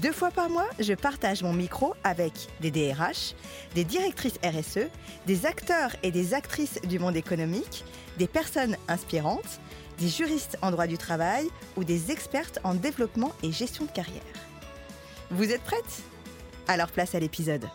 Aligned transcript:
Deux 0.00 0.12
fois 0.12 0.30
par 0.30 0.48
mois, 0.48 0.68
je 0.78 0.94
partage 0.94 1.42
mon 1.42 1.52
micro 1.52 1.94
avec 2.02 2.32
des 2.60 2.70
DRH, 2.70 3.34
des 3.74 3.84
directrices 3.84 4.38
RSE, 4.42 4.88
des 5.26 5.44
acteurs 5.44 5.90
et 6.02 6.10
des 6.10 6.32
actrices 6.32 6.80
du 6.82 6.98
monde 6.98 7.14
économique, 7.14 7.84
des 8.16 8.26
personnes 8.26 8.78
inspirantes, 8.88 9.60
des 9.98 10.08
juristes 10.08 10.56
en 10.62 10.70
droit 10.70 10.86
du 10.86 10.96
travail 10.96 11.46
ou 11.76 11.84
des 11.84 12.10
expertes 12.10 12.58
en 12.64 12.74
développement 12.74 13.32
et 13.42 13.52
gestion 13.52 13.84
de 13.84 13.90
carrière. 13.90 14.22
Vous 15.30 15.50
êtes 15.50 15.62
prêtes? 15.62 16.02
Alors 16.68 16.90
place 16.90 17.14
à 17.14 17.20
l'épisode. 17.20 17.68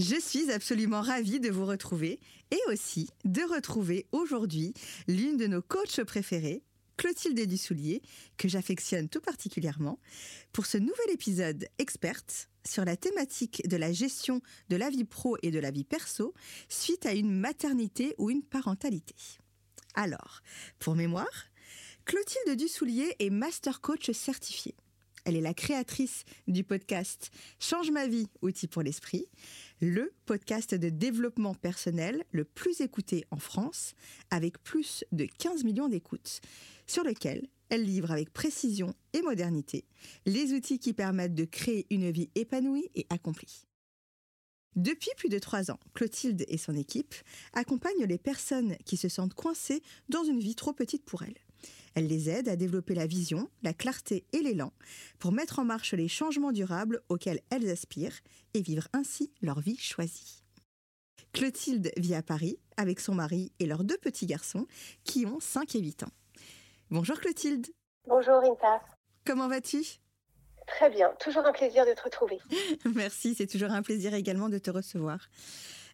Je 0.00 0.18
suis 0.18 0.50
absolument 0.50 1.02
ravie 1.02 1.40
de 1.40 1.50
vous 1.50 1.66
retrouver 1.66 2.20
et 2.50 2.60
aussi 2.72 3.10
de 3.26 3.42
retrouver 3.42 4.06
aujourd'hui 4.12 4.72
l'une 5.06 5.36
de 5.36 5.46
nos 5.46 5.60
coachs 5.60 6.02
préférées, 6.04 6.62
Clotilde 6.96 7.46
Dussoulier, 7.46 8.00
que 8.38 8.48
j'affectionne 8.48 9.10
tout 9.10 9.20
particulièrement, 9.20 9.98
pour 10.52 10.64
ce 10.64 10.78
nouvel 10.78 11.10
épisode 11.12 11.68
experte 11.76 12.48
sur 12.66 12.86
la 12.86 12.96
thématique 12.96 13.68
de 13.68 13.76
la 13.76 13.92
gestion 13.92 14.40
de 14.70 14.76
la 14.76 14.88
vie 14.88 15.04
pro 15.04 15.36
et 15.42 15.50
de 15.50 15.58
la 15.58 15.70
vie 15.70 15.84
perso 15.84 16.32
suite 16.70 17.04
à 17.04 17.12
une 17.12 17.38
maternité 17.38 18.14
ou 18.16 18.30
une 18.30 18.42
parentalité. 18.42 19.14
Alors, 19.92 20.40
pour 20.78 20.94
mémoire, 20.94 21.50
Clotilde 22.06 22.56
Dussoulier 22.56 23.16
est 23.18 23.28
master 23.28 23.82
coach 23.82 24.10
certifiée. 24.12 24.76
Elle 25.24 25.36
est 25.36 25.42
la 25.42 25.54
créatrice 25.54 26.24
du 26.48 26.64
podcast 26.64 27.30
Change 27.58 27.90
ma 27.90 28.06
vie, 28.06 28.28
outil 28.40 28.66
pour 28.66 28.82
l'esprit, 28.82 29.26
le 29.80 30.12
podcast 30.26 30.74
de 30.74 30.88
développement 30.88 31.54
personnel 31.54 32.24
le 32.32 32.44
plus 32.44 32.80
écouté 32.80 33.24
en 33.30 33.38
France, 33.38 33.94
avec 34.30 34.62
plus 34.62 35.04
de 35.12 35.24
15 35.24 35.64
millions 35.64 35.88
d'écoutes, 35.88 36.40
sur 36.86 37.02
lequel 37.02 37.48
elle 37.70 37.84
livre 37.84 38.10
avec 38.10 38.32
précision 38.32 38.94
et 39.12 39.22
modernité 39.22 39.84
les 40.26 40.52
outils 40.52 40.78
qui 40.78 40.92
permettent 40.92 41.34
de 41.34 41.44
créer 41.44 41.86
une 41.90 42.10
vie 42.10 42.30
épanouie 42.34 42.90
et 42.94 43.06
accomplie. 43.10 43.66
Depuis 44.76 45.10
plus 45.16 45.28
de 45.28 45.38
trois 45.38 45.70
ans, 45.70 45.80
Clotilde 45.94 46.44
et 46.46 46.58
son 46.58 46.76
équipe 46.76 47.14
accompagnent 47.52 48.04
les 48.04 48.18
personnes 48.18 48.76
qui 48.84 48.96
se 48.96 49.08
sentent 49.08 49.34
coincées 49.34 49.82
dans 50.08 50.24
une 50.24 50.38
vie 50.40 50.54
trop 50.54 50.72
petite 50.72 51.04
pour 51.04 51.22
elles. 51.22 51.38
Elle 51.94 52.06
les 52.06 52.30
aide 52.30 52.48
à 52.48 52.56
développer 52.56 52.94
la 52.94 53.06
vision, 53.06 53.48
la 53.62 53.72
clarté 53.72 54.24
et 54.32 54.40
l'élan 54.40 54.72
pour 55.18 55.32
mettre 55.32 55.58
en 55.58 55.64
marche 55.64 55.92
les 55.94 56.08
changements 56.08 56.52
durables 56.52 57.02
auxquels 57.08 57.40
elles 57.50 57.68
aspirent 57.70 58.20
et 58.54 58.62
vivre 58.62 58.88
ainsi 58.92 59.32
leur 59.42 59.60
vie 59.60 59.78
choisie. 59.78 60.42
Clotilde 61.32 61.90
vit 61.96 62.14
à 62.14 62.22
Paris 62.22 62.58
avec 62.76 63.00
son 63.00 63.14
mari 63.14 63.52
et 63.58 63.66
leurs 63.66 63.84
deux 63.84 63.98
petits 63.98 64.26
garçons 64.26 64.66
qui 65.04 65.26
ont 65.26 65.40
5 65.40 65.76
et 65.76 65.80
8 65.80 66.04
ans. 66.04 66.12
Bonjour 66.90 67.18
Clotilde. 67.20 67.66
Bonjour 68.06 68.42
Inta. 68.44 68.80
Comment 69.24 69.48
vas-tu? 69.48 69.82
Très 70.66 70.90
bien, 70.90 71.10
toujours 71.18 71.44
un 71.44 71.52
plaisir 71.52 71.84
de 71.84 71.92
te 71.92 72.02
retrouver. 72.02 72.38
Merci, 72.94 73.34
c'est 73.34 73.46
toujours 73.46 73.70
un 73.70 73.82
plaisir 73.82 74.14
également 74.14 74.48
de 74.48 74.58
te 74.58 74.70
recevoir. 74.70 75.18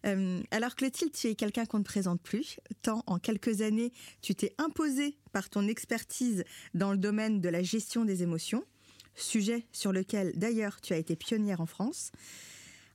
Euh, 0.05 0.41
alors 0.51 0.75
Clotilde, 0.75 1.11
tu 1.11 1.27
es 1.27 1.35
quelqu'un 1.35 1.65
qu'on 1.65 1.79
ne 1.79 1.83
présente 1.83 2.21
plus, 2.21 2.59
tant 2.81 3.03
en 3.07 3.19
quelques 3.19 3.61
années 3.61 3.91
tu 4.21 4.35
t'es 4.35 4.53
imposée 4.57 5.17
par 5.31 5.49
ton 5.49 5.67
expertise 5.67 6.43
dans 6.73 6.91
le 6.91 6.97
domaine 6.97 7.41
de 7.41 7.49
la 7.49 7.63
gestion 7.63 8.05
des 8.05 8.23
émotions, 8.23 8.63
sujet 9.15 9.65
sur 9.71 9.91
lequel 9.91 10.33
d'ailleurs 10.35 10.81
tu 10.81 10.93
as 10.93 10.97
été 10.97 11.15
pionnière 11.15 11.61
en 11.61 11.65
France. 11.65 12.11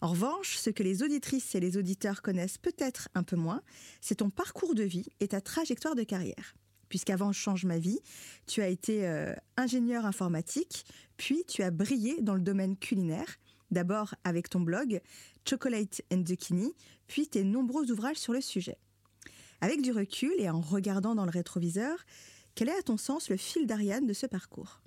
En 0.00 0.08
revanche, 0.08 0.56
ce 0.56 0.70
que 0.70 0.82
les 0.82 1.02
auditrices 1.04 1.54
et 1.54 1.60
les 1.60 1.76
auditeurs 1.76 2.22
connaissent 2.22 2.58
peut-être 2.58 3.08
un 3.14 3.22
peu 3.22 3.36
moins, 3.36 3.62
c'est 4.00 4.16
ton 4.16 4.30
parcours 4.30 4.74
de 4.74 4.82
vie 4.82 5.06
et 5.20 5.28
ta 5.28 5.41
trajectoire 5.41 5.94
de 5.94 6.02
carrière. 6.02 6.54
Puisqu'avant 6.88 7.32
Change 7.32 7.64
ma 7.64 7.78
vie, 7.78 8.00
tu 8.46 8.60
as 8.62 8.68
été 8.68 9.06
euh, 9.06 9.32
ingénieur 9.56 10.04
informatique, 10.04 10.84
puis 11.16 11.44
tu 11.46 11.62
as 11.62 11.70
brillé 11.70 12.20
dans 12.20 12.34
le 12.34 12.41
domaine 12.41 12.76
culinaire, 12.76 13.38
d'abord 13.70 14.14
avec 14.24 14.50
ton 14.50 14.60
blog 14.60 15.00
Chocolate 15.48 16.03
and 16.12 16.25
Zucchini, 16.26 16.75
puis 17.06 17.28
tes 17.28 17.44
nombreux 17.44 17.91
ouvrages 17.91 18.16
sur 18.16 18.32
le 18.32 18.41
sujet. 18.41 18.78
Avec 19.60 19.82
du 19.82 19.92
recul 19.92 20.32
et 20.38 20.50
en 20.50 20.60
regardant 20.60 21.14
dans 21.14 21.25
le 21.25 21.30
rétroviseur, 21.30 21.98
quel 22.54 22.69
est 22.69 22.78
à 22.78 22.82
ton 22.82 22.97
sens 22.97 23.30
le 23.30 23.36
fil 23.36 23.66
d'Ariane 23.66 24.06
de 24.06 24.12
ce 24.12 24.26
parcours? 24.26 24.80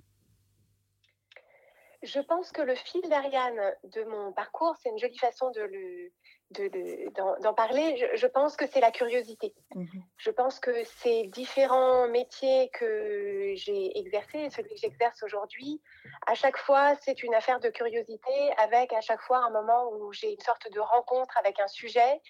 Je 2.02 2.20
pense 2.20 2.52
que 2.52 2.62
le 2.62 2.74
fil 2.74 3.02
d'Ariane 3.08 3.74
de 3.84 4.04
mon 4.04 4.32
parcours, 4.32 4.76
c'est 4.80 4.90
une 4.90 4.98
jolie 4.98 5.18
façon 5.18 5.50
de 5.50 5.60
le, 5.60 6.12
d'en 6.50 7.54
parler, 7.54 8.08
je, 8.14 8.26
pense 8.26 8.56
que 8.56 8.66
c'est 8.66 8.80
la 8.80 8.92
curiosité. 8.92 9.52
Mhm. 9.74 9.88
Je 10.16 10.30
pense 10.30 10.60
que 10.60 10.84
ces 10.84 11.24
différents 11.26 12.08
métiers 12.08 12.70
que 12.72 13.52
j'ai 13.54 13.98
exercés 13.98 14.38
et 14.38 14.50
celui 14.50 14.70
que 14.70 14.80
j'exerce 14.80 15.22
aujourd'hui, 15.22 15.80
à 16.26 16.34
chaque 16.34 16.56
fois, 16.56 16.94
c'est 17.02 17.22
une 17.22 17.34
affaire 17.34 17.58
de 17.60 17.68
curiosité 17.68 18.52
avec 18.58 18.92
à 18.92 19.00
chaque 19.00 19.20
fois 19.22 19.38
un 19.44 19.50
moment 19.50 19.90
où 19.92 20.12
j'ai 20.12 20.32
une 20.32 20.40
sorte 20.40 20.70
de 20.70 20.80
rencontre 20.80 21.36
avec 21.36 21.58
un 21.58 21.68
sujet 21.68 22.20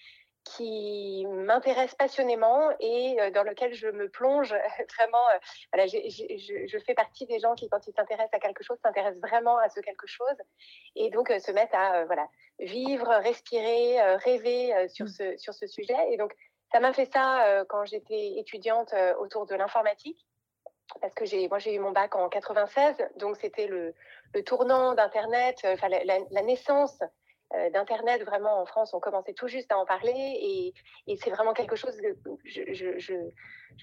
qui 0.46 1.26
m'intéresse 1.26 1.94
passionnément 1.94 2.70
et 2.78 3.20
euh, 3.20 3.30
dans 3.30 3.42
lequel 3.42 3.74
je 3.74 3.88
me 3.88 4.08
plonge 4.08 4.54
vraiment. 4.96 5.28
Euh, 5.34 5.38
voilà, 5.72 5.86
je, 5.86 6.78
fais 6.86 6.94
partie 6.94 7.26
des 7.26 7.40
gens 7.40 7.54
qui, 7.54 7.68
quand 7.68 7.86
ils 7.86 7.92
s'intéressent 7.92 8.34
à 8.34 8.38
quelque 8.38 8.62
chose, 8.62 8.78
s'intéressent 8.82 9.20
vraiment 9.20 9.58
à 9.58 9.68
ce 9.68 9.80
quelque 9.80 10.06
chose 10.06 10.36
et 10.94 11.10
donc 11.10 11.30
euh, 11.30 11.38
se 11.40 11.50
mettent 11.50 11.74
à 11.74 12.04
voilà, 12.04 12.28
vivre, 12.60 13.08
respirer, 13.22 14.00
rêver 14.16 14.88
sur, 14.88 15.06
mmh. 15.06 15.08
ce, 15.08 15.36
sur 15.36 15.54
ce 15.54 15.66
sujet. 15.66 15.96
Et 16.10 16.16
donc, 16.16 16.32
ça 16.72 16.80
m'a 16.80 16.92
fait 16.92 17.10
ça 17.12 17.64
quand 17.68 17.84
j'étais 17.84 18.38
étudiante 18.38 18.94
autour 19.18 19.46
de 19.46 19.54
l'informatique. 19.54 20.26
Parce 21.00 21.14
que 21.14 21.24
j'ai, 21.24 21.48
moi, 21.48 21.58
j'ai 21.58 21.74
eu 21.74 21.80
mon 21.80 21.90
bac 21.90 22.14
en 22.14 22.28
96, 22.28 22.96
donc 23.16 23.36
c'était 23.36 23.66
le, 23.66 23.92
le 24.34 24.44
tournant 24.44 24.94
d'Internet, 24.94 25.58
enfin 25.64 25.88
la 25.88 26.42
naissance 26.42 27.02
euh, 27.02 27.06
d'Internet, 27.72 28.22
vraiment 28.24 28.60
en 28.60 28.66
France, 28.66 28.92
on 28.92 29.00
commençait 29.00 29.32
tout 29.32 29.48
juste 29.48 29.70
à 29.70 29.78
en 29.78 29.86
parler 29.86 30.74
et, 31.06 31.16
c'est 31.16 31.30
vraiment 31.30 31.54
quelque 31.54 31.76
chose 31.76 31.96
que 31.96 32.16
je, 32.44 33.14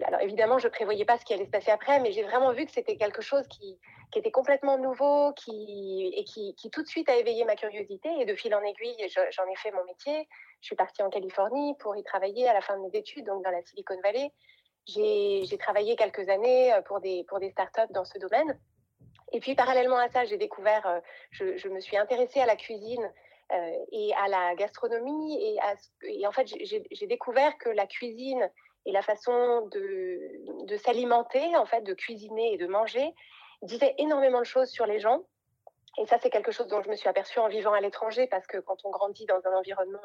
alors 0.04 0.21
évidemment, 0.21 0.57
je 0.57 0.68
prévoyais 0.68 1.06
pas 1.06 1.18
ce 1.18 1.25
qui 1.25 1.33
allait 1.33 1.45
se 1.45 1.51
passer 1.51 1.71
après, 1.71 2.00
mais 2.00 2.12
j'ai 2.12 2.24
vraiment 2.24 2.51
vu 2.51 2.65
que 2.65 2.71
c'était 2.71 2.98
quelque 2.98 3.21
chose 3.21 3.48
qui, 3.48 3.80
était 4.15 4.31
complètement 4.31 4.77
nouveau 4.77 5.33
qui, 5.33 6.13
et 6.15 6.24
qui, 6.24 6.56
tout 6.71 6.83
de 6.83 6.88
suite 6.88 7.10
a 7.10 7.15
éveillé 7.15 7.45
ma 7.45 7.56
curiosité 7.56 8.10
et 8.19 8.25
de 8.25 8.36
fil 8.36 8.54
en 8.54 8.62
aiguille, 8.62 8.95
j'en 9.10 9.45
ai 9.51 9.56
fait 9.56 9.71
mon 9.71 9.83
métier. 9.86 10.27
Je 10.62 10.68
suis 10.68 10.75
partie 10.75 11.01
en 11.01 11.09
Californie 11.09 11.75
pour 11.80 11.95
y 11.95 12.04
travailler 12.04 12.48
à 12.48 12.54
la 12.54 12.62
fin 12.62 12.77
de 12.77 12.83
mes 12.83 12.95
études, 12.95 13.25
donc 13.25 13.44
dans 13.44 13.50
la 13.50 13.63
Silicon 13.63 14.00
Valley. 14.04 14.31
J'ai 14.86 15.57
travaillé 15.57 15.95
quelques 15.95 16.30
années 16.30 16.74
euh, 16.74 16.81
pour 16.81 17.00
des, 17.00 17.24
pour 17.24 17.39
des 17.39 17.50
startups 17.51 17.92
dans 17.92 18.06
ce 18.06 18.19
domaine. 18.19 18.59
Et 19.31 19.39
puis, 19.39 19.56
parallèlement 19.56 19.98
à 19.98 20.09
ça, 20.09 20.25
j'ai 20.25 20.38
découvert, 20.38 20.86
euh, 20.86 21.00
je, 21.31 21.68
me 21.69 21.80
suis 21.80 21.98
intéressée 21.98 22.39
à 22.39 22.45
la 22.45 22.56
cuisine 22.56 23.12
et 23.92 24.13
à 24.16 24.28
la 24.28 24.56
gastronomie. 24.56 25.42
Et, 25.44 25.57
et 26.04 26.28
en 26.28 26.31
fait, 26.31 26.48
j'ai 26.48 27.07
découvert 27.07 27.57
que 27.57 27.69
la 27.69 27.88
cuisine 27.88 28.50
et 28.86 28.92
la 28.92 29.01
façon 29.01 29.68
de, 29.72 30.66
de 30.66 30.78
s'alimenter, 30.78 31.56
en 31.56 31.66
fait, 31.66 31.81
de 31.81 31.94
cuisiner 31.94 32.54
et 32.54 32.57
de 32.57 32.68
manger, 32.68 33.13
disait 33.62 33.95
énormément 33.98 34.40
de 34.40 34.45
choses 34.45 34.69
sur 34.69 34.86
les 34.86 35.00
gens. 35.00 35.24
Et 35.98 36.07
ça, 36.07 36.18
c'est 36.19 36.31
quelque 36.31 36.51
chose 36.51 36.68
dont 36.68 36.81
je 36.81 36.90
me 36.90 36.95
suis 36.95 37.07
aperçue 37.07 37.40
en 37.40 37.48
vivant 37.48 37.74
à 37.74 37.80
l'étranger, 37.80 38.25
parce 38.28 38.48
que 38.48 38.57
quand 38.57 38.78
on 38.84 38.90
grandit 38.90 39.25
dans 39.28 39.40
un 39.45 39.56
environnement 39.56 40.00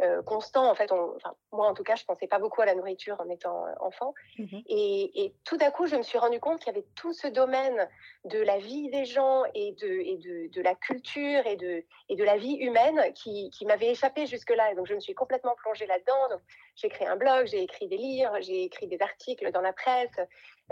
euh, 0.00 0.04
euh, 0.06 0.22
constant, 0.22 0.70
en 0.70 0.74
fait, 0.74 0.92
on, 0.92 1.16
enfin, 1.16 1.34
moi 1.52 1.66
en 1.66 1.74
tout 1.74 1.82
cas, 1.82 1.96
je 1.96 2.04
pensais 2.04 2.28
pas 2.28 2.38
beaucoup 2.38 2.60
à 2.60 2.66
la 2.66 2.74
nourriture 2.74 3.20
en 3.20 3.28
étant 3.28 3.66
euh, 3.66 3.72
enfant. 3.80 4.14
Mmh 4.38 4.44
et, 4.68 5.24
et, 5.24 5.34
tout 5.44 5.58
à 5.60 5.70
coup, 5.70 5.86
je 5.86 5.96
me 5.96 6.02
suis 6.02 6.18
rendu 6.18 6.38
compte 6.38 6.58
qu'il 6.58 6.72
y 6.72 6.76
avait 6.76 6.86
tout 6.94 7.12
ce 7.12 7.26
domaine 7.26 7.88
de 8.24 8.38
la 8.38 8.58
vie 8.58 8.88
des 8.90 9.04
gens 9.04 9.42
et 9.54 9.72
de, 9.72 9.86
et 9.86 10.16
de, 10.16 10.52
de 10.52 10.62
la 10.62 10.74
culture 10.74 11.46
et 11.46 11.56
de, 11.56 11.84
et 12.08 12.16
de 12.16 12.24
la 12.24 12.36
vie 12.36 12.54
humaine 12.54 13.12
qui, 13.14 13.50
qui 13.50 13.66
m'avait 13.66 13.90
échappé 13.90 14.26
jusque-là. 14.26 14.72
Et 14.72 14.74
donc, 14.74 14.86
je 14.86 14.94
me 14.94 15.00
suis 15.00 15.14
complètement 15.14 15.54
plongée 15.56 15.86
là-dedans. 15.86 16.38
J'ai 16.76 16.88
créé 16.88 17.08
un 17.08 17.16
blog, 17.16 17.46
j'ai 17.46 17.62
écrit 17.62 17.88
des 17.88 17.96
livres, 17.96 18.36
j'ai 18.40 18.64
écrit 18.64 18.86
des 18.86 19.00
articles 19.00 19.50
dans 19.50 19.60
la 19.60 19.72
presse, 19.72 20.14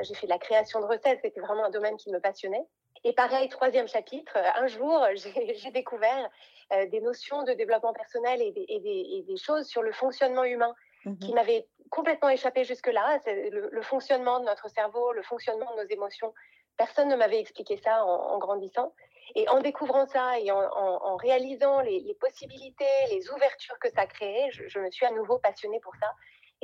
j'ai 0.01 0.15
fait 0.15 0.27
de 0.27 0.33
la 0.33 0.39
création 0.39 0.81
de 0.81 0.87
recettes. 0.87 1.21
C'était 1.23 1.41
vraiment 1.41 1.65
un 1.65 1.71
domaine 1.71 1.97
qui 1.97 2.13
me 2.13 2.21
passionnait. 2.21 2.65
Et 3.05 3.13
pareil, 3.13 3.49
troisième 3.51 3.87
chapitre, 3.87 4.33
euh, 4.37 4.63
un 4.63 4.67
jour, 4.67 5.07
j'ai 5.15 5.71
découvert 5.71 6.31
euh, 6.73 6.87
des 6.87 7.01
notions 7.01 7.43
de 7.43 7.53
développement 7.53 7.93
personnel 7.93 8.41
et 8.41 8.53
des, 8.53 9.37
choses 9.37 9.67
sur 9.67 9.83
le 9.83 9.93
fonctionnement 9.93 10.45
humain 10.45 10.75
qui 11.21 11.33
mmh 11.33 11.35
m'avaient 11.35 11.69
complètement 11.91 12.31
échappé 12.31 12.65
jusque-là. 12.65 13.21
Le, 13.27 13.69
le, 13.71 13.83
fonctionnement 13.83 14.41
de 14.41 14.47
notre 14.47 14.71
cerveau, 14.71 15.13
le 15.13 15.23
fonctionnement 15.23 15.71
de 15.77 15.83
nos 15.83 15.89
émotions. 15.89 16.33
Personne 16.79 17.09
ne 17.09 17.17
m'avait 17.17 17.39
expliqué 17.39 17.77
ça 17.77 18.05
en, 18.07 18.39
grandissant. 18.39 18.95
Et 19.35 19.47
en 19.51 19.61
découvrant 19.61 20.07
ça 20.07 20.39
et 20.41 20.51
en, 20.51 21.17
réalisant 21.17 21.81
les, 21.81 22.17
possibilités, 22.21 22.85
les 23.11 23.31
ouvertures 23.31 23.79
que 23.81 23.91
ça 23.91 24.07
créait, 24.07 24.51
je, 24.51 24.67
je, 24.67 24.79
me 24.79 24.91
suis 24.91 25.05
à 25.05 25.11
nouveau 25.11 25.39
passionnée 25.39 25.81
pour 25.81 25.95
ça 25.97 26.11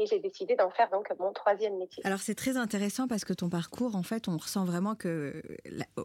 et 0.01 0.07
j'ai 0.07 0.19
décidé 0.19 0.57
d'en 0.57 0.71
faire 0.71 0.89
donc 0.91 1.09
mon 1.19 1.31
troisième 1.33 1.77
métier. 1.77 2.05
Alors 2.07 2.21
c'est 2.21 2.35
très 2.35 2.57
intéressant 2.57 3.07
parce 3.07 3.27
que 3.27 3.35
ton 3.35 3.51
parcours, 3.51 3.95
en 3.97 4.03
fait, 4.03 4.29
on 4.29 4.39
ressent 4.39 4.65
vraiment 4.65 4.95
que 4.95 5.43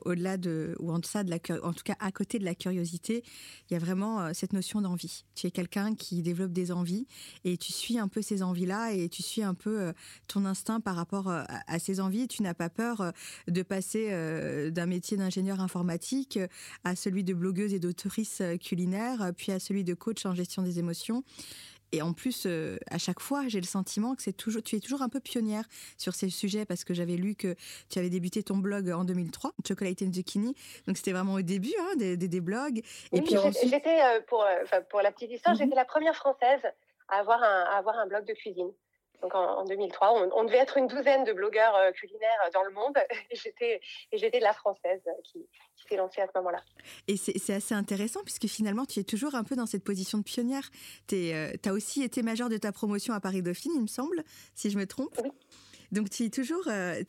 au-delà 0.04 0.36
de 0.36 0.76
ou 0.80 0.92
en 0.92 1.00
deçà 1.00 1.24
de 1.24 1.30
la, 1.30 1.38
en 1.64 1.72
tout 1.72 1.84
cas 1.84 1.96
à 2.00 2.12
côté 2.12 2.38
de 2.38 2.44
la 2.44 2.56
curiosité, 2.56 3.24
il 3.70 3.74
y 3.74 3.78
a 3.78 3.80
vraiment 3.80 4.20
euh, 4.20 4.32
cette 4.34 4.52
notion 4.52 4.82
d'envie. 4.82 5.24
Tu 5.34 5.48
es 5.48 5.52
quelqu'un 5.52 5.96
qui 5.96 6.22
développe 6.22 6.52
des 6.52 6.74
envies 6.74 7.08
et 7.46 7.56
tu 7.56 7.72
suis 7.72 7.98
un 7.98 8.10
peu 8.10 8.22
ces 8.22 8.44
envies-là 8.44 8.92
et 8.92 9.08
tu 9.08 9.24
suis 9.24 9.44
un 9.44 9.54
peu 9.54 9.80
euh, 9.80 9.94
ton 10.28 10.44
instinct 10.44 10.82
par 10.82 10.98
rapport 10.98 11.30
euh, 11.30 11.44
à 11.68 11.80
ces 11.80 12.02
envies. 12.02 12.28
Tu 12.28 12.44
n'as 12.44 12.54
pas 12.54 12.70
peur 12.70 13.14
de 13.48 13.64
passer 13.64 14.12
d'un 14.72 14.86
métier 14.86 15.16
d'ingénieur 15.16 15.62
informatique 15.62 16.40
à 16.84 16.96
celui 16.96 17.24
de 17.24 17.34
blogueuse 17.34 17.74
et 17.74 17.80
d'autrice 17.80 18.42
culinaire, 18.62 19.32
puis 19.38 19.52
à 19.52 19.60
celui 19.60 19.84
de 19.84 19.94
coach 19.94 20.26
en 20.26 20.34
gestion 20.34 20.64
des 20.64 20.80
émotions. 20.80 21.24
Et 21.96 22.02
en 22.02 22.12
plus, 22.12 22.44
euh, 22.46 22.78
à 22.92 22.98
chaque 22.98 23.22
fois, 23.22 23.48
j'ai 23.48 23.62
le 23.62 23.66
sentiment 23.66 24.16
que 24.16 24.22
c'est 24.22 24.34
toujours, 24.34 24.62
tu 24.62 24.76
es 24.76 24.82
toujours 24.82 25.02
un 25.02 25.08
peu 25.08 25.22
pionnière 25.22 25.64
sur 25.98 26.14
ces 26.14 26.30
sujets 26.30 26.66
parce 26.66 26.84
que 26.84 26.94
j'avais 26.94 27.16
lu 27.16 27.36
que 27.36 27.56
tu 27.90 28.00
avais 28.00 28.10
débuté 28.10 28.44
ton 28.44 28.58
blog 28.58 28.90
en 28.90 29.06
2003, 29.06 29.54
Chocolate 29.66 30.02
and 30.02 30.12
Zucchini. 30.12 30.56
Donc 30.88 30.98
c'était 30.98 31.14
vraiment 31.14 31.36
au 31.36 31.42
début 31.42 31.74
hein, 31.80 31.96
des, 31.96 32.18
des, 32.18 32.42
blogs. 32.42 32.82
Et 33.14 33.22
puis 33.22 33.36
j'étais, 33.64 34.02
euh, 34.02 34.20
pour, 34.28 34.44
euh, 34.44 34.82
pour 34.90 35.02
la 35.02 35.14
petite 35.14 35.32
histoire, 35.32 35.56
mhm. 35.56 35.62
j'étais 35.62 35.76
la 35.76 35.86
première 35.86 36.16
française 36.16 36.60
à 37.08 37.20
avoir 37.20 37.42
un, 37.42 37.64
à 37.72 37.78
avoir 37.78 37.98
un 37.98 38.08
blog 38.08 38.26
de 38.26 38.34
cuisine 38.34 38.72
donc 39.22 39.36
en, 39.36 39.64
2003. 39.66 40.30
On, 40.36 40.44
devait 40.44 40.58
être 40.58 40.78
une 40.78 40.88
douzaine 40.88 41.24
de 41.24 41.34
blogueurs 41.34 41.76
euh, 41.76 41.92
culinaires 41.92 42.50
dans 42.54 42.64
le 42.64 42.72
monde 42.72 42.98
et 43.32 43.36
j'étais, 43.36 43.82
et 44.12 44.18
j'étais 44.18 44.40
la 44.40 44.54
française 44.54 45.02
qui, 45.24 45.46
s'est 45.88 45.98
lancée 45.98 46.22
à 46.22 46.26
ce 46.26 46.32
moment-là. 46.40 46.64
Et 47.08 47.16
c'est, 47.16 47.54
assez 47.54 47.76
intéressant 47.76 48.22
puisque 48.24 48.48
finalement 48.48 48.86
tu 48.86 49.00
es 49.00 49.04
toujours 49.04 49.36
un 49.36 49.44
peu 49.44 49.56
dans 49.56 49.68
cette 49.68 49.84
position 49.84 50.18
de 50.18 50.24
pionnière. 50.24 50.72
Tu 51.08 51.32
euh, 51.32 51.52
as 51.64 51.74
aussi 51.74 52.02
été 52.02 52.24
majeure 52.24 52.50
de 52.50 52.58
ta 52.58 52.72
promotion 52.72 53.14
à 53.14 53.20
Paris 53.20 53.44
Dauphine, 53.44 53.74
il 53.76 53.82
me 53.84 53.88
semble, 53.88 54.24
si 54.56 54.72
je 54.72 54.80
me 54.80 54.88
trompe. 54.88 55.20
Oui. 55.24 55.30
Donc 55.92 56.10
tu 56.10 56.24
es 56.24 56.30
toujours, 56.30 56.68
euh, 56.68 57.04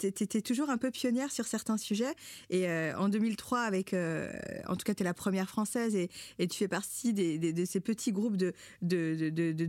toujours 0.45 0.71
un 0.71 0.79
peu 0.79 0.91
pionnière 0.91 1.31
sur 1.31 1.47
certains 1.47 1.77
sujets. 1.77 2.15
Et 2.51 2.69
euh, 2.69 2.97
en 2.99 3.09
2003, 3.09 3.61
avec, 3.61 3.95
euh, 3.95 4.31
en 4.69 4.77
tout 4.77 4.85
cas, 4.85 4.95
tu 4.95 5.03
es 5.03 5.05
la 5.05 5.15
première 5.15 5.49
française 5.49 5.95
et, 5.95 6.09
tu 6.39 6.59
fais 6.59 6.69
partie 6.69 7.13
de 7.13 7.65
ces 7.65 7.81
petits 7.81 8.13
groupes 8.13 8.37
de, 8.37 8.53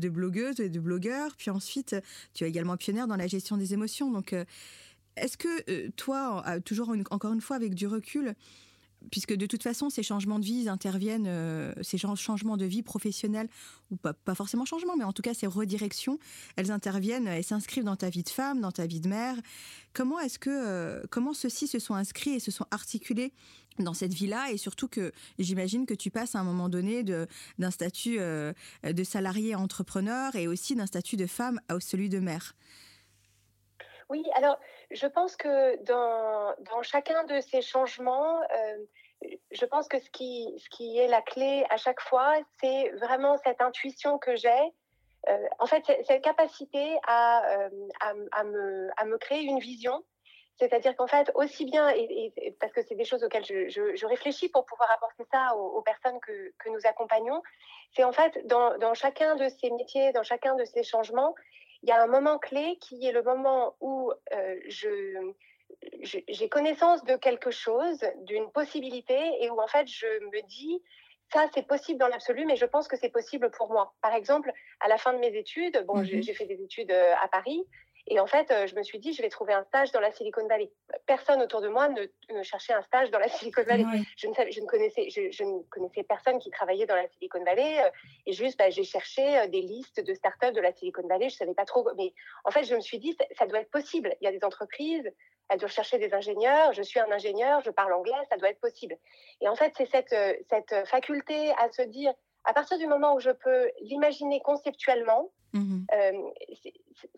blogueuses 0.09 0.59
et 0.59 0.69
de 0.69 0.80
blogueurs. 0.80 1.36
Puis 1.38 1.50
ensuite, 1.50 1.95
tu 2.33 2.44
es 2.44 2.48
également 2.48 2.77
pionnière 2.77 3.07
dans 3.07 3.15
la 3.15 3.27
gestion 3.27 3.57
des 3.57 3.74
émotions. 3.74 4.12
Donc, 4.12 4.36
est-ce 5.15 5.38
que 5.38 5.89
toi, 5.92 6.44
toujours 6.63 6.94
encore 7.09 7.33
une 7.33 7.42
fois 7.42 7.56
avec 7.56 7.74
du 7.74 7.88
recul, 7.88 8.36
puisque 9.11 9.33
de 9.33 9.45
toute 9.45 9.63
façon, 9.63 9.89
ces 9.89 10.03
changements 10.03 10.39
de 10.39 10.45
vie 10.45 10.69
interviennent, 10.69 11.27
euh, 11.27 11.73
ces 11.81 11.97
changements 11.97 12.57
de 12.57 12.65
vie 12.65 12.83
professionnelle, 12.83 13.49
ou 13.91 13.95
pas, 13.95 14.13
pas, 14.13 14.35
forcément 14.35 14.65
changement, 14.65 14.95
mais 14.97 15.03
en 15.03 15.13
tout 15.13 15.21
cas 15.21 15.33
ces 15.33 15.47
redirections, 15.47 16.19
elles 16.55 16.71
interviennent 16.71 17.27
et 17.27 17.44
s'inscrivent 17.44 17.83
dans 17.83 17.95
ta 17.95 18.09
vie 18.09 18.23
de 18.23 18.29
femme, 18.29 18.61
dans 18.61 18.71
ta 18.71 18.85
vie 18.85 18.99
de 18.99 19.07
mère. 19.07 19.35
Comment 19.94 20.19
est-ce 20.19 20.39
que, 20.39 20.49
euh, 20.49 21.03
comment 21.09 21.33
ceux-ci 21.33 21.67
se 21.67 21.79
sont 21.79 21.95
inscrits 21.95 22.31
et 22.31 22.39
se 22.39 22.51
sont 22.51 22.65
articulés 22.71 23.33
dans 23.79 23.94
cette 23.94 24.13
vie-là? 24.13 24.51
Et 24.51 24.57
surtout 24.57 24.88
que 24.88 25.11
j'imagine 25.39 25.85
que 25.85 25.94
tu 25.94 26.11
passes 26.11 26.35
à 26.35 26.39
un 26.39 26.44
moment 26.44 26.69
donné 26.69 27.03
d'un 27.03 27.71
statut 27.71 28.17
euh, 28.19 28.53
de 28.83 29.03
salarié 29.03 29.55
entrepreneur 29.55 30.35
et 30.35 30.47
aussi 30.47 30.75
d'un 30.75 30.88
statut 30.88 31.15
de 31.15 31.27
femme 31.27 31.59
à 31.67 31.79
celui 31.79 32.09
de 32.09 32.19
mère. 32.19 32.55
Oui, 34.09 34.25
alors 34.36 34.57
je 34.92 35.06
pense 35.06 35.36
que 35.36 35.83
dans, 35.83 36.56
chacun 36.81 37.25
de 37.25 37.42
ces 37.42 37.62
changements, 37.62 38.42
euh, 38.42 38.77
je 39.51 39.65
pense 39.65 39.88
que 39.88 40.00
ce 40.00 40.09
qui, 40.09 40.98
est 40.98 41.07
la 41.07 41.21
clé 41.21 41.65
à 41.69 41.77
chaque 41.77 42.00
fois, 42.01 42.36
c'est 42.62 42.89
vraiment 42.92 43.38
cette 43.38 43.62
intuition 43.62 44.18
que 44.18 44.36
j'ai. 44.36 44.74
Euh, 45.30 45.48
en 45.59 45.65
fait, 45.65 45.83
cette 46.06 46.24
capacité 46.24 46.98
à, 47.06 47.44
euh, 47.50 47.69
à, 48.31 48.44
me, 48.44 49.18
créer 49.18 49.42
une 49.42 49.59
vision. 49.59 50.04
C'est-à-dire 50.57 50.95
qu'en 50.95 51.07
fait, 51.07 51.30
aussi 51.36 51.65
bien, 51.65 51.94
parce 52.59 52.71
que 52.74 52.81
c'est 52.81 52.95
des 52.95 53.04
choses 53.04 53.24
auxquelles 53.24 53.45
je, 53.45 54.06
réfléchis 54.06 54.50
pour 54.50 54.65
pouvoir 54.65 54.89
apporter 54.92 55.24
ça 55.31 55.56
aux, 55.56 55.81
personnes 55.81 56.19
que, 56.21 56.69
nous 56.69 56.80
accompagnons, 56.86 57.44
c'est 57.95 58.04
en 58.04 58.12
fait 58.12 58.45
dans, 58.48 58.94
chacun 58.94 59.36
de 59.36 59.50
ces 59.50 59.69
métiers, 59.69 60.13
dans 60.13 60.24
chacun 60.24 60.56
de 60.56 60.65
ces 60.65 60.83
changements, 60.83 61.36
il 61.83 61.89
y 61.89 61.91
a 61.91 62.01
un 62.01 62.07
moment 62.07 62.38
clé 62.39 62.77
qui 62.81 63.06
est 63.06 63.12
le 63.12 63.24
moment 63.24 63.75
où 63.79 64.12
euh, 64.33 64.56
je, 64.68 65.33
j'ai 66.01 66.50
connaissance 66.50 67.03
de 67.06 67.15
quelque 67.15 67.51
chose, 67.51 68.00
d'une 68.24 68.50
possibilité, 68.51 69.19
et 69.41 69.50
où 69.50 69.59
en 69.59 69.68
fait 69.68 69.88
je 69.88 70.07
me 70.25 70.41
dis, 70.47 70.81
ça 71.31 71.47
c'est 71.53 71.68
possible 71.68 72.00
dans 72.00 72.07
l'absolu, 72.07 72.45
mais 72.45 72.56
je 72.56 72.65
pense 72.65 72.88
que 72.88 72.97
c'est 72.97 73.09
possible 73.09 73.51
pour 73.51 73.69
moi. 73.69 73.94
Par 74.01 74.13
exemple, 74.13 74.51
à 74.79 74.88
la 74.88 74.97
fin 74.97 75.13
de 75.13 75.19
mes 75.19 75.35
études, 75.35 75.83
bon, 75.85 76.03
j'ai 76.03 76.18
mmh 76.18 76.33
fait 76.33 76.45
des 76.45 76.62
études 76.62 76.91
euh, 76.91 77.13
à 77.21 77.27
Paris, 77.27 77.63
et 78.09 78.19
en 78.19 78.28
fait, 78.28 78.49
euh, 78.52 78.68
je 78.68 78.76
me 78.76 78.83
suis 78.83 78.99
dit, 78.99 79.14
je 79.14 79.21
vais 79.21 79.30
trouver 79.30 79.54
un 79.54 79.64
stage 79.66 79.92
dans 79.92 79.99
la 79.99 80.11
Silicon 80.11 80.47
Valley. 80.47 80.71
Personne 81.06 81.42
autour 81.42 81.61
de 81.61 81.68
moi 81.68 81.90
ne, 81.90 82.44
cherchait 82.44 82.73
un 82.73 82.81
stage 82.81 83.11
dans 83.11 83.19
la 83.19 83.28
Silicon 83.28 83.64
Valley. 83.64 83.83
Je, 84.16 84.28
ne 84.28 84.33
je, 84.52 84.61
ne 84.61 84.66
connaissais, 84.66 85.09
je, 85.09 85.44
ne 85.44 85.61
connaissais 85.69 86.04
personne 86.04 86.40
qui 86.40 86.49
travaillait 86.49 86.85
dans 86.85 86.95
la 86.95 87.07
Silicon 87.09 87.44
Valley. 87.44 87.80
Euh, 87.80 87.90
et 88.26 88.31
juste, 88.31 88.57
bah, 88.57 88.69
j'ai 88.69 88.85
cherché 88.85 89.40
euh, 89.40 89.47
des 89.47 89.61
listes 89.61 89.99
de 89.99 90.14
startups 90.14 90.54
de 90.54 90.61
la 90.61 90.71
Silicon 90.71 91.06
Valley. 91.07 91.30
Je 91.30 91.35
savais 91.35 91.54
pas 91.54 91.66
trop. 91.66 91.87
Mais 91.97 92.14
en 92.45 92.52
fait, 92.52 92.64
je 92.64 92.76
me 92.76 92.81
suis 92.81 92.99
dit, 92.99 93.18
ça, 93.37 93.45
doit 93.45 93.59
être 93.59 93.71
possible. 93.71 94.16
Il 94.21 94.26
y 94.26 94.28
a 94.28 94.31
des 94.31 94.44
entreprises, 94.45 95.11
elles 95.49 95.59
doivent 95.59 95.71
chercher 95.71 95.97
des 95.97 96.14
ingénieurs. 96.14 96.71
Je 96.73 96.83
suis 96.83 97.02
un 97.02 97.11
ingénieur, 97.11 97.61
je 97.61 97.71
parle 97.71 97.92
anglais, 97.94 98.14
ça 98.30 98.37
doit 98.37 98.49
être 98.49 98.61
possible. 98.61 98.97
Et 99.42 99.49
en 99.49 99.56
fait, 99.56 99.73
c'est 99.78 99.90
cette, 99.90 100.16
cette 100.49 100.87
faculté 100.87 101.52
à 101.57 101.69
se 101.71 101.81
dire, 101.81 102.14
à 102.47 102.54
partir 102.54 102.77
du 102.77 102.87
moment 102.87 103.13
où 103.13 103.19
je 103.19 103.30
peux 103.30 103.69
l'imaginer 103.81 104.42
conceptuellement, 104.42 105.30
mmh 105.54 105.85
euh, 105.94 106.11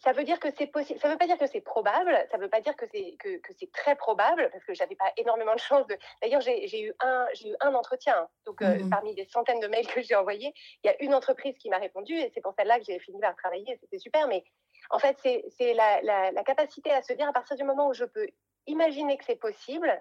ça 0.04 0.12
veut 0.12 0.24
dire 0.24 0.40
que 0.40 0.50
c'est 0.58 0.68
possible. 0.68 1.00
Ça 1.00 1.08
veut 1.08 1.18
pas 1.18 1.28
dire 1.28 1.38
que 1.38 1.48
c'est 1.48 1.62
probable. 1.62 2.12
Ça 2.32 2.38
veut 2.38 2.50
pas 2.50 2.62
dire 2.62 2.76
que 2.76 2.86
c'est 2.92 3.16
que, 3.20 3.38
que 3.38 3.54
c'est 3.58 3.72
très 3.72 3.96
probable 3.96 4.50
parce 4.52 4.66
que 4.66 4.74
j'avais 4.74 4.96
pas 4.96 5.12
énormément 5.18 5.54
de 5.54 5.60
chance 5.60 5.86
de. 5.88 5.96
D'ailleurs, 6.22 6.42
j'ai 6.42 6.82
eu 6.82 6.94
un 7.00 7.28
j'ai 7.34 7.50
eu 7.52 7.56
un 7.62 7.74
entretien. 7.76 8.16
Hein. 8.18 8.28
Donc 8.46 8.62
euh, 8.62 8.76
mmh 8.76 8.90
parmi 8.90 9.14
des 9.16 9.26
centaines 9.26 9.60
de 9.60 9.68
mails 9.68 9.88
que 9.88 10.02
j'ai 10.02 10.16
envoyés, 10.16 10.52
il 10.84 10.88
y 10.88 10.90
a 10.90 11.02
une 11.04 11.14
entreprise 11.14 11.56
qui 11.60 11.70
m'a 11.70 11.78
répondu 11.78 12.14
et 12.14 12.32
c'est 12.34 12.42
pour 12.42 12.54
celle-là 12.58 12.80
que 12.80 12.86
j'ai 12.86 13.00
fini 13.00 13.20
par 13.20 13.36
travailler. 13.36 13.78
C'était 13.82 14.00
super. 14.00 14.28
Mais 14.28 14.44
en 14.90 15.00
fait, 15.00 15.18
c'est 15.22 15.74
la, 15.76 16.02
la, 16.02 16.32
la 16.32 16.44
capacité 16.44 16.92
à 16.92 17.04
se 17.04 17.14
dire 17.14 17.28
à 17.30 17.34
partir 17.34 17.56
du 17.56 17.64
moment 17.64 17.88
où 17.88 17.94
je 17.94 18.06
peux 18.06 18.28
imaginer 18.66 19.18
que 19.18 19.26
c'est 19.26 19.40
possible, 19.40 19.92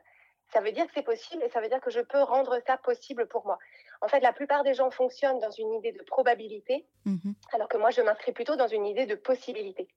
ça 0.52 0.60
veut 0.60 0.72
dire 0.72 0.86
que 0.86 0.92
c'est 0.94 1.04
possible 1.04 1.42
et 1.42 1.50
ça 1.50 1.60
veut 1.60 1.68
dire 1.68 1.80
que 1.80 1.90
je 1.90 2.00
peux 2.00 2.22
rendre 2.22 2.58
ça 2.66 2.76
possible 2.76 3.26
pour 3.26 3.44
moi. 3.44 3.58
En 4.00 4.08
fait, 4.08 4.20
la 4.20 4.32
plupart 4.32 4.64
des 4.64 4.74
gens 4.74 4.90
fonctionnent 4.90 5.40
dans 5.40 5.50
une 5.50 5.72
idée 5.74 5.92
de 5.92 6.02
probabilité, 6.02 6.86
mmh 7.04 7.32
alors 7.52 7.68
que 7.68 7.76
moi, 7.76 7.90
je 7.90 8.00
m'inscris 8.00 8.32
plutôt 8.32 8.56
dans 8.56 8.68
une 8.68 8.86
idée 8.86 9.06
de 9.06 9.14
possibilité. 9.14 9.88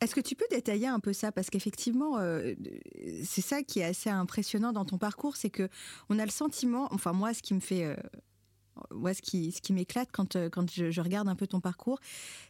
Est-ce 0.00 0.16
que 0.16 0.20
tu 0.20 0.34
peux 0.34 0.46
détailler 0.50 0.88
un 0.88 0.98
peu 0.98 1.12
ça? 1.12 1.30
Parce 1.30 1.48
qu'effectivement 1.48 2.18
euh, 2.18 2.54
c'est 3.22 3.40
ça 3.40 3.62
qui 3.62 3.78
est 3.78 3.84
assez 3.84 4.10
impressionnant 4.10 4.72
dans 4.72 4.84
ton 4.84 4.98
parcours, 4.98 5.36
c'est 5.36 5.50
que 5.50 5.68
on 6.08 6.18
a 6.18 6.24
le 6.24 6.30
sentiment, 6.30 6.88
enfin 6.90 7.12
moi 7.12 7.32
ce 7.34 7.40
qui 7.40 7.54
me 7.54 7.60
fait 7.60 7.84
euh, 7.84 7.94
moi, 8.90 9.14
ce 9.14 9.22
qui, 9.22 9.72
m'éclate 9.72 10.08
quand, 10.12 10.36
euh, 10.36 10.48
je, 10.72 11.00
regarde 11.00 11.28
un 11.28 11.36
peu 11.36 11.46
ton 11.46 11.60
parcours, 11.60 12.00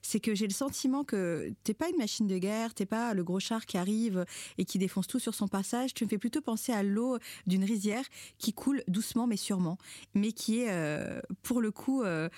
c'est 0.02 0.20
que 0.20 0.34
j'ai 0.34 0.46
le 0.46 0.52
sentiment 0.52 1.04
que 1.04 1.52
t'es 1.64 1.74
pas 1.74 1.88
une 1.88 1.96
machine 1.96 2.26
de 2.26 2.38
guerre, 2.38 2.74
t'es 2.74 2.86
pas 2.86 3.14
le 3.14 3.24
gros 3.24 3.40
char 3.40 3.66
qui 3.66 3.76
arrive 3.76 4.24
et 4.58 4.64
qui 4.64 4.78
défonce 4.78 5.06
tout 5.06 5.18
sur 5.18 5.34
son 5.34 5.48
passage. 5.48 5.94
Tu 5.94 6.04
me 6.04 6.08
fais 6.08 6.18
plutôt 6.18 6.40
penser 6.40 6.72
à 6.72 6.82
l'eau 6.82 7.18
d'une 7.46 7.64
rizière 7.64 8.04
qui 8.38 8.52
coule 8.52 8.82
doucement 8.88 9.26
mais 9.26 9.36
sûrement, 9.36 9.78
mais 10.14 10.32
qui 10.32 10.60
est 10.60 10.70
euh, 10.70 11.20
pour 11.42 11.60
le 11.60 11.70
coup, 11.70 12.02
euh, 12.02 12.28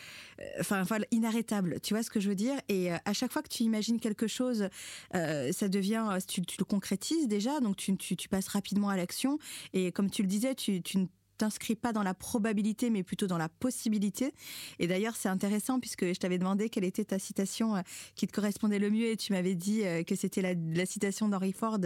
enfin, 0.61 0.85
inarrêtable. 1.11 1.81
Tu 1.83 1.95
vois 1.95 2.03
ce 2.03 2.11
que 2.11 2.21
je 2.21 2.29
veux 2.29 2.35
dire? 2.35 2.57
Et 2.69 2.91
à 2.93 3.13
chaque 3.13 3.33
fois 3.33 3.43
que 3.43 3.49
tu 3.49 3.63
imagines 3.63 4.01
quelque 4.01 4.27
chose, 4.27 4.69
ça 5.13 5.69
devient, 5.69 6.19
tu, 6.27 6.43
tu, 6.43 6.57
le 6.59 6.65
concrétises 6.65 7.29
déjà, 7.29 7.61
donc 7.61 7.77
tu 7.77 8.29
passes 8.29 8.49
rapidement 8.49 8.89
à 8.89 8.97
l'action. 8.97 9.39
Et 9.73 9.93
comme 9.93 10.11
tu 10.11 10.23
le 10.23 10.29
disais, 10.29 10.55
tu, 10.55 10.83
tu 10.83 10.99
ne 10.99 11.07
t'inscris 11.39 11.75
pas 11.75 11.93
dans 11.93 12.03
la 12.03 12.15
probabilité, 12.15 12.91
mais 12.91 13.03
plutôt 13.03 13.27
dans 13.27 13.39
la 13.39 13.49
possibilité. 13.49 14.33
Et 14.79 14.87
d'ailleurs, 14.87 15.17
c'est 15.17 15.29
intéressant 15.29 15.81
puisque 15.81 16.07
je 16.07 16.19
t'avais 16.19 16.39
demandé 16.39 16.69
quelle 16.69 16.85
était 16.85 17.05
ta 17.05 17.19
citation 17.19 17.77
euh, 17.77 17.81
qui 18.15 18.27
te 18.27 18.33
correspondait 18.33 18.79
le 18.79 18.91
mieux 18.91 19.09
et 19.09 19.17
tu 19.17 19.33
m'avais 19.33 19.55
dit 19.55 19.87
euh, 19.87 20.03
que 20.03 20.15
c'était 20.15 20.43
la, 20.43 20.87
citation 20.87 21.29
d'Henry 21.29 21.53
Ford 21.53 21.79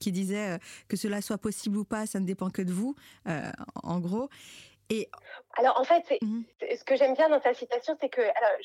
qui 0.00 0.12
disait 0.12 0.54
euh, 0.54 0.58
que 0.88 0.96
cela 0.96 1.20
soit 1.22 1.38
possible 1.38 1.76
ou 1.78 1.84
pas, 1.84 2.06
ça 2.06 2.20
ne 2.20 2.26
dépend 2.26 2.50
que 2.50 2.62
de 2.62 2.72
vous, 2.72 2.94
en 3.82 4.00
gros. 4.00 4.28
Et 4.90 5.08
alors 5.56 5.80
en 5.80 5.84
fait, 5.84 6.04
mmh 6.20 6.42
ce 6.76 6.84
que 6.84 6.96
j'aime 6.96 7.14
bien 7.14 7.28
dans 7.28 7.40
ta 7.40 7.54
citation, 7.54 7.96
c'est 8.00 8.10
que 8.10 8.20
alors, 8.20 8.58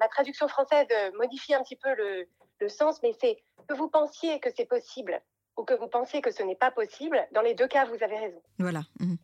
ma 0.00 0.08
traduction 0.08 0.48
française 0.48 0.88
modifie 1.16 1.54
un 1.54 1.62
petit 1.62 1.76
peu 1.76 1.94
le, 1.94 2.26
le 2.60 2.68
sens, 2.68 3.00
mais 3.02 3.12
c'est 3.20 3.36
que 3.68 3.74
vous 3.74 3.88
pensiez 3.88 4.40
que 4.40 4.48
c'est 4.56 4.64
possible 4.64 5.20
ou 5.56 5.64
que 5.64 5.74
vous 5.74 5.88
pensiez 5.88 6.20
que 6.20 6.30
ce 6.30 6.42
n'est 6.42 6.56
pas 6.56 6.70
possible. 6.70 7.26
Dans 7.32 7.42
les 7.42 7.54
deux 7.54 7.68
cas, 7.68 7.84
vous 7.84 8.02
avez 8.02 8.18
raison. 8.18 8.42
Voilà. 8.58 8.82
Mmh 9.00 9.14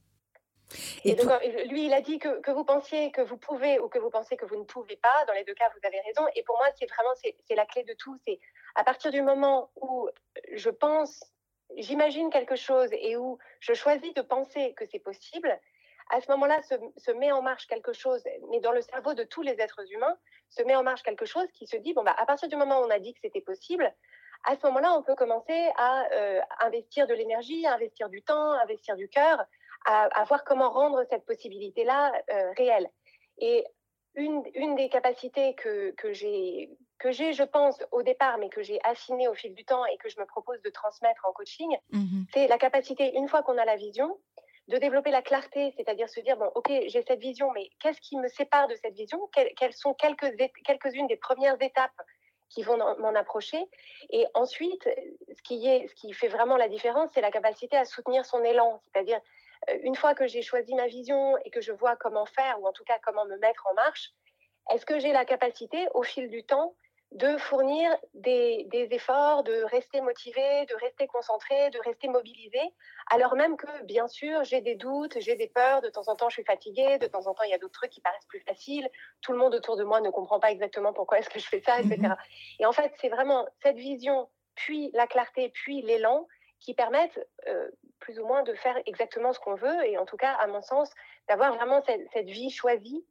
et, 1.04 1.14
donc, 1.14 1.30
lui, 1.68 1.86
il 1.86 1.94
a 1.94 2.00
dit 2.00 2.18
que, 2.18 2.40
que, 2.40 2.50
vous 2.50 2.64
pensiez 2.64 3.10
que 3.12 3.20
vous 3.20 3.36
pouvez 3.36 3.78
ou 3.78 3.88
que 3.88 3.98
vous 3.98 4.10
pensez 4.10 4.36
que 4.36 4.44
vous 4.44 4.56
ne 4.56 4.64
pouvez 4.64 4.96
pas. 4.96 5.24
Dans 5.26 5.34
les 5.34 5.44
deux 5.44 5.54
cas, 5.54 5.68
vous 5.74 5.86
avez 5.86 6.00
raison. 6.00 6.26
Et 6.34 6.42
pour 6.42 6.56
moi, 6.56 6.68
c'est 6.78 6.86
vraiment 6.86 7.12
c'est 7.14 7.54
la 7.54 7.66
clé 7.66 7.84
de 7.84 7.94
tout. 7.94 8.16
C'est 8.26 8.38
à 8.74 8.84
partir 8.84 9.10
du 9.10 9.22
moment 9.22 9.70
où 9.80 10.08
je 10.52 10.70
pense, 10.70 11.24
j'imagine 11.76 12.30
quelque 12.30 12.56
chose 12.56 12.88
et 12.92 13.16
où 13.16 13.38
je 13.60 13.72
choisis 13.74 14.12
de 14.14 14.22
penser 14.22 14.74
que 14.74 14.84
c'est 14.90 14.98
possible, 14.98 15.58
à 16.10 16.20
ce 16.20 16.30
moment-là 16.32 16.60
se, 16.62 16.74
se, 16.98 17.10
met 17.12 17.32
en 17.32 17.42
marche 17.42 17.66
quelque 17.66 17.92
chose, 17.92 18.22
mais 18.50 18.60
dans 18.60 18.72
le 18.72 18.82
cerveau 18.82 19.14
de 19.14 19.24
tous 19.24 19.42
les 19.42 19.60
êtres 19.60 19.90
humains, 19.92 20.16
se 20.50 20.62
met 20.62 20.74
en 20.74 20.82
marche 20.82 21.02
quelque 21.02 21.24
chose 21.24 21.46
qui 21.54 21.66
se 21.66 21.76
dit, 21.76 21.94
bon, 21.94 22.02
bah, 22.02 22.14
à 22.18 22.26
partir 22.26 22.48
du 22.48 22.56
moment 22.56 22.80
où 22.80 22.84
on 22.84 22.90
a 22.90 22.98
dit 22.98 23.14
que 23.14 23.20
c'était 23.22 23.40
possible, 23.40 23.92
à 24.44 24.56
ce 24.56 24.66
moment-là, 24.66 24.92
on 24.94 25.02
peut 25.02 25.14
commencer 25.14 25.70
à 25.76 26.04
euh, 26.12 26.40
investir 26.60 27.06
de 27.06 27.14
l'énergie, 27.14 27.64
à 27.66 27.74
investir 27.74 28.08
du 28.08 28.22
temps, 28.22 28.52
investir 28.52 28.96
du 28.96 29.08
cœur, 29.08 29.44
à, 29.84 30.24
voir 30.24 30.44
comment 30.44 30.70
rendre 30.70 31.04
cette 31.10 31.24
possibilité-là 31.24 32.12
euh, 32.30 32.52
réelle. 32.56 32.88
Et 33.38 33.64
une, 34.14 34.42
une, 34.54 34.74
des 34.76 34.88
capacités 34.88 35.54
que, 35.54 35.92
que 35.92 36.12
j'ai, 36.12 36.68
je 37.32 37.42
pense, 37.42 37.82
au 37.90 38.02
départ, 38.02 38.38
mais 38.38 38.50
que 38.50 38.62
j'ai 38.62 38.78
affiné 38.84 39.28
au 39.28 39.34
fil 39.34 39.54
du 39.54 39.64
temps 39.64 39.84
et 39.86 39.96
que 39.98 40.08
je 40.08 40.20
me 40.20 40.26
propose 40.26 40.60
de 40.62 40.70
transmettre 40.70 41.24
en 41.26 41.32
coaching, 41.32 41.76
mmh 41.90 42.22
c'est 42.34 42.46
la 42.46 42.58
capacité, 42.58 43.16
une 43.16 43.28
fois 43.28 43.42
qu'on 43.42 43.58
a 43.58 43.64
la 43.64 43.76
vision, 43.76 44.18
de 44.68 44.78
développer 44.78 45.10
la 45.10 45.22
clarté, 45.22 45.72
c'est-à-dire 45.76 46.08
se 46.08 46.20
dire, 46.20 46.36
bon, 46.36 46.50
ok, 46.54 46.70
j'ai 46.86 47.02
cette 47.02 47.20
vision, 47.20 47.50
mais 47.52 47.68
qu'est-ce 47.80 48.00
qui 48.00 48.16
me 48.16 48.28
sépare 48.28 48.68
de 48.68 48.76
cette 48.76 48.94
vision? 48.94 49.18
Quelles 49.56 49.72
sont 49.72 49.94
quelques, 49.94 50.36
quelques-unes 50.64 51.08
des 51.08 51.16
premières 51.16 51.60
étapes 51.60 51.90
qui 52.52 52.62
vont 52.62 52.76
m'en 52.76 53.14
approcher. 53.14 53.64
Et 54.10 54.26
ensuite, 54.34 54.88
ce 55.34 55.42
qui, 55.42 55.66
est, 55.66 55.88
ce 55.88 55.94
qui 55.94 56.12
fait 56.12 56.28
vraiment 56.28 56.56
la 56.56 56.68
différence, 56.68 57.10
c'est 57.14 57.20
la 57.20 57.30
capacité 57.30 57.76
à 57.76 57.84
soutenir 57.84 58.26
son 58.26 58.44
élan, 58.44 58.80
c'est-à-dire 58.84 59.20
euh, 59.70 59.78
une 59.82 59.96
fois 59.96 60.14
que 60.14 60.26
j'ai 60.26 60.42
choisi 60.42 60.74
ma 60.74 60.86
vision 60.86 61.36
et 61.44 61.50
que 61.50 61.60
je 61.60 61.72
vois 61.72 61.96
comment 61.96 62.26
faire, 62.26 62.60
ou 62.60 62.66
en 62.66 62.72
tout 62.72 62.84
cas 62.84 62.98
comment 63.02 63.24
me 63.24 63.38
mettre 63.38 63.66
en 63.70 63.74
marche, 63.74 64.10
est-ce 64.70 64.86
que 64.86 64.98
j'ai 64.98 65.12
la 65.12 65.24
capacité, 65.24 65.88
au 65.94 66.02
fil 66.02 66.28
du 66.28 66.44
temps, 66.44 66.74
de 67.12 67.36
fournir 67.36 67.90
des, 68.14 68.66
efforts, 68.90 69.44
de 69.44 69.64
rester 69.64 70.00
motivé, 70.00 70.66
de 70.66 70.74
rester 70.76 71.06
concentré, 71.06 71.70
de 71.70 71.78
rester 71.80 72.08
mobilisé, 72.08 72.60
alors 73.10 73.34
même 73.34 73.56
que, 73.56 73.82
bien 73.84 74.08
sûr, 74.08 74.44
j'ai 74.44 74.60
des 74.60 74.76
doutes, 74.76 75.18
j'ai 75.20 75.36
des 75.36 75.48
peurs, 75.48 75.82
de 75.82 75.90
temps 75.90 76.08
en 76.08 76.16
temps 76.16 76.28
je 76.30 76.36
suis 76.36 76.44
fatiguée, 76.44 76.98
de 76.98 77.06
temps 77.06 77.26
en 77.26 77.34
temps 77.34 77.42
il 77.44 77.50
y 77.50 77.54
a 77.54 77.58
d'autres 77.58 77.78
trucs 77.78 77.90
qui 77.90 78.00
paraissent 78.00 78.26
plus 78.26 78.40
faciles, 78.40 78.88
tout 79.20 79.32
le 79.32 79.38
monde 79.38 79.54
autour 79.54 79.76
de 79.76 79.84
moi 79.84 80.00
ne 80.00 80.10
comprend 80.10 80.40
pas 80.40 80.50
exactement 80.50 80.92
pourquoi 80.92 81.18
est-ce 81.18 81.28
que 81.28 81.38
je 81.38 81.46
fais 81.46 81.60
ça, 81.60 81.80
etc. 81.80 81.96
Mmh 81.98 82.16
et 82.60 82.66
en 82.66 82.72
fait, 82.72 82.92
c'est 83.00 83.08
vraiment 83.08 83.46
cette 83.62 83.76
vision, 83.76 84.28
puis 84.54 84.90
la 84.94 85.06
clarté, 85.06 85.50
puis 85.50 85.82
l'élan, 85.82 86.26
qui 86.62 86.74
permettent 86.74 87.20
euh, 87.48 87.68
plus 87.98 88.18
ou 88.18 88.26
moins 88.26 88.42
de 88.42 88.54
faire 88.54 88.78
exactement 88.86 89.32
ce 89.32 89.40
qu'on 89.40 89.56
veut. 89.56 89.86
Et 89.86 89.98
en 89.98 90.06
tout 90.06 90.16
cas, 90.16 90.32
à 90.34 90.46
mon 90.46 90.62
sens, 90.62 90.90
d'avoir 91.28 91.54
vraiment 91.54 91.82
cette, 91.82 92.28
vie 92.28 92.50
choisie 92.50 93.04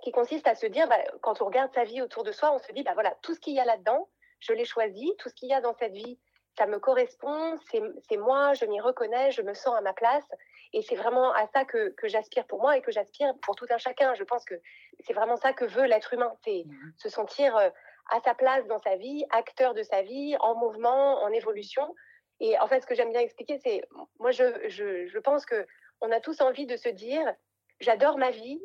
qui 0.00 0.12
consiste 0.12 0.46
à 0.46 0.54
se 0.54 0.66
dire, 0.66 0.88
bah, 0.88 0.98
quand 1.20 1.42
on 1.42 1.46
regarde 1.46 1.72
sa 1.72 1.84
vie 1.84 2.02
autour 2.02 2.24
de 2.24 2.32
soi, 2.32 2.52
on 2.52 2.58
se 2.58 2.72
dit, 2.72 2.82
bah 2.82 2.94
voilà, 2.94 3.14
tout 3.22 3.34
ce 3.34 3.40
qu'il 3.40 3.54
y 3.54 3.60
a 3.60 3.64
là-dedans, 3.64 4.08
je 4.40 4.52
l'ai 4.52 4.64
choisi, 4.64 5.12
tout 5.18 5.28
ce 5.28 5.34
qu'il 5.34 5.48
y 5.48 5.54
a 5.54 5.60
dans 5.60 5.74
cette 5.74 5.92
vie, 5.92 6.18
ça 6.58 6.66
me 6.66 6.78
correspond, 6.78 7.56
c'est 7.70 8.16
moi, 8.16 8.52
je 8.54 8.66
m'y 8.66 8.80
reconnais, 8.80 9.30
je 9.30 9.42
me 9.42 9.54
sens 9.54 9.76
à 9.76 9.80
ma 9.80 9.92
place. 9.92 10.26
Et 10.74 10.82
c'est 10.82 10.96
vraiment 10.96 11.32
à 11.32 11.46
ça 11.48 11.64
que, 11.64 11.90
que 11.90 12.08
j'aspire 12.08 12.46
pour 12.46 12.60
moi 12.60 12.76
et 12.76 12.82
que 12.82 12.90
j'aspire 12.90 13.34
pour 13.42 13.56
tout 13.56 13.66
un 13.70 13.78
chacun. 13.78 14.14
Je 14.14 14.24
pense 14.24 14.44
que 14.44 14.54
c'est 15.00 15.12
vraiment 15.12 15.36
ça 15.36 15.52
que 15.52 15.64
veut 15.64 15.84
l'être 15.84 16.12
humain, 16.14 16.32
c'est 16.44 16.64
mmh 16.66 16.92
se 16.98 17.08
sentir 17.08 17.56
euh, 17.56 17.68
à 18.10 18.20
sa 18.20 18.34
place 18.34 18.66
dans 18.66 18.78
sa 18.78 18.96
vie, 18.96 19.24
acteur 19.30 19.74
de 19.74 19.82
sa 19.82 20.02
vie, 20.02 20.36
en 20.40 20.54
mouvement, 20.56 21.22
en 21.22 21.28
évolution. 21.28 21.94
Et 22.40 22.58
en 22.58 22.66
fait, 22.66 22.80
ce 22.80 22.86
que 22.86 22.94
j'aime 22.94 23.12
bien 23.12 23.20
expliquer, 23.20 23.58
c'est, 23.58 23.82
moi, 24.18 24.30
je, 24.30 24.68
je, 24.68 25.06
je 25.06 25.18
pense 25.18 25.46
qu'on 25.46 26.10
a 26.10 26.20
tous 26.20 26.40
envie 26.40 26.66
de 26.66 26.76
se 26.76 26.88
dire, 26.88 27.32
j'adore 27.80 28.18
ma 28.18 28.30
vie 28.30 28.60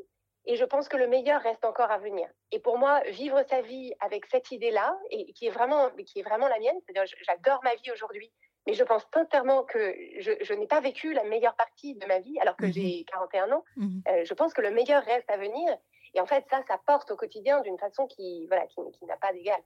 et 0.48 0.56
je 0.56 0.66
pense 0.66 0.88
que 0.88 0.98
le 0.98 1.08
meilleur 1.08 1.42
reste 1.42 1.66
encore 1.66 1.92
à 1.92 1.98
venir. 1.98 2.28
Et 2.52 2.60
pour 2.60 2.78
moi, 2.78 3.02
vivre 3.10 3.44
sa 3.50 3.62
vie 3.62 3.94
avec 4.00 4.26
cette 4.28 4.50
idée-là, 4.52 4.98
et 5.12 5.34
qui 5.34 5.46
est 5.46 5.52
vraiment, 5.52 5.90
qui 6.06 6.20
est 6.20 6.24
vraiment 6.24 6.48
la 6.48 6.58
mienne, 6.58 6.78
c'est-à-dire, 6.86 7.14
j'adore 7.28 7.60
ma 7.64 7.76
vie 7.76 7.92
aujourd'hui, 7.92 8.32
mais 8.66 8.74
je 8.74 8.84
pense 8.84 9.06
sincèrement 9.14 9.64
que 9.64 9.94
je, 10.20 10.32
je 10.42 10.54
n'ai 10.54 10.68
pas 10.68 10.80
vécu 10.80 11.14
la 11.14 11.24
meilleure 11.26 11.56
partie 11.56 11.96
de 11.96 12.06
ma 12.06 12.20
vie 12.20 12.38
alors 12.40 12.56
que 12.56 12.66
mmh 12.66 12.74
j'ai 12.74 13.06
41 13.06 13.52
ans. 13.52 13.64
Mmh 13.76 14.00
euh, 14.08 14.26
je 14.26 14.34
pense 14.34 14.54
que 14.54 14.62
le 14.62 14.72
meilleur 14.72 15.04
reste 15.04 15.30
à 15.30 15.38
venir. 15.38 15.78
Et 16.14 16.22
en 16.22 16.26
fait, 16.26 16.46
ça, 16.50 16.62
ça 16.68 16.80
porte 16.86 17.12
au 17.12 17.16
quotidien 17.16 17.62
d'une 17.62 17.78
façon 17.78 18.08
qui, 18.08 18.48
voilà, 18.48 18.66
qui, 18.68 18.82
qui 18.98 19.06
n'a 19.06 19.18
pas 19.18 19.32
d'égal. 19.34 19.62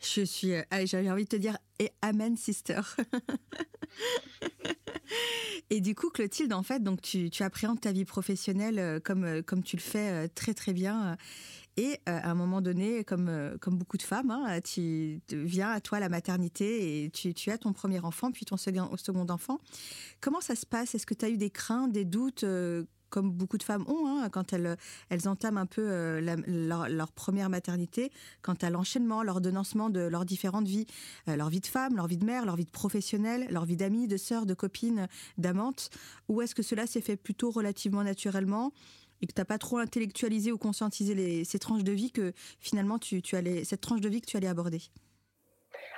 Je 0.00 0.22
suis, 0.22 0.52
euh, 0.52 0.62
j'avais 0.84 1.10
envie 1.10 1.24
de 1.24 1.28
te 1.28 1.36
dire, 1.36 1.56
et 1.78 1.90
Amen, 2.02 2.36
sister. 2.36 2.80
et 5.70 5.80
du 5.80 5.94
coup, 5.94 6.10
Clotilde, 6.10 6.52
en 6.52 6.62
fait, 6.62 6.82
donc 6.82 7.00
tu, 7.00 7.30
tu 7.30 7.42
appréhendes 7.42 7.80
ta 7.80 7.92
vie 7.92 8.04
professionnelle 8.04 8.78
euh, 8.78 9.00
comme, 9.00 9.24
euh, 9.24 9.42
comme 9.42 9.62
tu 9.62 9.76
le 9.76 9.82
fais 9.82 10.28
très 10.28 10.54
très 10.54 10.72
bien. 10.72 11.16
Et 11.78 12.00
à 12.06 12.30
un 12.30 12.34
moment 12.34 12.62
donné, 12.62 13.04
comme, 13.04 13.54
comme 13.60 13.76
beaucoup 13.76 13.98
de 13.98 14.02
femmes, 14.02 14.30
hein, 14.30 14.62
tu 14.62 15.20
viens 15.30 15.68
à 15.68 15.80
toi 15.82 16.00
la 16.00 16.08
maternité 16.08 17.04
et 17.04 17.10
tu, 17.10 17.50
as 17.50 17.58
ton 17.58 17.74
premier 17.74 18.00
enfant, 18.00 18.32
puis 18.32 18.46
ton 18.46 18.56
second 18.56 19.26
enfant. 19.28 19.60
Comment 20.22 20.40
ça 20.40 20.56
se 20.56 20.64
passe? 20.64 20.94
Est-ce 20.94 21.04
que 21.04 21.12
tu 21.12 21.26
as 21.26 21.28
eu 21.28 21.36
des 21.36 21.50
craintes, 21.50 21.92
des 21.92 22.06
doutes 22.06 22.46
comme 23.10 23.30
beaucoup 23.30 23.58
de 23.58 23.62
femmes 23.62 23.84
ont, 23.88 24.06
hein, 24.06 24.28
quand 24.30 24.52
elles, 24.52 24.76
elles 25.10 25.28
entament 25.28 25.58
un 25.58 25.66
peu 25.66 25.82
euh, 25.82 26.20
leur, 26.88 27.12
première 27.12 27.48
maternité, 27.48 28.10
quant 28.42 28.56
à 28.62 28.70
l'enchaînement, 28.70 29.22
l'ordonnancement 29.22 29.90
de 29.90 30.00
leurs 30.00 30.24
différentes 30.24 30.66
vies, 30.66 30.86
euh, 31.28 31.36
leur 31.36 31.48
vie 31.48 31.60
de 31.60 31.66
femme, 31.66 31.96
leur 31.96 32.06
vie 32.06 32.18
de 32.18 32.24
mère, 32.24 32.44
leur 32.44 32.56
vie 32.56 32.64
de 32.64 32.70
professionnelle, 32.70 33.46
leur 33.50 33.64
vie 33.64 33.76
d'amie, 33.76 34.08
de 34.08 34.16
sœur, 34.16 34.46
de 34.46 34.54
copine, 34.54 35.08
d'amante, 35.38 35.90
ou 36.28 36.42
est-ce 36.42 36.54
que 36.54 36.62
cela 36.62 36.86
s'est 36.86 37.00
fait 37.00 37.16
plutôt 37.16 37.50
relativement 37.50 38.02
naturellement 38.02 38.72
et 39.22 39.26
que 39.26 39.32
tu 39.32 39.40
n'as 39.40 39.46
pas 39.46 39.58
trop 39.58 39.78
intellectualisé 39.78 40.52
ou 40.52 40.58
conscientisé 40.58 41.14
les, 41.14 41.44
ces 41.44 41.58
tranches 41.58 41.84
de 41.84 41.92
vie 41.92 42.10
que 42.10 42.32
finalement 42.60 42.98
tu 42.98 43.22
allais, 43.32 43.64
cette 43.64 43.80
tranche 43.80 44.00
de 44.00 44.08
vie 44.08 44.20
que 44.20 44.26
tu 44.26 44.36
allais 44.36 44.46
aborder? 44.46 44.82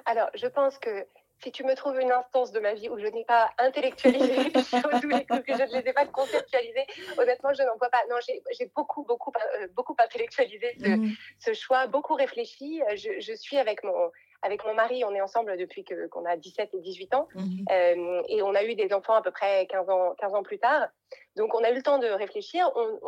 Alors, 0.07 0.29
je 0.35 0.47
pense 0.47 0.79
que 0.79 1.05
si 1.43 1.53
tu 1.53 1.65
me 1.65 1.75
trouves 1.75 1.99
une 2.01 2.11
instance 2.11 2.53
de 2.53 2.61
ma 2.61 2.75
vie 2.75 2.89
où 2.89 2.99
je 2.99 3.07
n'ai 3.07 3.25
pas 3.25 3.51
intellectualisé 3.59 4.37
les 4.45 4.53
trucs, 4.53 5.47
que 5.47 5.53
je 5.55 5.63
ne 5.63 5.81
les 5.81 5.89
ai 5.89 5.93
pas 5.93 6.07
conceptualisés, 6.07 6.87
honnêtement, 7.17 7.53
je 7.55 7.63
n'en 7.63 7.77
vois 7.77 7.91
pas. 7.91 8.03
Non, 8.11 8.17
j'ai 8.27 8.67
beaucoup, 8.75 9.05
beaucoup, 9.05 9.33
euh, 9.61 9.69
beaucoup 9.75 9.95
intellectualisé 9.99 10.77
mmh. 10.79 11.11
ce, 11.39 11.53
choix, 11.53 11.87
beaucoup 11.87 12.15
réfléchi. 12.15 12.81
Je, 12.97 13.21
je, 13.21 13.33
suis 13.35 13.57
avec 13.57 13.85
mon, 13.85 14.11
avec 14.43 14.65
mon 14.65 14.75
mari, 14.75 15.05
on 15.05 15.15
est 15.15 15.21
ensemble 15.21 15.57
depuis 15.57 15.85
qu'on 15.85 16.25
a 16.25 16.37
17 16.37 16.75
et 16.75 16.81
18 16.81 17.15
ans, 17.15 17.29
mmh. 17.35 17.41
euh, 17.71 18.23
et 18.29 18.43
on 18.43 18.55
a 18.55 18.65
eu 18.65 18.75
des 18.75 18.93
enfants 18.93 19.15
à 19.15 19.23
peu 19.23 19.31
près 19.31 19.67
15 19.67 19.91
ans, 19.91 20.15
15 20.19 20.35
ans 20.35 20.43
plus 20.43 20.59
tard. 20.59 20.89
Donc, 21.37 21.55
on 21.55 21.63
a 21.63 21.71
eu 21.71 21.75
le 21.75 21.83
temps 21.83 21.99
de 21.99 22.07
réfléchir. 22.07 22.71
On, 22.75 22.99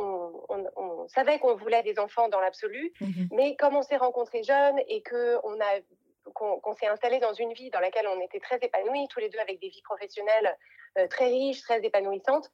on, 0.49 0.65
on, 0.77 1.09
savait 1.09 1.39
qu'on 1.39 1.57
voulait 1.57 1.83
des 1.83 1.99
enfants 1.99 2.29
dans 2.29 2.41
l'absolu, 2.41 2.93
mmh. 3.01 3.07
mais 3.33 3.57
comme 3.57 3.77
on 3.77 3.83
s'est 3.83 3.97
rencontrés 3.97 4.43
jeunes 4.43 4.79
et 4.89 5.03
qu'on 5.03 5.61
a 5.61 5.81
qu'on 6.41 6.75
s'est 6.75 6.87
installé 6.87 7.19
dans 7.19 7.35
une 7.35 7.53
vie 7.53 7.71
dans 7.71 7.81
laquelle 7.81 8.09
on 8.09 8.21
était 8.21 8.41
très 8.41 8.59
épanouis, 8.63 9.09
tous 9.09 9.21
les 9.21 9.29
deux 9.29 9.39
avec 9.39 9.61
des 9.61 9.69
vies 9.69 9.83
professionnelles 9.83 10.57
euh, 10.99 11.07
très 11.09 11.27
riches, 11.27 11.63
très 11.63 11.85
épanouissantes. 11.85 12.51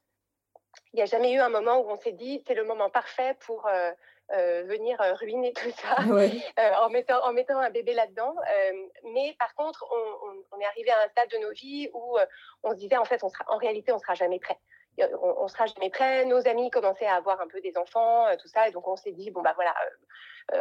Il 0.93 0.97
n'y 0.97 1.01
a 1.01 1.05
jamais 1.05 1.31
eu 1.31 1.39
un 1.39 1.49
moment 1.49 1.79
où 1.79 1.89
on 1.89 1.95
s'est 1.95 2.11
dit 2.11 2.43
c'est 2.45 2.53
le 2.53 2.63
moment 2.63 2.89
parfait 2.89 3.35
pour 3.45 3.65
euh, 3.67 3.91
euh, 4.33 4.63
venir 4.63 4.99
ruiner 5.19 5.53
tout 5.53 5.71
ça 5.71 5.95
en, 6.81 6.89
mettant, 6.89 7.25
en 7.25 7.33
mettant 7.33 7.59
un 7.59 7.69
bébé 7.69 7.93
là-dedans. 7.93 8.35
mais 9.15 9.35
par 9.39 9.55
contre, 9.55 9.85
on, 10.51 10.59
est 10.59 10.65
arrivé 10.65 10.91
à 10.91 11.03
un 11.03 11.07
stade 11.09 11.29
de 11.29 11.37
nos 11.37 11.51
vies 11.51 11.89
où 11.93 12.17
on 12.63 12.71
se 12.71 12.75
disait 12.77 12.97
en 12.97 13.05
fait, 13.05 13.23
on 13.23 13.29
sera, 13.29 13.45
en 13.47 13.57
réalité, 13.57 13.91
on 13.91 13.99
sera 13.99 14.13
jamais 14.13 14.39
prêt. 14.39 14.59
on, 14.99 15.43
ne 15.43 15.47
sera 15.47 15.65
jamais 15.65 15.89
prêt. 15.89 16.25
Nos 16.25 16.47
amis 16.47 16.69
commençaient 16.69 17.07
à 17.07 17.15
avoir 17.15 17.39
un 17.41 17.47
peu 17.47 17.61
des 17.61 17.77
enfants, 17.77 18.25
tout 18.37 18.47
ça, 18.47 18.67
et 18.67 18.71
donc 18.71 18.87
on 18.87 18.97
s'est 18.97 19.13
dit 19.13 19.31
bon 19.31 19.41
bah 19.41 19.53
voilà, 19.55 19.73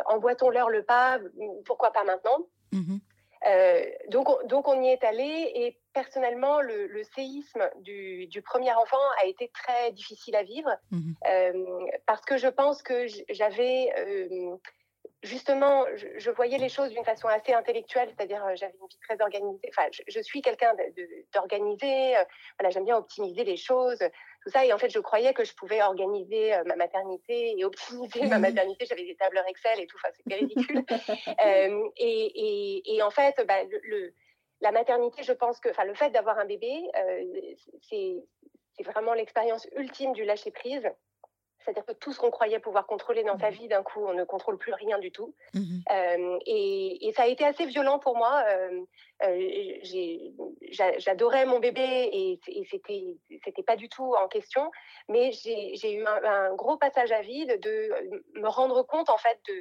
emboîtons-leur 0.06 0.70
le 0.70 0.82
pas. 0.82 1.18
Pourquoi 1.66 1.90
pas 1.90 2.04
maintenant? 2.04 2.38
Donc, 2.72 3.00
on, 3.46 4.46
donc 4.46 4.68
on 4.68 4.82
y 4.82 4.88
est 4.88 5.04
allé 5.04 5.52
et 5.54 5.78
personnellement 5.92 6.60
le, 6.60 7.02
séisme 7.14 7.68
du, 7.80 8.42
premier 8.44 8.72
enfant 8.72 8.96
a 9.22 9.26
été 9.26 9.50
très 9.54 9.92
difficile 9.92 10.36
à 10.36 10.42
vivre. 10.42 10.70
Mmh 10.90 11.12
parce 12.06 12.24
que 12.24 12.36
je 12.36 12.48
pense 12.48 12.82
que 12.82 13.06
j'avais 13.30 13.90
justement, 15.22 15.84
je, 15.94 16.30
voyais 16.30 16.58
les 16.58 16.68
choses 16.68 16.90
d'une 16.90 17.04
façon 17.04 17.28
assez 17.28 17.52
intellectuelle, 17.52 18.08
c'est-à-dire 18.16 18.44
euh, 18.44 18.54
j'avais 18.54 18.74
une 18.80 18.86
vie 18.86 18.98
très 19.08 19.20
organisée. 19.20 19.68
Enfin, 19.68 19.88
je, 19.90 20.20
suis 20.20 20.42
quelqu'un 20.42 20.72
d'organisé. 21.34 22.16
Euh, 22.16 22.24
voilà, 22.58 22.70
j'aime 22.70 22.84
bien 22.84 22.96
optimiser 22.96 23.44
les 23.44 23.56
choses, 23.56 23.98
tout 23.98 24.50
ça. 24.50 24.64
Et 24.64 24.72
en 24.72 24.78
fait, 24.78 24.90
je 24.90 24.98
croyais 24.98 25.34
que 25.34 25.44
je 25.44 25.54
pouvais 25.54 25.82
organiser 25.82 26.54
euh, 26.54 26.62
ma 26.66 26.76
maternité 26.76 27.58
et 27.58 27.64
optimiser 27.64 28.26
ma 28.26 28.38
maternité. 28.38 28.86
J'avais 28.86 29.04
des 29.04 29.16
tableurs 29.16 29.46
Excel 29.48 29.80
et 29.80 29.86
tout. 29.86 29.96
Enfin, 30.02 30.12
c'était 30.16 30.36
ridicule. 30.36 30.84
et, 31.96 33.02
en 33.02 33.10
fait, 33.10 33.34
bah, 33.46 33.62
le, 33.64 34.12
la 34.60 34.72
maternité, 34.72 35.22
je 35.22 35.32
pense 35.32 35.60
que, 35.60 35.68
enfin, 35.70 35.84
le 35.84 35.94
fait 35.94 36.10
d'avoir 36.10 36.38
un 36.38 36.46
bébé, 36.46 36.82
c'est 37.88 38.84
vraiment 38.84 39.14
l'expérience 39.14 39.66
ultime 39.76 40.12
du 40.12 40.24
lâcher 40.24 40.50
prise. 40.50 40.88
C'est-à-dire 41.66 41.84
que 41.84 41.92
tout 41.98 42.12
ce 42.12 42.20
qu'on 42.20 42.30
croyait 42.30 42.60
pouvoir 42.60 42.86
contrôler 42.86 43.24
dans 43.24 43.36
sa 43.36 43.50
mmh 43.50 43.54
vie, 43.54 43.66
d'un 43.66 43.82
coup, 43.82 44.06
on 44.06 44.14
ne 44.14 44.22
contrôle 44.22 44.56
plus 44.56 44.72
rien 44.72 45.00
du 45.00 45.10
tout. 45.10 45.34
Mmh 45.52 46.38
et, 46.46 47.12
ça 47.16 47.24
a 47.24 47.26
été 47.26 47.44
assez 47.44 47.66
violent 47.66 47.98
pour 47.98 48.16
moi. 48.16 48.44
J'adorais 50.98 51.44
mon 51.44 51.58
bébé 51.58 51.82
et, 51.82 52.40
et 52.46 52.64
c'était, 52.70 53.16
c'était 53.44 53.64
pas 53.64 53.74
du 53.74 53.88
tout 53.88 54.14
en 54.14 54.28
question. 54.28 54.70
Mais 55.08 55.32
j'ai 55.32 55.92
eu 55.92 56.06
un, 56.06 56.24
un, 56.24 56.54
gros 56.54 56.76
passage 56.76 57.10
à 57.10 57.22
vide 57.22 57.58
de 57.60 57.90
me 58.34 58.48
rendre 58.48 58.84
compte, 58.84 59.10
en 59.10 59.18
fait, 59.18 59.40
de 59.48 59.54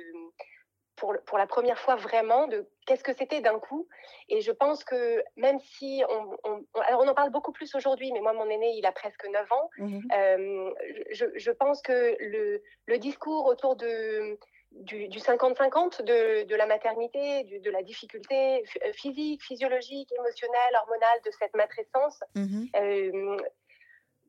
pour, 0.96 1.16
pour, 1.26 1.38
la 1.38 1.48
première 1.48 1.80
fois 1.80 1.96
vraiment 1.96 2.48
de 2.48 2.68
qu'est-ce 2.86 3.04
que 3.04 3.14
c'était 3.14 3.42
d'un 3.42 3.60
coup. 3.60 3.88
Et 4.30 4.42
je 4.42 4.52
pense 4.52 4.84
que 4.84 5.24
même 5.36 5.60
si 5.60 6.04
on, 6.10 6.66
alors 6.82 7.02
on 7.02 7.08
en 7.08 7.14
parle 7.14 7.32
beaucoup 7.32 7.52
plus 7.52 7.74
aujourd'hui, 7.76 8.12
mais 8.12 8.22
moi 8.22 8.34
mon 8.34 8.50
aîné 8.50 8.74
il 8.78 8.86
a 8.86 8.92
presque 8.92 9.26
9 9.28 9.52
ans, 9.52 9.70
mmh 9.78 10.00
euh, 10.14 10.72
je, 11.12 11.26
je, 11.36 11.52
pense 11.52 11.82
que 11.82 12.16
le, 12.20 12.64
le 12.86 12.98
discours 12.98 13.46
autour 13.46 13.76
de 13.76 14.38
du 14.82 15.08
50-50 15.08 16.04
de, 16.04 16.44
de, 16.46 16.56
la 16.56 16.66
maternité, 16.66 17.44
de 17.44 17.72
la 17.72 17.82
difficulté 17.82 18.64
euh, 18.86 18.92
physique, 18.94 19.42
physiologique, 19.42 20.12
émotionnelle, 20.20 20.76
hormonale 20.82 21.20
de 21.26 21.32
cette 21.40 21.56
matrescence, 21.56 22.20
mmh 22.36 22.66
euh, 22.76 23.38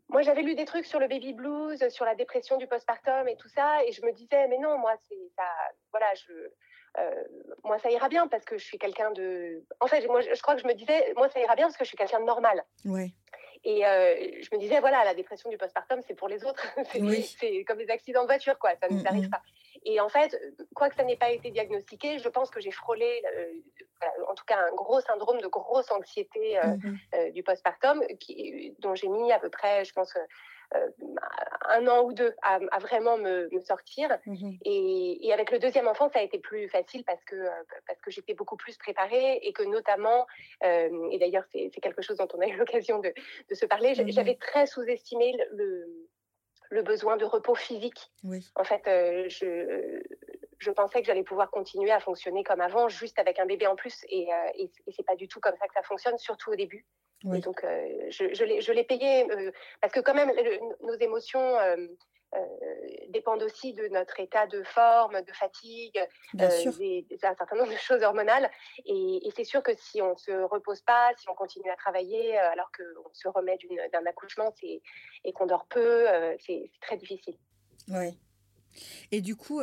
moi, 0.09 0.23
j'avais 0.23 0.43
lu 0.43 0.55
des 0.55 0.65
trucs 0.65 0.87
sur 0.87 1.01
le 1.01 1.09
baby 1.09 1.33
blues, 1.33 1.89
sur 1.89 2.05
la 2.05 2.15
dépression 2.15 2.57
du 2.57 2.67
postpartum 2.67 3.29
et 3.29 3.37
tout 3.37 3.49
ça, 3.49 3.85
et 3.85 3.93
je 3.93 4.05
me 4.05 4.13
disais, 4.13 4.47
mais 4.49 4.59
non, 4.59 4.79
moi, 4.79 4.95
c'est 5.09 5.31
ça, 5.37 5.45
voilà, 5.91 6.07
je, 6.15 6.33
euh, 6.99 7.25
moi, 7.65 7.79
ça 7.79 7.91
ira 7.91 8.09
bien 8.09 8.27
parce 8.27 8.45
que 8.45 8.57
je 8.57 8.65
suis 8.65 8.79
quelqu'un 8.79 9.11
de. 9.11 9.65
En 9.81 9.87
fait, 9.87 10.07
moi, 10.07 10.21
je 10.21 10.41
crois 10.41 10.55
que 10.55 10.63
je 10.63 10.67
me 10.67 10.75
disais, 10.75 11.13
moi, 11.17 11.29
ça 11.29 11.41
ira 11.41 11.55
bien 11.55 11.67
parce 11.67 11.77
que 11.77 11.85
je 11.85 11.89
suis 11.89 11.97
quelqu'un 11.97 12.21
de 12.21 12.25
normal. 12.25 12.65
Ouais. 12.85 13.11
Et 13.65 13.85
euh, 13.85 14.15
je 14.41 14.49
me 14.55 14.59
disais, 14.59 14.81
voilà, 14.81 15.05
la 15.05 15.15
dépression 15.15 15.51
du 15.51 15.59
postpartum, 15.59 16.01
c'est 16.07 16.15
pour 16.15 16.29
les 16.29 16.45
autres. 16.45 16.67
c'est 17.41 17.65
comme 17.65 17.79
les 17.79 17.91
accidents 17.91 18.23
de 18.23 18.29
voiture, 18.29 18.59
quoi. 18.59 18.71
Ça 18.81 18.89
ne 18.89 18.95
nous 18.95 19.03
mm, 19.03 19.07
arrive 19.07 19.27
mm. 19.27 19.31
pas. 19.31 19.43
Et 19.89 20.01
en 20.01 20.09
fait, 20.09 20.37
quoi 20.75 20.91
que 20.91 20.97
ça 20.97 21.05
n'ait 21.05 21.17
pas 21.17 21.31
été 21.31 21.51
diagnostiqué, 21.51 22.19
je 22.19 22.29
pense 22.29 22.51
que 22.51 22.61
j'ai 22.61 22.71
frôlé, 22.71 23.23
euh, 23.25 24.07
en 24.29 24.35
tout 24.35 24.45
cas, 24.45 24.59
un 24.59 24.75
gros 24.75 25.01
syndrome 25.01 25.41
de 25.41 25.47
grosse 25.47 25.91
anxiété 25.91 26.59
mm, 26.61 27.31
du 27.33 27.43
postpartum, 27.43 28.03
dont 28.81 28.95
j'ai 28.95 29.09
mis 29.09 29.33
à 29.33 29.39
peu 29.39 29.49
près, 29.49 29.85
je 29.85 29.93
pense, 29.93 30.13
euh, 30.75 30.89
un 31.69 31.87
an 31.89 32.05
ou 32.05 32.13
deux 32.13 32.33
à, 32.43 32.59
vraiment 32.79 33.19
me, 33.19 33.49
sortir. 33.65 34.19
Mmh 34.27 34.53
et, 34.65 35.33
avec 35.33 35.51
le 35.51 35.59
deuxième 35.59 35.89
enfant, 35.89 36.09
ça 36.09 36.21
a 36.21 36.23
été 36.23 36.39
plus 36.39 36.69
facile 36.69 37.05
parce 37.05 37.23
que, 37.25 37.35
euh, 37.35 37.51
parce 37.87 38.01
que 38.01 38.11
j'étais 38.11 38.35
beaucoup 38.35 38.57
plus 38.57 38.77
préparée 38.79 39.39
et 39.43 39.53
que 39.53 39.65
notamment, 39.65 40.27
euh, 40.65 41.09
et 41.11 41.19
d'ailleurs 41.19 41.45
c'est 41.53 41.71
quelque 41.83 42.03
chose 42.03 42.17
dont 42.17 42.29
on 42.35 42.41
a 42.41 42.47
eu 42.47 42.57
l'occasion 42.57 43.01
de, 43.01 43.13
de, 43.49 43.55
se 43.55 43.67
parler, 43.67 43.93
mmh 43.93 44.09
j'avais 44.09 44.37
très 44.37 44.67
sous-estimé 44.67 45.37
le, 45.53 46.09
le 46.71 46.83
besoin 46.83 47.17
de 47.17 47.25
repos 47.25 47.55
physique. 47.55 48.11
En 48.55 48.65
fait, 48.65 48.83
je, 49.29 50.03
je 50.59 50.71
pensais 50.71 51.01
que 51.01 51.07
j'allais 51.07 51.25
pouvoir 51.25 51.51
continuer 51.51 51.91
à 51.91 52.01
fonctionner 52.01 52.45
comme 52.45 52.61
avant, 52.61 52.89
juste 52.89 53.19
avec 53.19 53.39
un 53.39 53.47
bébé 53.47 53.67
en 53.67 53.77
plus. 53.77 54.05
Et, 54.09 54.29
et, 54.55 54.71
et 54.87 54.93
c'est 54.93 55.07
pas 55.07 55.17
du 55.17 55.29
tout 55.29 55.41
comme 55.41 55.57
ça 55.57 55.67
que 55.67 55.75
ça 55.75 55.83
fonctionne, 55.83 56.19
surtout 56.19 56.51
au 56.51 56.57
début. 56.57 56.87
Et 57.35 57.41
donc, 57.41 57.65
euh, 57.65 57.89
je, 58.11 58.35
je 58.35 58.73
l'ai 58.73 58.85
payé 58.85 59.29
euh, 59.31 59.51
parce 59.81 59.93
que 59.93 60.01
quand 60.01 60.15
même, 60.15 60.31
nos 60.83 60.95
émotions 60.95 61.59
euh, 61.59 61.89
dépendent 63.09 63.43
aussi 63.43 63.73
de 63.73 63.89
notre 63.89 64.21
état 64.21 64.47
de 64.47 64.63
forme, 64.63 65.23
de 65.23 65.33
fatigue, 65.33 66.01
Bien 66.35 66.49
des, 66.49 67.07
un 67.23 67.35
certain 67.35 67.57
nombre 67.57 67.73
de 67.73 67.77
choses 67.77 68.03
hormonales. 68.03 68.51
Et, 68.85 69.21
c'est 69.35 69.45
sûr 69.45 69.63
que 69.63 69.73
si 69.77 70.01
on 70.01 70.13
ne 70.13 70.17
se 70.17 70.33
repose 70.33 70.81
pas, 70.83 71.13
si 71.17 71.29
on 71.29 71.35
continue 71.35 71.71
à 71.71 71.77
travailler 71.77 72.37
alors 72.39 72.71
qu'on 72.73 73.11
se 73.13 73.29
remet 73.29 73.59
d'un 73.93 74.07
accouchement 74.07 74.55
et 74.63 75.33
qu'on 75.33 75.47
dort 75.47 75.67
peu, 75.67 76.07
c'est 76.41 76.71
très 76.81 76.97
difficile. 76.97 77.37
Oui. 77.89 78.19
Et 79.13 79.21
du 79.21 79.37
coup, 79.37 79.61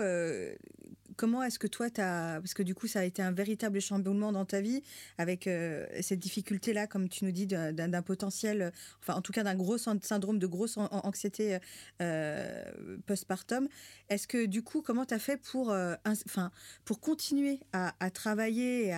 comment 1.15 1.43
est-ce 1.43 1.60
que 1.60 1.67
toi. 1.67 1.88
Parce 1.93 2.54
que 2.54 2.63
du 2.63 2.76
coup, 2.76 2.88
ça 2.88 2.99
a 2.99 3.04
été 3.04 3.21
un 3.21 3.32
véritable 3.32 3.80
chamboulement 3.80 4.32
dans 4.32 4.45
ta 4.45 4.62
vie, 4.62 4.82
avec 5.17 5.47
euh, 5.47 5.86
cette 6.02 6.19
difficulté-là, 6.19 6.88
comme 6.88 7.10
tu 7.10 7.26
nous 7.26 7.32
dis, 7.32 7.47
d'un 7.47 8.02
potentiel, 8.02 8.71
enfin 8.99 9.15
en 9.15 9.21
tout 9.21 9.32
cas 9.32 9.43
d'un 9.43 9.56
gros 9.56 9.78
syndrome 9.78 10.39
de 10.39 10.47
grosse 10.47 10.78
anxiété 10.78 11.58
euh, 12.02 12.63
postpartum. 13.06 13.67
Est-ce 14.10 14.28
que 14.28 14.45
du 14.45 14.63
coup, 14.63 14.82
comment 14.82 15.06
tu 15.06 15.13
as 15.13 15.19
fait 15.19 15.38
pour, 15.38 15.71
euh, 15.71 15.95
enfin, 16.06 16.52
pour 16.86 16.99
continuer 16.99 17.60
à, 17.71 17.93
travailler 18.12 18.93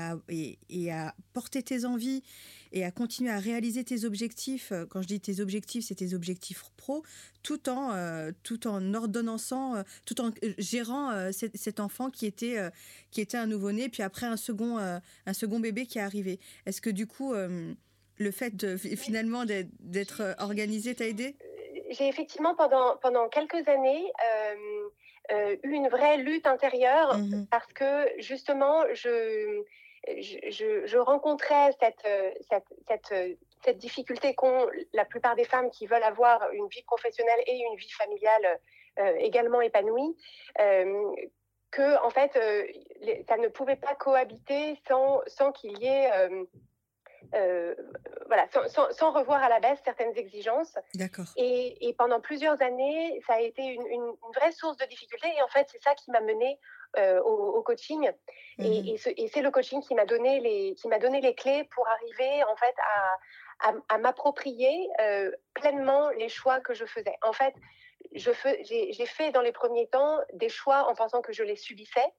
et 0.70 0.92
à 0.92 1.16
porter 1.34 1.64
tes 1.64 1.86
envies 1.86 2.24
et 2.76 2.84
à 2.84 2.92
continuer 2.92 3.32
à 3.32 3.40
réaliser 3.40 3.84
tes 3.84 4.04
objectifs. 4.04 4.72
Euh, 4.72 4.86
quand 4.86 5.02
je 5.02 5.08
dis 5.08 5.20
tes 5.20 5.40
objectifs, 5.40 5.86
c'est 5.88 5.96
tes 5.96 6.14
objectifs 6.14 6.64
pro, 6.76 7.04
tout 7.42 7.70
en, 7.70 7.94
euh, 7.94 8.32
tout 8.44 8.68
en 8.68 8.94
ordonnançant, 8.94 9.78
euh, 9.78 9.84
tout 10.06 10.20
en 10.22 10.32
gérant 10.58 11.32
cet, 11.32 11.80
enfant 11.80 12.10
qui 12.10 12.26
était, 12.26 12.58
qui 13.12 13.22
était 13.22 13.38
un 13.38 13.48
nouveau-né, 13.48 13.88
puis 13.88 14.04
après 14.04 14.26
un 14.26 14.36
second, 14.36 14.78
un 14.78 15.34
second 15.34 15.60
bébé 15.60 15.86
qui 15.86 16.00
est 16.00 16.02
arrivé. 16.02 16.40
Est-ce 16.66 16.82
que 16.82 16.90
du 16.90 17.08
coup, 17.08 17.34
le 17.34 18.32
fait 18.32 18.56
de, 18.56 18.76
finalement 18.76 19.46
d'être 19.46 20.36
organisé 20.40 20.96
t'a 20.96 21.06
aidé? 21.06 21.36
J'ai 21.92 22.08
effectivement 22.08 22.56
pendant, 22.56 22.98
pendant 22.98 23.30
quelques 23.30 23.68
années 23.68 24.12
eu 25.64 25.70
une 25.72 25.88
vraie 25.88 26.18
lutte 26.18 26.46
intérieure 26.46 27.18
mmh 27.18 27.48
parce 27.50 27.72
que 27.74 28.08
justement, 28.20 28.84
je 28.94 29.64
je, 30.08 30.98
rencontrais 30.98 31.72
cette, 31.80 32.06
euh, 32.06 32.32
cette, 32.50 33.12
euh, 33.12 33.34
cette, 33.64 33.78
difficulté 33.78 34.36
qu'ont 34.36 34.68
la 34.94 35.06
plupart 35.06 35.36
des 35.36 35.46
femmes 35.46 35.70
qui 35.72 35.88
veulent 35.88 36.04
avoir 36.04 36.52
une 36.52 36.68
vie 36.68 36.84
professionnelle 36.84 37.42
et 37.46 37.58
une 37.58 37.76
vie 37.76 37.92
familiale 37.92 38.60
euh, 39.00 39.16
également 39.18 39.62
épanouie. 39.62 40.16
que 41.72 42.04
en 42.06 42.10
fait, 42.10 42.32
ça 43.28 43.38
ne 43.38 43.48
pouvait 43.50 43.76
pas 43.76 43.96
cohabiter 43.96 44.80
sans, 44.88 45.22
sans 45.28 45.52
qu'il 45.52 45.78
y 45.80 45.88
ait 45.88 46.10
voilà, 48.28 48.48
sans, 48.92 49.12
revoir 49.12 49.44
à 49.44 49.50
la 49.50 49.60
baisse 49.60 49.80
certaines 49.84 50.18
exigences. 50.18 50.78
D'accord. 50.94 51.26
Et, 51.36 51.94
pendant 51.98 52.22
plusieurs 52.22 52.62
années, 52.62 53.22
ça 53.28 53.34
a 53.34 53.42
été 53.42 53.62
une, 53.62 53.86
une, 53.88 54.14
vraie 54.34 54.54
source 54.54 54.78
de 54.78 54.86
difficulté. 54.86 55.28
Et 55.38 55.42
en 55.42 55.50
fait, 55.50 55.68
c'est 55.70 55.84
ça 55.84 55.96
qui 55.96 56.12
m'a 56.12 56.22
menée 56.22 56.60
euh, 56.98 57.22
au, 57.22 57.62
coaching. 57.62 58.10
Mmh 58.58 58.64
et, 58.66 59.28
c'est 59.28 59.42
le 59.42 59.52
coaching 59.52 59.82
qui 59.82 59.96
m'a 59.96 60.06
donné 60.06 60.40
les 60.40 60.76
qui 60.76 60.88
m'a 60.88 61.00
donné 61.00 61.22
les 61.22 61.36
clés 61.36 61.64
pour 61.76 61.88
arriver 61.88 62.44
en 62.44 62.56
fait 62.56 62.76
à, 63.60 63.74
à, 63.90 63.98
m'approprier 63.98 64.90
euh, 65.02 65.32
pleinement 65.54 66.10
les 66.12 66.30
choix 66.30 66.60
que 66.60 66.74
je 66.74 66.86
faisais. 66.86 67.16
En 67.22 67.34
fait, 67.34 67.54
j'ai 68.14 69.06
fait 69.06 69.32
dans 69.32 69.42
les 69.42 69.52
premiers 69.52 69.88
temps 69.88 70.20
des 70.34 70.50
choix 70.50 70.90
en 70.90 70.96
pensant 70.96 71.22
que 71.22 71.34
je 71.34 71.44
les 71.44 71.56
subissais 71.56 72.14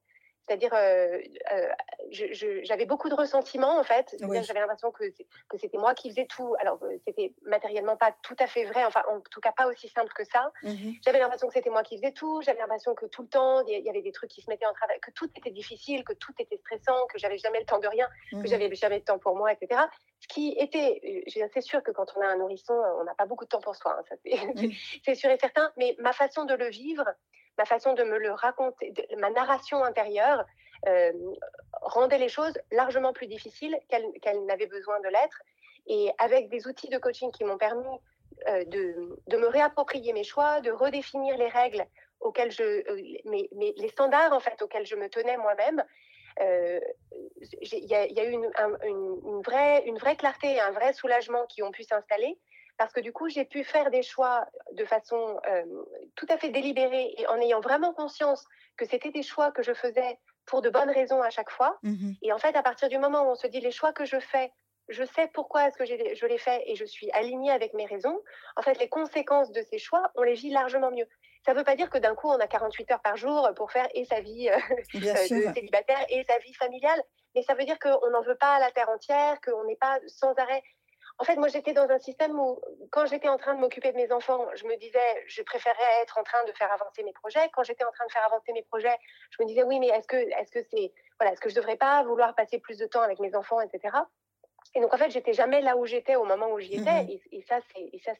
c'est-à-dire, 0.46 0.72
euh, 0.74 1.18
euh, 1.52 2.62
j'avais 2.62 2.86
beaucoup 2.86 3.08
de 3.08 3.14
ressentiment 3.14 3.78
en 3.78 3.82
fait. 3.82 4.14
J'avais 4.20 4.60
l'impression 4.60 4.92
que, 4.92 5.04
que 5.48 5.58
c'était 5.58 5.78
moi 5.78 5.94
qui 5.94 6.10
faisais 6.10 6.26
tout. 6.26 6.54
Alors, 6.60 6.78
euh, 6.82 6.96
c'était 7.06 7.34
matériellement 7.42 7.96
pas 7.96 8.14
tout 8.22 8.36
à 8.38 8.46
fait 8.46 8.64
vrai, 8.64 8.84
enfin, 8.84 9.02
en 9.10 9.20
tout 9.20 9.40
cas 9.40 9.52
pas 9.52 9.66
aussi 9.66 9.88
simple 9.88 10.12
que 10.14 10.24
ça. 10.24 10.52
Mmh 10.62 10.74
j'avais 11.04 11.18
l'impression 11.18 11.48
que 11.48 11.54
c'était 11.54 11.70
moi 11.70 11.82
qui 11.82 11.96
faisais 11.96 12.12
tout. 12.12 12.42
J'avais 12.42 12.60
l'impression 12.60 12.94
que 12.94 13.06
tout 13.06 13.22
le 13.22 13.28
temps, 13.28 13.64
il 13.66 13.84
y 13.84 13.90
avait 13.90 14.02
des 14.02 14.12
trucs 14.12 14.30
qui 14.30 14.40
se 14.40 14.48
mettaient 14.48 14.66
en 14.66 14.72
travail, 14.72 14.98
que 15.00 15.10
tout 15.10 15.28
était 15.36 15.50
difficile, 15.50 16.04
que 16.04 16.12
tout 16.12 16.32
était 16.38 16.56
stressant, 16.58 17.06
que 17.06 17.18
j'avais 17.18 17.38
jamais 17.38 17.60
le 17.60 17.66
temps 17.66 17.78
de 17.78 17.88
rien, 17.88 18.08
que 18.30 18.36
mmh 18.36 18.46
j'avais 18.46 18.74
jamais 18.74 18.96
le 18.96 19.04
temps 19.04 19.18
pour 19.18 19.36
moi, 19.36 19.52
etc. 19.52 19.80
Ce 20.20 20.28
qui 20.28 20.56
était, 20.58 21.24
c'est 21.28 21.60
sûr 21.60 21.82
que 21.82 21.90
quand 21.90 22.06
on 22.16 22.20
a 22.20 22.26
un 22.26 22.36
nourrisson, 22.36 22.74
on 22.74 23.04
n'a 23.04 23.14
pas 23.14 23.26
beaucoup 23.26 23.44
de 23.44 23.48
temps 23.48 23.60
pour 23.60 23.74
soi, 23.76 23.98
hein, 23.98 24.16
c'est 25.04 25.14
sûr 25.14 25.30
et 25.30 25.38
certain, 25.38 25.72
mais 25.76 25.96
ma 25.98 26.12
façon 26.12 26.44
de 26.44 26.54
le 26.54 26.68
vivre, 26.68 27.04
ma 27.58 27.64
façon 27.64 27.94
de 27.94 28.02
me 28.02 28.18
le 28.18 28.32
raconter, 28.32 28.92
ma 29.18 29.30
narration 29.30 29.82
intérieure 29.84 30.44
euh, 30.86 31.12
rendait 31.82 32.18
les 32.18 32.28
choses 32.28 32.58
largement 32.70 33.12
plus 33.12 33.26
difficiles 33.26 33.76
qu'elles 33.88 34.44
n'avaient 34.44 34.66
besoin 34.66 35.00
de 35.00 35.08
l'être. 35.08 35.40
Et 35.86 36.10
avec 36.18 36.48
des 36.48 36.66
outils 36.66 36.88
de 36.88 36.98
coaching 36.98 37.30
qui 37.30 37.44
m'ont 37.44 37.58
permis 37.58 37.98
de, 38.46 39.16
de, 39.28 39.36
me 39.36 39.46
réapproprier 39.46 40.12
mes 40.12 40.24
choix, 40.24 40.60
de 40.60 40.70
redéfinir 40.70 41.38
les 41.38 41.48
règles 41.48 41.86
auxquelles 42.20 42.50
je, 42.50 42.84
mes, 43.28 43.48
les 43.52 43.88
standards 43.88 44.32
en 44.32 44.40
fait 44.40 44.60
auxquels 44.62 44.84
je 44.84 44.96
me 44.96 45.08
tenais 45.08 45.36
moi-même. 45.36 45.82
Il 46.40 47.84
y, 47.84 47.94
a 47.94 48.24
eu 48.24 48.32
une 48.32 49.98
vraie 49.98 50.16
clarté 50.16 50.54
et 50.54 50.60
un 50.60 50.72
vrai 50.72 50.92
soulagement 50.92 51.46
qui 51.46 51.62
ont 51.62 51.70
pu 51.70 51.84
s'installer 51.84 52.36
parce 52.78 52.92
que 52.92 53.00
du 53.00 53.12
coup, 53.12 53.28
j'ai 53.28 53.44
pu 53.44 53.64
faire 53.64 53.90
des 53.90 54.02
choix 54.02 54.46
de 54.72 54.84
façon 54.84 55.40
euh, 55.48 55.64
tout 56.14 56.26
à 56.28 56.36
fait 56.36 56.50
délibérée 56.50 57.14
et 57.16 57.26
en 57.26 57.36
ayant 57.36 57.60
vraiment 57.60 57.92
conscience 57.94 58.44
que 58.76 58.84
c'était 58.84 59.10
des 59.10 59.22
choix 59.22 59.50
que 59.50 59.62
je 59.62 59.72
faisais 59.72 60.18
pour 60.44 60.62
de 60.62 60.70
bonnes 60.70 60.90
raisons 60.90 61.22
à 61.22 61.30
chaque 61.30 61.50
fois. 61.50 61.78
Mmh 61.82 62.12
et 62.22 62.32
en 62.32 62.38
fait, 62.38 62.54
à 62.56 62.62
partir 62.62 62.88
du 62.88 62.98
moment 62.98 63.22
où 63.22 63.30
on 63.30 63.34
se 63.34 63.46
dit 63.46 63.60
les 63.60 63.70
choix 63.70 63.92
que 63.92 64.04
je 64.04 64.18
fais, 64.18 64.52
je 64.88 65.04
sais 65.04 65.28
pourquoi 65.34 65.66
est-ce 65.66 65.76
que 65.76 65.84
je 65.84 66.26
les 66.26 66.38
fais 66.38 66.62
et 66.66 66.76
je 66.76 66.84
suis 66.84 67.10
alignée 67.10 67.50
avec 67.50 67.74
mes 67.74 67.86
raisons, 67.86 68.20
en 68.56 68.62
fait, 68.62 68.78
les 68.78 68.88
conséquences 68.88 69.50
de 69.50 69.62
ces 69.62 69.78
choix, 69.78 70.10
on 70.14 70.22
les 70.22 70.34
vit 70.34 70.50
largement 70.50 70.90
mieux. 70.90 71.08
Ça 71.44 71.52
ne 71.52 71.58
veut 71.58 71.64
pas 71.64 71.76
dire 71.76 71.90
que 71.90 71.98
d'un 71.98 72.14
coup, 72.14 72.28
on 72.28 72.38
a 72.38 72.46
48 72.46 72.90
heures 72.92 73.02
par 73.02 73.16
jour 73.16 73.48
pour 73.56 73.72
faire 73.72 73.88
et 73.94 74.04
sa 74.04 74.20
vie 74.20 74.48
euh, 74.48 74.58
de 74.94 75.52
célibataire 75.54 76.04
et 76.08 76.22
sa 76.24 76.38
vie 76.38 76.54
familiale, 76.54 77.02
mais 77.34 77.42
ça 77.42 77.54
veut 77.54 77.64
dire 77.64 77.78
qu'on 77.78 78.10
n'en 78.10 78.22
veut 78.22 78.36
pas 78.36 78.54
à 78.54 78.60
la 78.60 78.70
terre 78.70 78.88
entière, 78.88 79.40
qu'on 79.40 79.64
n'est 79.64 79.76
pas 79.76 79.98
sans 80.06 80.32
arrêt 80.34 80.62
en 81.18 81.24
fait, 81.24 81.36
moi, 81.36 81.48
j'étais 81.48 81.72
dans 81.72 81.88
un 81.88 81.98
système 81.98 82.38
où, 82.38 82.60
quand 82.90 83.06
j'étais 83.06 83.28
en 83.28 83.38
train 83.38 83.54
de 83.54 83.60
m'occuper 83.60 83.90
de 83.90 83.96
mes 83.96 84.12
enfants, 84.12 84.46
je 84.54 84.66
me 84.66 84.76
disais, 84.76 85.24
je 85.26 85.42
préférais 85.42 86.02
être 86.02 86.18
en 86.18 86.22
train 86.22 86.44
de 86.44 86.52
faire 86.52 86.70
avancer 86.70 87.02
mes 87.04 87.12
projets. 87.14 87.48
Quand 87.54 87.62
j'étais 87.62 87.84
en 87.84 87.92
train 87.92 88.06
de 88.06 88.12
faire 88.12 88.24
avancer 88.26 88.52
mes 88.52 88.62
projets, 88.64 88.96
je 89.30 89.42
me 89.42 89.48
disais, 89.48 89.62
oui, 89.62 89.80
mais 89.80 89.88
est-ce 89.88 90.06
que, 90.06 90.16
est-ce 90.16 90.50
que 90.50 90.62
c'est, 90.70 90.92
voilà, 91.18 91.32
est-ce 91.32 91.40
que 91.40 91.48
je 91.48 91.54
devrais 91.54 91.76
pas 91.76 92.02
vouloir 92.02 92.34
passer 92.34 92.58
plus 92.58 92.76
de 92.76 92.86
temps 92.86 93.00
avec 93.00 93.18
mes 93.18 93.34
enfants, 93.34 93.60
etc. 93.62 93.96
Et 94.76 94.80
donc, 94.80 94.92
en 94.92 94.98
fait, 94.98 95.10
j'étais 95.10 95.32
jamais 95.32 95.62
là 95.62 95.74
où 95.78 95.86
j'étais 95.86 96.16
au 96.16 96.24
moment 96.26 96.52
où 96.52 96.60
j'y 96.60 96.74
étais. 96.74 97.04
Mmh 97.04 97.08
et, 97.08 97.38
et, 97.38 97.44
ça, 97.48 97.60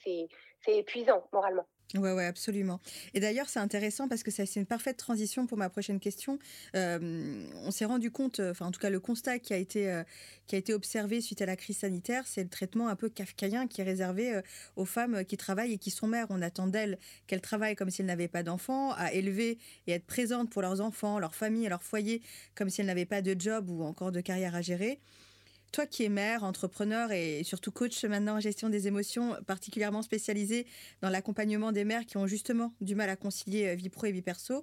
c'est, 0.03 0.29
épuisant 0.69 1.23
moralement. 1.33 1.66
Ouais, 1.95 2.12
ouais, 2.12 2.25
absolument. 2.25 2.81
Et 3.14 3.21
d'ailleurs, 3.21 3.49
c'est 3.49 3.61
intéressant 3.61 4.09
parce 4.09 4.23
que 4.23 4.31
c'est 4.31 4.57
une 4.57 4.66
parfaite 4.66 4.97
transition 4.97 5.47
pour 5.47 5.59
ma 5.59 5.69
prochaine 5.69 6.01
question. 6.01 6.38
Euh, 6.75 7.47
on 7.62 7.71
s'est 7.71 7.85
rendu 7.85 8.11
compte, 8.11 8.40
enfin, 8.40 8.66
en 8.66 8.71
tout 8.73 8.81
cas, 8.81 8.90
le 8.90 8.99
constat 8.99 9.38
qui 9.38 9.53
a 9.53 9.59
été, 9.59 9.88
euh, 9.88 10.03
qui 10.47 10.57
a 10.57 10.59
été 10.59 10.73
observé 10.75 11.21
suite 11.21 11.42
à 11.42 11.47
la 11.47 11.57
crise 11.57 11.79
sanitaire, 11.79 12.27
c'est 12.27 12.42
le 12.42 12.49
traitement 12.49 12.88
un 12.88 12.97
peu 12.97 13.09
kafkaïen 13.11 13.69
qui 13.69 13.83
est 13.83 13.85
réservé 13.85 14.35
euh, 14.35 14.42
aux 14.75 14.87
femmes 14.87 15.25
qui 15.25 15.37
travaillent 15.37 15.75
et 15.75 15.79
qui 15.79 15.90
sont 15.90 16.09
mères. 16.09 16.27
On 16.31 16.42
attend 16.42 16.66
d'elles 16.66 16.99
qu'elles 17.27 17.42
travaillent 17.42 17.77
comme 17.77 17.90
si 17.90 18.01
elles 18.01 18.09
n'avaient 18.09 18.29
pas 18.29 18.42
d'enfants, 18.42 18.92
à 18.92 19.12
élever 19.12 19.59
et 19.87 19.92
être 19.92 20.07
présentes 20.07 20.51
pour 20.51 20.62
leurs 20.62 20.81
enfants, 20.81 21.21
leur 21.21 21.35
famille 21.35 21.66
et 21.66 21.69
leur 21.69 21.83
foyer 21.83 22.23
comme 22.57 22.71
si 22.71 22.81
elles 22.81 22.88
n'avaient 22.88 23.05
pas 23.05 23.23
de 23.23 23.38
job 23.38 23.69
ou 23.71 23.85
encore 23.85 24.11
de 24.11 24.23
carrière 24.23 24.57
à 24.57 24.62
gérer. 24.62 24.99
Toi 25.72 25.87
qui 25.87 26.05
es 26.05 26.09
mère, 26.09 26.44
entrepreneur 26.44 27.12
et 27.12 27.42
surtout 27.44 27.70
coach 27.70 28.05
maintenant 28.05 28.37
en 28.37 28.40
gestion 28.40 28.68
des 28.68 28.87
émotions, 28.87 29.37
particulièrement 29.46 30.02
spécialisée 30.02 30.66
dans 31.02 31.11
l'accompagnement 31.11 31.72
des 31.72 31.85
mères 31.85 32.07
qui 32.07 32.16
ont 32.16 32.26
justement 32.26 32.72
du 32.81 32.94
mal 32.94 33.11
à 33.11 33.16
concilier 33.16 33.68
euh, 33.68 33.74
vie 33.74 33.88
pro 33.88 34.07
et 34.07 34.12
vie 34.12 34.22
perso, 34.22 34.62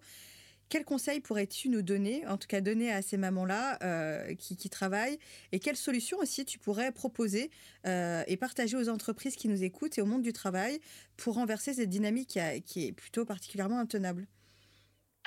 quels 0.69 0.85
conseils 0.85 1.19
pourrais-tu 1.19 1.69
nous 1.69 1.83
donner, 1.83 2.25
en 2.25 2.37
tout 2.37 2.47
cas 2.47 2.59
donner 2.59 2.91
à 2.91 3.03
ces 3.03 3.17
mamans-là 3.17 3.77
euh, 3.83 4.33
qui, 4.33 4.69
travaillent, 4.69 5.19
et 5.51 5.59
quelles 5.59 5.75
solutions 5.75 6.17
aussi 6.17 6.45
tu 6.45 6.57
pourrais 6.57 6.91
proposer 6.91 7.51
euh, 7.85 8.23
et 8.25 8.37
partager 8.37 8.75
aux 8.75 8.89
entreprises 8.89 9.35
qui 9.35 9.49
nous 9.49 9.63
écoutent 9.63 9.99
et 9.99 10.01
au 10.01 10.07
monde 10.07 10.23
du 10.23 10.33
travail 10.33 10.79
pour 11.15 11.35
renverser 11.35 11.75
cette 11.75 11.89
dynamique 11.89 12.39
qui, 12.65 12.87
est 12.87 12.91
plutôt 12.91 13.23
particulièrement 13.23 13.77
intenable? 13.77 14.25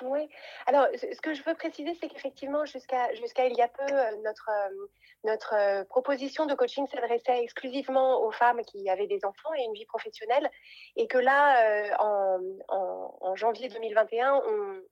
Oui. 0.03 0.29
Alors, 0.67 0.87
ce 0.95 1.21
que 1.21 1.35
je 1.35 1.43
veux 1.43 1.55
préciser, 1.55 1.97
c'est 2.01 2.09
qu'effectivement, 2.09 2.65
jusqu'à 2.65 3.13
jusqu'à 3.15 3.47
il 3.47 3.57
y 3.57 3.63
a 3.63 3.69
peu, 3.69 3.87
notre, 4.25 4.51
notre 5.27 5.55
euh, 5.55 5.85
proposition 5.85 6.47
de 6.47 6.55
coaching 6.55 6.87
s'adressait 6.87 7.43
exclusivement 7.43 8.23
aux 8.23 8.31
femmes 8.31 8.61
qui 8.63 8.89
avaient 8.89 9.07
des 9.07 9.25
enfants 9.25 9.53
et 9.59 9.63
une 9.65 9.75
vie 9.75 9.85
professionnelle. 9.85 10.49
Et 10.97 11.07
que 11.09 11.19
là, 11.19 11.89
euh, 11.89 12.39
en, 12.71 13.35
janvier 13.35 13.69
2021, 13.69 14.41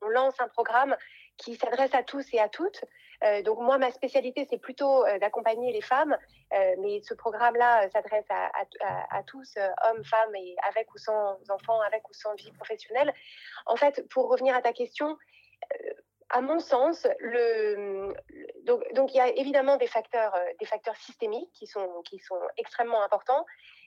on, 0.02 0.08
lance 0.08 0.34
un 0.38 0.48
programme 0.48 0.96
qui 1.36 1.56
s'adresse 1.56 1.94
à 1.94 2.02
tous 2.02 2.26
et 2.32 2.38
à 2.38 2.48
toutes. 2.48 2.84
Euh, 3.22 3.42
donc 3.42 3.58
moi, 3.58 3.78
ma 3.78 3.90
spécialité, 3.90 4.46
c'est 4.48 4.58
plutôt 4.58 5.04
d'accompagner 5.20 5.72
les 5.72 5.80
femmes, 5.80 6.16
mais 6.78 7.00
ce 7.02 7.14
programme-là 7.14 7.88
s'adresse 7.90 8.26
à, 8.30 9.22
tous, 9.24 9.54
hommes, 9.84 10.04
femmes, 10.04 10.34
et 10.36 10.56
avec 10.68 10.92
ou 10.94 10.98
sans 10.98 11.38
enfants, 11.48 11.80
avec 11.80 12.08
ou 12.08 12.12
sans 12.12 12.34
vie 12.34 12.52
professionnelle. 12.52 13.12
En 13.66 13.76
fait, 13.76 14.06
pour 14.10 14.28
revenir 14.28 14.54
à 14.54 14.62
ta 14.62 14.72
question, 14.72 15.16
à 16.30 16.40
mon 16.40 16.58
sens, 16.58 17.06
le, 17.20 18.12
donc, 18.64 19.14
il 19.14 19.16
y 19.16 19.20
a 19.20 19.28
évidemment 19.28 19.76
des 19.76 19.86
facteurs, 19.86 20.34
euh, 20.34 20.44
des 20.58 20.66
facteurs 20.66 20.96
systémiques 20.96 21.50
qui 21.52 21.66
sont, 21.66 22.02
qui 22.04 22.18
sont 22.18 22.40
extrêmement 22.56 23.02
importants, 23.02 23.44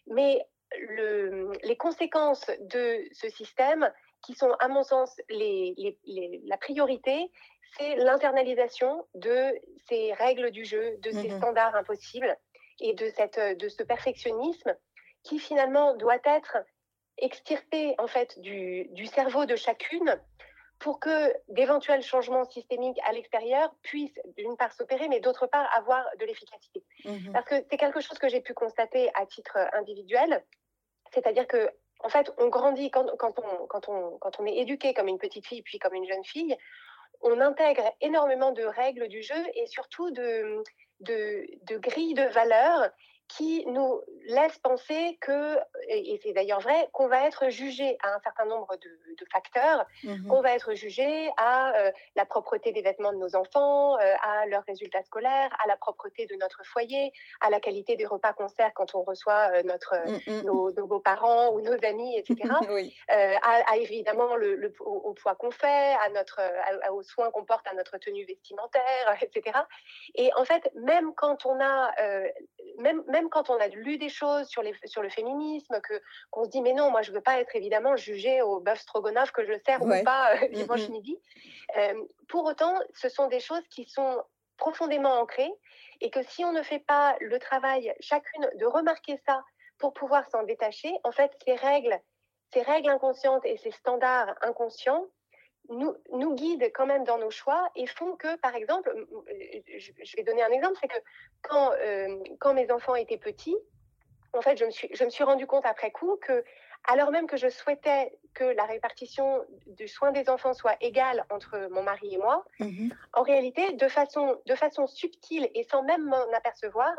mais 0.08 0.46
le, 0.78 1.52
les 1.64 1.78
conséquences 1.78 2.46
de 2.60 3.04
ce 3.12 3.30
système, 3.30 3.92
qui 4.24 4.34
sont 4.34 4.52
à 4.60 4.68
mon 4.68 4.84
sens 4.84 5.16
les, 5.30 5.98
la 6.46 6.58
priorité, 6.58 7.32
c'est 7.78 7.96
l'internalisation 7.96 9.06
de 9.14 9.54
ces 9.88 10.14
règles 10.14 10.52
du 10.52 10.66
jeu, 10.66 10.98
de 11.02 11.12
ces 11.12 11.30
mmh 11.30 11.38
standards 11.38 11.76
impossibles 11.76 12.38
et 12.80 12.94
de, 12.94 13.10
cette, 13.10 13.40
de 13.40 13.70
ce 13.70 13.84
perfectionnisme 13.84 14.76
qui 15.24 15.40
finalement 15.40 15.96
doit 15.96 16.20
être 16.24 16.58
extirpé 17.18 17.96
en 17.98 18.08
fait 18.08 18.40
du, 18.40 18.86
du 18.92 19.06
cerveau 19.06 19.46
de 19.46 19.56
chacune 19.56 20.20
pour 20.80 21.00
que 21.00 21.34
d'éventuels 21.48 22.04
changements 22.04 22.46
systémiques 22.46 23.00
à 23.04 23.12
l'extérieur 23.12 23.74
puissent 23.82 24.20
d'une 24.38 24.56
part 24.56 24.72
s'opérer, 24.74 25.08
mais 25.08 25.20
d'autre 25.20 25.48
part 25.48 25.68
avoir 25.76 26.06
de 26.20 26.26
l'efficacité. 26.26 26.84
Mmh 27.06 27.32
Parce 27.34 27.46
que 27.46 27.56
c'est 27.70 27.78
quelque 27.78 28.00
chose 28.00 28.20
que 28.20 28.30
j'ai 28.30 28.42
pu 28.42 28.54
constater 28.54 29.10
à 29.16 29.26
titre 29.26 29.58
individuel, 29.74 30.44
c'est-à-dire 31.12 31.48
que 31.48 31.72
en 32.00 32.10
fait, 32.10 32.32
on 32.38 32.48
grandit 32.48 32.92
quand, 32.92 33.08
on, 34.40 34.46
est 34.46 34.58
éduqué 34.58 34.94
comme 34.94 35.08
une 35.08 35.18
petite 35.18 35.48
fille 35.48 35.62
puis 35.64 35.80
comme 35.80 35.94
une 35.94 36.08
jeune 36.08 36.24
fille, 36.24 36.56
on 37.22 37.42
intègre 37.42 37.92
énormément 38.02 38.52
de 38.52 38.64
règles 38.64 39.08
du 39.08 39.24
jeu 39.24 39.44
et 39.56 39.66
surtout 39.68 40.12
de, 40.12 40.64
de 41.00 41.78
grilles 41.78 42.14
de 42.14 42.24
valeurs 42.24 42.92
qui 43.28 43.66
nous 43.68 44.02
laisse 44.26 44.58
penser 44.60 45.18
que, 45.22 45.58
et 45.90 46.20
c'est 46.24 46.32
d'ailleurs 46.32 46.62
vrai, 46.62 46.88
qu'on 46.94 47.08
va 47.08 47.26
être 47.26 47.50
jugé 47.50 47.98
à 48.04 48.16
un 48.16 48.20
certain 48.22 48.46
nombre 48.46 48.76
de, 48.78 48.90
facteurs, 49.34 49.86
mmh 50.04 50.28
qu'on 50.28 50.42
va 50.42 50.54
être 50.54 50.74
jugé 50.74 51.30
à 51.38 51.76
euh, 51.76 51.92
la 52.16 52.26
propreté 52.26 52.72
des 52.72 52.82
vêtements 52.82 53.12
de 53.12 53.18
nos 53.18 53.36
enfants, 53.36 53.98
euh, 53.98 54.16
à 54.22 54.46
leurs 54.46 54.64
résultats 54.64 55.04
scolaires, 55.04 55.50
à 55.64 55.68
la 55.68 55.76
propreté 55.76 56.28
de 56.28 56.36
notre 56.36 56.64
foyer, 56.66 57.12
à 57.42 57.50
la 57.50 57.60
qualité 57.60 57.96
des 57.96 58.06
repas 58.06 58.34
qu'on 58.34 58.48
sert 58.48 58.74
quand 58.74 58.94
on 58.96 59.02
reçoit 59.02 59.50
euh, 59.54 59.64
notre, 59.64 59.96
mmh, 59.96 60.32
mmh. 60.32 60.42
nos, 60.46 60.72
beaux-parents 60.88 61.50
ou 61.50 61.62
nos 61.62 61.78
amis, 61.84 62.18
etc. 62.18 62.54
à, 63.10 63.78
évidemment 63.78 64.36
le, 64.36 64.74
au, 64.82 65.14
poids 65.14 65.36
qu'on 65.36 65.52
fait, 65.52 65.96
à 66.06 66.10
notre, 66.14 66.40
aux 66.92 67.04
soins 67.04 67.32
qu'on 67.32 67.44
porte 67.44 67.68
à 67.68 67.74
notre 67.74 67.98
tenue 67.98 68.26
vestimentaire, 68.26 69.18
etc. 69.22 69.58
Et 70.16 70.32
en 70.36 70.46
fait, 70.46 70.70
même 70.76 71.14
quand 71.16 71.46
on 71.46 71.60
a, 71.60 71.92
même 72.78 73.04
même 73.08 73.30
quand 73.30 73.50
on 73.50 73.58
a 73.58 73.68
lu 73.68 73.98
des 73.98 74.10
choses 74.10 74.48
sur, 74.48 74.62
les, 74.62 74.74
sur 74.86 75.02
le 75.02 75.10
féminisme, 75.10 75.80
que 75.82 76.02
qu'on 76.32 76.46
se 76.46 76.50
dit 76.50 76.62
mais 76.62 76.74
non, 76.74 76.92
moi 76.92 77.02
je 77.02 77.12
veux 77.12 77.22
pas 77.22 77.40
être 77.40 77.56
évidemment 77.56 77.96
jugée 77.96 78.42
au 78.42 78.60
bœuf 78.60 78.80
stroganoff 78.80 79.32
que 79.32 79.46
je 79.46 79.54
sers 79.66 79.82
ou 79.82 79.92
pas 80.04 80.36
euh, 80.36 80.48
dimanche 80.50 80.88
mmh 80.88 80.92
midi. 80.92 81.20
Euh, 81.78 81.94
pour 82.28 82.46
autant, 82.46 82.76
ce 82.94 83.10
sont 83.10 83.28
des 83.28 83.40
choses 83.40 83.68
qui 83.70 83.86
sont 83.86 84.22
profondément 84.58 85.20
ancrées 85.20 85.52
et 86.02 86.10
que 86.10 86.24
si 86.24 86.44
on 86.44 86.52
ne 86.52 86.64
fait 86.64 86.80
pas 86.80 87.16
le 87.20 87.40
travail 87.40 87.94
chacune 88.00 88.50
de 88.56 88.66
remarquer 88.66 89.20
ça 89.26 89.44
pour 89.78 89.94
pouvoir 89.94 90.28
s'en 90.30 90.44
détacher, 90.44 90.92
en 91.04 91.12
fait, 91.12 91.32
ces 91.46 91.56
règles, 91.56 92.00
ces 92.54 92.62
règles 92.62 92.90
inconscientes 92.90 93.46
et 93.46 93.58
ces 93.58 93.72
standards 93.72 94.34
inconscients 94.42 95.06
nous, 95.70 95.96
nous 96.14 96.36
guident 96.36 96.72
quand 96.74 96.86
même 96.86 97.04
dans 97.04 97.18
nos 97.18 97.32
choix 97.32 97.70
et 97.76 97.88
font 97.88 98.16
que, 98.16 98.36
par 98.38 98.56
exemple, 98.56 98.94
je 99.28 100.16
vais 100.16 100.24
donner 100.24 100.44
un 100.44 100.52
exemple, 100.52 100.78
c'est 100.82 100.88
que 100.88 101.00
quand, 101.42 101.72
euh, 101.82 102.20
quand 102.40 102.54
mes 102.54 102.72
enfants 102.72 102.96
étaient 102.96 103.18
petits, 103.18 103.58
en 104.34 104.42
fait, 104.42 104.58
je 104.58 104.66
me 104.66 104.72
suis, 104.72 104.90
je 104.94 105.04
me 105.04 105.10
suis 105.10 105.24
rendu 105.24 105.48
compte 105.48 105.66
après 105.66 105.92
coup 105.92 106.18
que, 106.22 106.44
alors 106.88 107.12
même 107.12 107.28
que 107.28 107.38
je 107.38 107.50
souhaitais 107.50 108.18
que 108.34 108.44
la 108.44 108.66
répartition 108.66 109.44
du 109.66 109.88
soin 109.88 110.12
des 110.12 110.30
enfants 110.30 110.54
soit 110.54 110.78
égale 110.82 111.26
entre 111.30 111.68
mon 111.72 111.84
mari 111.84 112.16
et 112.16 112.18
moi, 112.18 112.46
mmh 112.60 112.90
en 113.14 113.24
réalité, 113.24 113.74
de 113.74 113.88
façon, 113.88 114.40
de 114.46 114.56
façon 114.56 114.86
subtile 114.86 115.50
et 115.56 115.64
sans 115.64 115.82
même 115.84 116.04
m'en 116.04 116.32
apercevoir, 116.34 116.94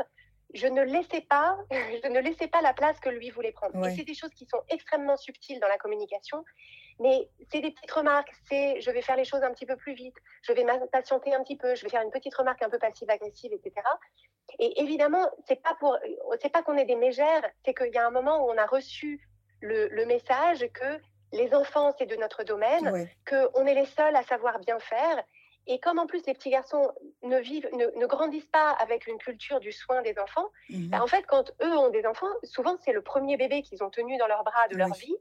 je 0.54 0.66
ne 0.66 0.82
laissais 0.82 1.20
pas, 1.20 1.58
je 1.70 2.08
ne 2.08 2.20
laissais 2.20 2.48
pas 2.48 2.60
la 2.62 2.72
place 2.72 2.98
que 3.00 3.08
lui 3.08 3.30
voulait 3.30 3.52
prendre. 3.52 3.86
Et 3.86 3.94
c'est 3.94 4.04
des 4.04 4.14
choses 4.14 4.32
qui 4.34 4.46
sont 4.46 4.62
extrêmement 4.68 5.16
subtiles 5.16 5.60
dans 5.60 5.68
la 5.68 5.78
communication 5.78 6.44
mais 7.00 7.28
c'est 7.50 7.60
des 7.60 7.70
petites 7.70 7.90
remarques, 7.90 8.32
c'est 8.48 8.80
je 8.80 8.90
vais 8.90 9.02
faire 9.02 9.16
les 9.16 9.24
choses 9.24 9.42
un 9.42 9.52
petit 9.52 9.66
peu 9.66 9.76
plus 9.76 9.94
vite, 9.94 10.16
je 10.42 10.52
vais 10.52 10.64
m'impatienter 10.64 11.34
un 11.34 11.42
petit 11.42 11.56
peu, 11.56 11.74
je 11.74 11.82
vais 11.82 11.88
faire 11.88 12.02
une 12.02 12.10
petite 12.10 12.34
remarque 12.34 12.62
un 12.62 12.70
peu 12.70 12.78
passive-agressive, 12.78 13.52
etc. 13.52 13.72
Et 14.58 14.80
évidemment, 14.82 15.30
c'est 15.46 15.62
pas 15.62 15.76
pour, 15.78 15.96
c'est 16.40 16.50
pas 16.50 16.62
qu'on 16.62 16.76
est 16.76 16.84
des 16.84 16.96
mégères, 16.96 17.48
c'est 17.64 17.74
qu'il 17.74 17.92
y 17.92 17.98
a 17.98 18.06
un 18.06 18.10
moment 18.10 18.44
où 18.44 18.50
on 18.50 18.56
a 18.56 18.66
reçu 18.66 19.28
le, 19.60 19.88
le 19.88 20.06
message 20.06 20.66
que 20.72 21.00
les 21.32 21.54
enfants 21.54 21.92
c'est 21.98 22.06
de 22.06 22.16
notre 22.16 22.44
domaine, 22.44 23.08
que 23.24 23.46
qu'on 23.48 23.66
est 23.66 23.74
les 23.74 23.86
seuls 23.86 24.16
à 24.16 24.22
savoir 24.22 24.58
bien 24.60 24.78
faire 24.78 25.22
Et 25.70 25.78
comme 25.78 25.98
en 25.98 26.06
plus 26.06 26.24
les 26.26 26.32
petits 26.32 26.48
garçons 26.48 26.90
ne 27.22 27.38
vivent, 27.38 27.68
ne, 27.74 28.06
grandissent 28.06 28.48
pas 28.50 28.70
avec 28.70 29.06
une 29.06 29.18
culture 29.18 29.60
du 29.60 29.70
soin 29.70 30.00
des 30.00 30.18
enfants, 30.18 30.48
mmh 30.70 30.88
bah, 30.88 31.02
en 31.02 31.06
fait, 31.06 31.26
quand 31.26 31.52
eux 31.62 31.76
ont 31.76 31.90
des 31.90 32.06
enfants, 32.06 32.26
souvent 32.42 32.76
c'est 32.82 32.92
le 32.92 33.02
premier 33.02 33.36
bébé 33.36 33.60
qu'ils 33.60 33.84
ont 33.84 33.90
tenu 33.90 34.16
dans 34.16 34.26
leurs 34.26 34.44
bras 34.44 34.66
de 34.68 34.76
leur 34.76 34.94
vie. 34.94 35.14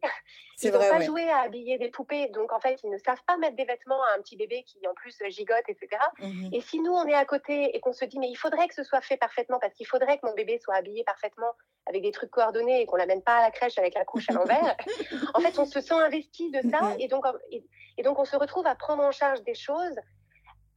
Ils 0.64 0.72
n'ont 0.72 0.80
pas 0.80 1.02
joué 1.02 1.30
à 1.30 1.40
habiller 1.40 1.78
des 1.78 1.90
poupées, 1.90 2.30
donc 2.30 2.54
en 2.54 2.60
fait, 2.60 2.80
ils 2.84 2.90
ne 2.90 2.98
savent 2.98 3.22
pas 3.28 3.38
mettre 3.38 3.58
des 3.58 3.66
vêtements 3.66 4.02
à 4.04 4.18
un 4.18 4.22
petit 4.22 4.38
bébé 4.38 4.64
qui 4.64 4.80
en 4.88 4.94
plus 4.94 5.16
gigote, 5.28 5.66
etc. 5.68 6.02
Mmh 6.20 6.50
et 6.54 6.62
si 6.62 6.80
nous 6.80 6.94
on 6.94 7.06
est 7.06 7.14
à 7.14 7.26
côté 7.26 7.76
et 7.76 7.80
qu'on 7.82 7.94
se 7.94 8.06
dit 8.06 8.18
mais 8.18 8.30
il 8.30 8.36
faudrait 8.36 8.68
que 8.68 8.74
ce 8.74 8.84
soit 8.84 9.02
fait 9.02 9.18
parfaitement 9.18 9.60
parce 9.60 9.74
qu'il 9.74 9.86
faudrait 9.86 10.18
que 10.18 10.26
mon 10.26 10.34
bébé 10.34 10.60
soit 10.60 10.76
habillé 10.76 11.04
parfaitement 11.04 11.54
avec 11.88 12.02
des 12.02 12.12
trucs 12.12 12.32
coordonnés 12.32 12.82
et 12.82 12.86
qu'on 12.86 12.96
l'amène 12.96 13.22
pas 13.22 13.38
à 13.38 13.42
la 13.42 13.52
crèche 13.52 13.78
avec 13.78 13.94
la 13.96 14.06
couche 14.06 14.30
à 14.30 14.34
l'envers, 14.34 14.78
en 15.34 15.42
fait, 15.42 15.60
on 15.60 15.66
se 15.66 15.82
sent 15.82 15.94
investi 15.94 16.52
de 16.52 16.62
ça 16.70 16.96
et 17.00 17.08
donc, 17.08 17.26
et 17.52 18.04
donc 18.04 18.18
on 18.18 18.26
se 18.26 18.36
retrouve 18.36 18.66
à 18.66 18.76
prendre 18.76 19.04
en 19.04 19.12
charge 19.12 19.42
des 19.44 19.56
choses 19.56 20.00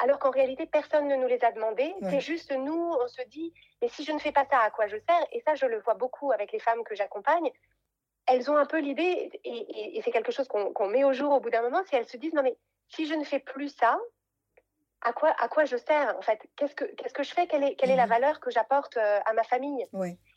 alors 0.03 0.19
qu'en 0.19 0.31
réalité, 0.31 0.67
personne 0.67 1.09
ne 1.09 1.17
nous 1.17 1.27
les 1.27 1.45
a 1.45 1.53
demandées. 1.53 1.95
C'est 2.09 2.21
juste 2.21 2.53
nous, 2.53 2.95
on 2.99 3.07
se 3.07 3.23
dit, 3.29 3.53
mais 3.83 3.89
si 3.89 4.03
je 4.03 4.13
ne 4.13 4.19
fais 4.19 4.33
pas 4.33 4.47
ça, 4.51 4.59
à 4.61 4.71
quoi 4.71 4.87
je 4.87 4.97
sers? 4.97 5.27
Et 5.33 5.41
ça, 5.41 5.55
je 5.55 5.67
le 5.67 5.79
vois 5.81 5.95
beaucoup 5.95 6.33
avec 6.33 6.53
les 6.53 6.59
femmes 6.59 6.83
que 6.85 6.95
j'accompagne. 6.95 7.51
Elles 8.27 8.51
ont 8.51 8.57
un 8.57 8.65
peu 8.65 8.79
l'idée, 8.79 9.31
et, 9.45 10.01
c'est 10.03 10.11
quelque 10.11 10.33
chose 10.33 10.49
qu'on 10.49 10.89
met 10.89 11.05
au 11.05 11.13
jour 11.13 11.33
au 11.33 11.41
bout 11.41 11.51
d'un 11.51 11.63
moment, 11.63 11.83
si 11.87 11.97
elles 11.97 12.09
se 12.09 12.17
disent, 12.17 12.33
non 12.33 12.43
mais 12.43 12.57
si 12.89 13.07
je 13.07 13.15
ne 13.15 13.25
fais 13.25 13.41
plus 13.41 13.69
ça, 13.69 13.99
à 15.03 15.13
quoi, 15.13 15.35
à 15.39 15.49
quoi 15.49 15.65
je 15.65 15.77
sers? 15.77 16.17
En 16.17 16.23
fait 16.23 16.41
Qu'est-ce 16.57 16.75
que, 16.75 16.85
qu'est-ce 16.85 17.15
que 17.15 17.23
je 17.23 17.33
fais? 17.33 17.47
Quelle 17.47 17.65
est, 17.65 17.75
quelle 17.75 17.91
est 17.91 17.97
la 17.97 18.07
mmh 18.07 18.11
valeur 18.11 18.41
que 18.41 18.51
j'apporte 18.51 18.97
euh, 18.97 19.21
à 19.25 19.33
ma 19.35 19.45
famille? 19.45 19.87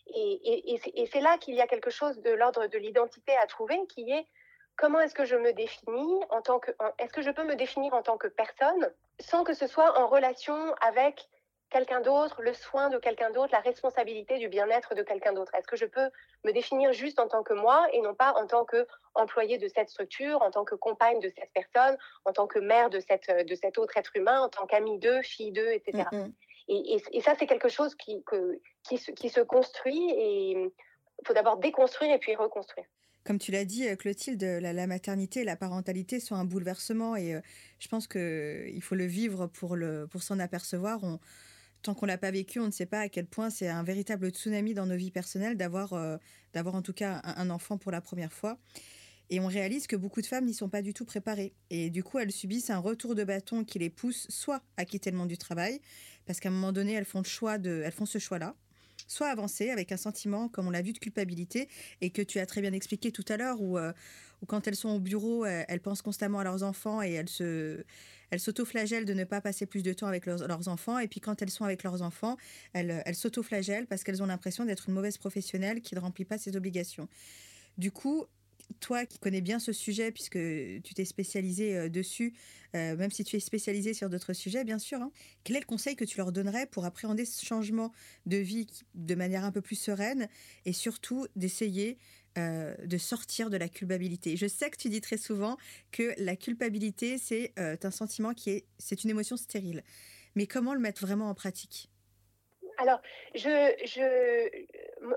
Et, 0.08 0.76
et 0.76 1.06
c'est 1.08 1.22
là 1.22 1.38
qu'il 1.38 1.56
y 1.56 1.62
a 1.62 1.68
quelque 1.68 1.90
chose 1.90 2.20
de 2.22 2.32
l'ordre 2.32 2.68
de 2.68 2.78
l'identité 2.78 3.36
à 3.38 3.48
trouver, 3.48 3.80
qui 3.88 4.12
est 4.12 4.28
comment 4.76 5.00
est-ce 5.00 5.14
que 5.14 5.26
je 5.26 5.36
me 5.36 5.54
définis 5.54 6.20
en 6.30 6.42
tant 6.42 6.60
que 6.60 6.72
est-ce 7.00 7.14
que 7.14 7.22
je 7.22 7.32
peux 7.32 7.44
me 7.44 7.56
définir 7.56 7.94
en 7.94 8.02
tant 8.02 8.18
que 8.18 8.28
personne 8.28 8.92
sans 9.20 9.44
que 9.44 9.54
ce 9.54 9.68
soit 9.68 9.98
en 10.00 10.08
relation 10.08 10.74
avec 10.82 11.28
quelqu'un 11.70 12.02
d'autre, 12.02 12.42
le 12.44 12.54
soin 12.54 12.90
de 12.90 13.00
quelqu'un 13.00 13.32
d'autre, 13.32 13.50
la 13.52 13.60
responsabilité 13.60 14.38
du 14.38 14.48
bien-être 14.48 14.94
de 14.94 15.02
quelqu'un 15.02 15.34
d'autre? 15.34 15.54
Est-ce 15.56 15.68
que 15.68 15.76
je 15.76 15.86
peux 15.86 16.10
me 16.44 16.52
définir 16.52 16.94
juste 16.94 17.20
en 17.20 17.28
tant 17.28 17.44
que 17.44 17.54
moi 17.54 17.88
et 17.92 18.02
non 18.02 18.14
pas 18.14 18.34
en 18.34 18.46
tant 18.46 18.64
que 18.64 18.86
employée 19.16 19.58
de 19.58 19.68
cette 19.68 19.90
structure, 19.90 20.42
en 20.42 20.52
tant 20.52 20.66
que 20.66 20.76
compagne 20.76 21.20
de 21.20 21.30
cette 21.30 21.52
personne, 21.54 21.98
en 22.26 22.34
tant 22.34 22.48
que 22.48 22.60
mère 22.60 22.90
de, 22.90 23.00
cette, 23.00 23.30
de 23.30 23.56
cet 23.56 23.78
autre 23.78 23.98
être 23.98 24.16
humain, 24.16 24.42
en 24.42 24.50
tant 24.50 24.66
qu'amie 24.66 25.00
d'eux, 25.00 25.22
fille 25.24 25.52
d'eux, 25.52 25.72
etc. 25.72 26.04
Mm, 26.12 26.18
mm. 26.18 26.34
et, 26.70 27.02
et, 27.12 27.22
ça, 27.22 27.34
c'est 27.38 27.48
quelque 27.48 27.70
chose 27.70 27.96
qui, 27.96 28.24
que, 28.24 28.60
qui, 28.84 28.98
qui 28.98 29.30
se 29.30 29.42
construit 29.42 30.12
et 30.12 30.52
il 30.52 31.28
faut 31.28 31.34
d'abord 31.34 31.58
déconstruire 31.58 32.14
et 32.14 32.20
puis 32.20 32.36
reconstruire. 32.36 32.86
Comme 33.24 33.40
tu 33.40 33.52
l'as 33.52 33.64
dit, 33.64 33.88
euh, 33.88 33.96
Clotilde, 33.96 34.44
la, 34.44 34.88
maternité 34.88 35.42
et 35.42 35.44
la 35.46 35.56
parentalité 35.56 36.20
sont 36.20 36.36
un 36.36 36.44
bouleversement 36.44 37.16
et 37.16 37.36
euh, 37.36 37.42
je 37.80 37.88
pense 37.88 38.08
qu'il 38.08 38.82
faut 38.82 38.96
le 38.96 39.06
vivre 39.06 39.48
pour, 39.48 39.78
pour 40.10 40.24
s'en 40.24 40.40
apercevoir. 40.40 41.00
tant 41.82 41.94
qu'on 41.94 42.06
l'a 42.06 42.18
pas 42.18 42.32
vécu, 42.32 42.60
on 42.60 42.66
ne 42.66 42.72
sait 42.72 42.86
pas 42.86 43.00
à 43.00 43.10
quel 43.10 43.26
point 43.26 43.50
c'est 43.50 43.70
un 43.70 43.84
véritable 43.84 44.30
tsunami 44.30 44.74
dans 44.74 44.86
nos 44.86 44.98
vies 44.98 45.12
personnelles 45.12 45.56
d'avoir, 45.56 45.94
euh, 45.94 46.18
en 46.56 46.82
tout 46.82 46.94
cas 46.94 47.22
un, 47.24 47.50
enfant 47.50 47.78
pour 47.78 47.92
la 47.92 48.02
première 48.02 48.34
fois. 48.34 48.58
Et 49.30 49.40
on 49.40 49.48
réalise 49.48 49.88
que 49.88 49.96
beaucoup 49.96 50.22
de 50.22 50.26
femmes 50.26 50.46
n'y 50.46 50.54
sont 50.54 50.70
pas 50.70 50.82
du 50.82 50.94
tout 50.94 51.06
préparées. 51.06 51.54
Et 51.70 51.90
du 51.90 52.04
coup, 52.04 52.20
elles 52.20 52.32
subissent 52.32 52.70
un 52.70 52.78
retour 52.78 53.16
de 53.16 53.24
bâton 53.24 53.64
qui 53.64 53.80
les 53.80 53.90
pousse 53.90 54.28
soit 54.30 54.62
à 54.76 54.84
quitter 54.84 55.12
le 55.12 55.18
monde 55.18 55.30
du 55.30 55.38
travail, 55.38 55.80
parce 56.26 56.42
qu'à 56.42 56.50
un 56.50 56.52
moment 56.52 56.74
donné, 56.74 56.92
elles 56.92 57.06
font, 57.06 57.20
le 57.20 57.26
choix 57.26 57.58
de, 57.58 57.82
elles 57.86 57.94
font 57.94 58.06
ce 58.06 58.20
choix-là, 58.20 58.54
soit 59.08 59.28
avancer 59.28 59.70
avec 59.70 59.92
un 59.92 59.98
sentiment, 59.98 60.50
comme 60.50 60.68
on 60.68 60.72
l'a 60.72 60.82
vu, 60.82 60.94
de 60.94 61.00
culpabilité, 61.00 61.70
et 62.02 62.10
que 62.10 62.22
tu 62.22 62.40
as 62.40 62.46
très 62.46 62.62
bien 62.62 62.74
expliqué 62.74 63.12
tout 63.12 63.26
à 63.30 63.38
l'heure, 63.38 63.62
où, 63.62 63.78
euh, 63.78 63.94
quand 64.48 64.68
elles 64.68 64.76
sont 64.76 64.90
au 64.90 65.00
bureau, 65.00 65.46
elles, 65.46 65.80
pensent 65.80 66.02
constamment 66.02 66.40
à 66.40 66.44
leurs 66.44 66.64
enfants 66.64 67.02
et 67.02 67.14
elles 67.14 67.30
se... 67.30 67.84
Elles 68.30 68.40
s'autoflagellent 68.40 69.06
de 69.06 69.14
ne 69.14 69.26
pas 69.26 69.42
passer 69.42 69.68
plus 69.68 69.84
de 69.84 69.94
temps 69.94 70.08
avec 70.08 70.26
leurs, 70.26 70.68
enfants. 70.68 70.98
Et 70.98 71.08
puis 71.08 71.20
quand 71.20 71.44
elles 71.44 71.52
sont 71.52 71.66
avec 71.66 71.84
leurs 71.84 72.02
enfants, 72.02 72.36
elles, 72.74 73.04
elles 73.06 73.14
s'autoflagellent 73.14 73.86
parce 73.86 74.04
qu'elles 74.04 74.24
ont 74.24 74.26
l'impression 74.26 74.66
d'être 74.66 74.90
une 74.90 74.96
mauvaise 74.96 75.20
professionnelle 75.20 75.82
qui 75.82 75.94
ne 75.94 76.00
remplit 76.00 76.26
pas 76.26 76.40
ses 76.40 76.58
obligations. 76.58 77.08
Du 77.78 77.92
coup, 77.92 78.26
toi 78.80 79.06
qui 79.06 79.20
connais 79.20 79.42
bien 79.42 79.60
ce 79.60 79.72
sujet, 79.74 80.12
puisque 80.12 80.38
tu 80.38 80.94
t'es 80.94 81.06
spécialisé 81.06 81.78
euh, 81.78 81.90
dessus, 81.90 82.34
euh, 82.76 82.96
même 82.96 83.12
si 83.12 83.24
tu 83.24 83.36
es 83.36 83.40
spécialisé 83.40 83.94
sur 83.94 84.10
d'autres 84.10 84.34
sujets, 84.34 84.64
bien 84.64 84.80
sûr, 84.80 85.02
hein, 85.02 85.12
quel 85.44 85.56
est 85.56 85.60
le 85.60 85.66
conseil 85.66 85.96
que 85.96 86.06
tu 86.06 86.18
leur 86.18 86.32
donnerais 86.32 86.66
pour 86.66 86.86
appréhender 86.86 87.26
ce 87.26 87.46
changement 87.46 87.92
de 88.26 88.38
vie 88.38 88.68
de 88.96 89.16
manière 89.16 89.44
un 89.46 89.52
peu 89.52 89.62
plus 89.62 89.76
sereine 89.76 90.28
et 90.66 90.74
surtout 90.74 91.28
d'essayer 91.36 91.98
euh, 92.38 92.76
de 92.86 92.98
sortir 92.98 93.50
de 93.50 93.58
la 93.58 93.70
culpabilité? 93.70 94.38
Je 94.38 94.48
sais 94.48 94.70
que 94.70 94.78
tu 94.78 94.90
dis 94.90 95.02
très 95.02 95.18
souvent 95.18 95.58
que 95.92 96.14
la 96.18 96.36
culpabilité, 96.36 97.18
c'est 97.18 97.54
un 97.58 97.92
sentiment 97.92 98.34
qui 98.34 98.50
est, 98.50 98.66
c'est 98.78 99.04
une 99.04 99.10
émotion 99.10 99.38
stérile. 99.38 99.84
Mais 100.36 100.48
comment 100.48 100.74
le 100.74 100.80
mettre 100.80 101.02
vraiment 101.02 101.30
en 101.30 101.36
pratique? 101.36 101.90
Alors, 102.80 103.02
je, 103.36 103.74
je, 103.86 104.66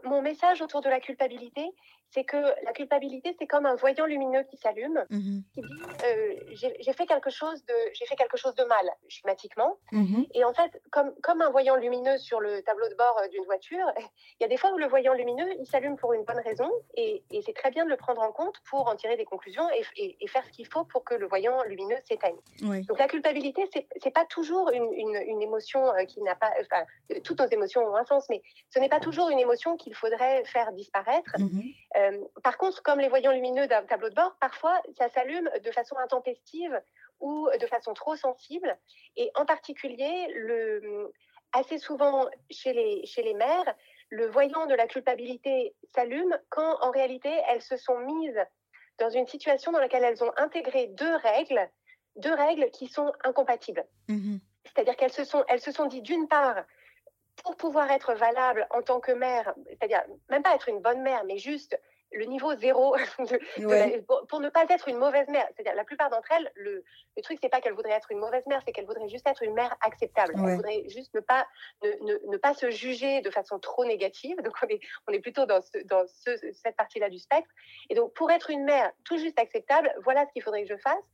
mon 0.04 0.22
message 0.22 0.60
autour 0.62 0.82
de 0.82 0.88
la 0.88 1.00
culpabilité, 1.00 1.62
c'est 2.10 2.24
que 2.24 2.36
la 2.36 2.72
culpabilité, 2.72 3.34
c'est 3.38 3.46
comme 3.46 3.66
un 3.66 3.74
voyant 3.74 4.06
lumineux 4.06 4.42
qui 4.44 4.56
s'allume, 4.56 5.04
mmh 5.10 5.38
qui 5.54 5.60
dit 5.60 5.82
euh, 6.04 6.34
j'ai 6.54 6.92
fait 6.92 7.06
quelque 7.06 7.30
chose 7.30 7.64
de 7.66 7.74
j'ai 7.92 8.06
fait 8.06 8.16
quelque 8.16 8.36
chose 8.36 8.54
de 8.54 8.64
mal 8.64 8.88
schématiquement. 9.08 9.78
Mmh 9.92 10.24
et 10.34 10.44
en 10.44 10.52
fait, 10.52 10.80
comme 10.90 11.14
comme 11.22 11.42
un 11.42 11.50
voyant 11.50 11.76
lumineux 11.76 12.18
sur 12.18 12.40
le 12.40 12.62
tableau 12.62 12.88
de 12.88 12.94
bord 12.94 13.18
euh, 13.22 13.28
d'une 13.28 13.44
voiture, 13.44 13.86
il 14.40 14.42
y 14.42 14.44
a 14.44 14.48
des 14.48 14.56
fois 14.56 14.72
où 14.72 14.78
le 14.78 14.86
voyant 14.86 15.14
lumineux 15.14 15.48
il 15.58 15.66
s'allume 15.66 15.96
pour 15.96 16.12
une 16.12 16.24
bonne 16.24 16.40
raison 16.40 16.70
et, 16.94 17.22
et 17.30 17.42
c'est 17.42 17.54
très 17.54 17.70
bien 17.70 17.84
de 17.84 17.90
le 17.90 17.96
prendre 17.96 18.22
en 18.22 18.32
compte 18.32 18.56
pour 18.68 18.88
en 18.88 18.96
tirer 18.96 19.16
des 19.16 19.24
conclusions 19.24 19.68
et, 19.70 20.16
et, 20.20 20.28
faire 20.28 20.44
ce 20.44 20.50
qu'il 20.50 20.66
faut 20.66 20.84
pour 20.84 21.04
que 21.04 21.14
le 21.14 21.26
voyant 21.26 21.62
lumineux 21.64 21.96
s'éteigne. 22.04 22.36
Donc 22.60 22.98
la 22.98 23.06
culpabilité, 23.06 23.68
c'est 23.72 24.10
pas 24.10 24.24
toujours 24.26 24.70
une, 24.70 24.92
une, 24.92 25.22
une 25.26 25.42
émotion 25.42 25.86
euh, 25.94 26.04
qui 26.04 26.20
n'a 26.22 26.34
pas 26.34 26.50
enfin 26.60 26.84
toutes 27.24 27.40
nos 27.40 27.46
émotions 27.46 27.82
ont 27.82 27.96
un 27.96 28.04
sens, 28.04 28.26
mais 28.28 28.42
ce 28.70 28.78
n'est 28.78 28.88
pas 28.88 29.00
toujours 29.00 29.30
une 29.30 29.38
émotion 29.38 29.76
qu'il 29.76 29.94
faudrait 29.94 30.44
faire 30.44 30.72
disparaître. 30.72 31.32
Mmh 31.38 31.60
euh, 31.96 32.18
par 32.42 32.58
contre, 32.58 32.82
comme 32.82 33.00
les 33.00 33.08
voyants 33.08 33.32
lumineux 33.32 33.66
d'un 33.66 33.84
tableau 33.84 34.10
de 34.10 34.14
bord, 34.14 34.36
parfois 34.40 34.80
ça 34.98 35.08
s'allume 35.08 35.50
de 35.64 35.70
façon 35.70 35.96
intempestive 35.96 36.80
ou 37.20 37.48
de 37.60 37.66
façon 37.66 37.94
trop 37.94 38.16
sensible. 38.16 38.76
Et 39.16 39.30
en 39.34 39.46
particulier, 39.46 40.28
le, 40.34 41.12
assez 41.52 41.78
souvent 41.78 42.26
chez 42.50 42.72
les, 42.72 43.06
chez 43.06 43.22
les 43.22 43.34
mères, 43.34 43.74
le 44.10 44.26
voyant 44.26 44.66
de 44.66 44.74
la 44.74 44.86
culpabilité 44.86 45.74
s'allume 45.94 46.38
quand 46.50 46.78
en 46.82 46.90
réalité 46.90 47.30
elles 47.48 47.62
se 47.62 47.76
sont 47.76 47.98
mises 48.00 48.40
dans 48.98 49.10
une 49.10 49.26
situation 49.26 49.72
dans 49.72 49.80
laquelle 49.80 50.04
elles 50.04 50.22
ont 50.22 50.32
intégré 50.36 50.86
deux 50.88 51.16
règles, 51.16 51.68
deux 52.16 52.34
règles 52.34 52.70
qui 52.70 52.86
sont 52.86 53.12
incompatibles. 53.24 53.84
Mmh 54.08 54.36
C'est-à-dire 54.64 54.96
qu'elles 54.96 55.12
se 55.12 55.24
sont, 55.24 55.44
elles 55.48 55.60
se 55.60 55.72
sont 55.72 55.86
dit 55.86 56.02
d'une 56.02 56.28
part, 56.28 56.64
pour 57.46 57.56
pouvoir 57.56 57.88
être 57.92 58.14
valable 58.14 58.66
en 58.70 58.82
tant 58.82 58.98
que 58.98 59.12
mère, 59.12 59.54
c'est-à-dire 59.68 60.02
même 60.28 60.42
pas 60.42 60.54
être 60.56 60.68
une 60.68 60.80
bonne 60.80 61.00
mère, 61.02 61.22
mais 61.24 61.38
juste 61.38 61.78
le 62.12 62.24
niveau 62.24 62.54
zéro 62.56 62.96
pour, 64.28 64.40
ne 64.40 64.48
pas 64.48 64.64
être 64.68 64.88
une 64.88 64.96
mauvaise 64.96 65.28
mère. 65.28 65.46
C'est-à-dire 65.54 65.74
la 65.76 65.84
plupart 65.84 66.10
d'entre 66.10 66.32
elles, 66.32 66.50
le, 66.56 66.82
le 67.16 67.22
truc 67.22 67.38
c'est 67.40 67.48
pas 67.48 67.60
qu'elles 67.60 67.74
voudraient 67.74 67.92
être 67.92 68.10
une 68.10 68.18
mauvaise 68.18 68.44
mère, 68.46 68.62
c'est 68.66 68.72
qu'elles 68.72 68.86
voudraient 68.86 69.08
juste 69.08 69.28
être 69.28 69.44
une 69.44 69.54
mère 69.54 69.76
acceptable. 69.80 70.34
Elles 70.36 70.56
voudraient 70.56 70.88
juste 70.88 71.14
ne 71.14 71.20
pas 71.20 71.46
ne, 71.82 72.30
ne, 72.30 72.36
pas 72.36 72.54
se 72.54 72.70
juger 72.70 73.20
de 73.20 73.30
façon 73.30 73.60
trop 73.60 73.84
négative. 73.84 74.36
Donc 74.42 74.54
on 74.62 74.66
est 74.66 74.80
on 75.08 75.12
est 75.12 75.20
plutôt 75.20 75.46
dans, 75.46 75.60
dans 75.84 76.04
cette 76.06 76.76
partie-là 76.76 77.10
du 77.10 77.20
spectre. 77.20 77.50
Et 77.90 77.94
donc 77.94 78.12
pour 78.14 78.30
être 78.32 78.50
une 78.50 78.64
mère 78.64 78.90
tout 79.04 79.18
juste 79.18 79.38
acceptable, 79.38 79.94
voilà 80.02 80.26
ce 80.26 80.32
qu'il 80.32 80.42
faudrait 80.42 80.64
que 80.64 80.74
je 80.74 80.80
fasse. 80.80 81.04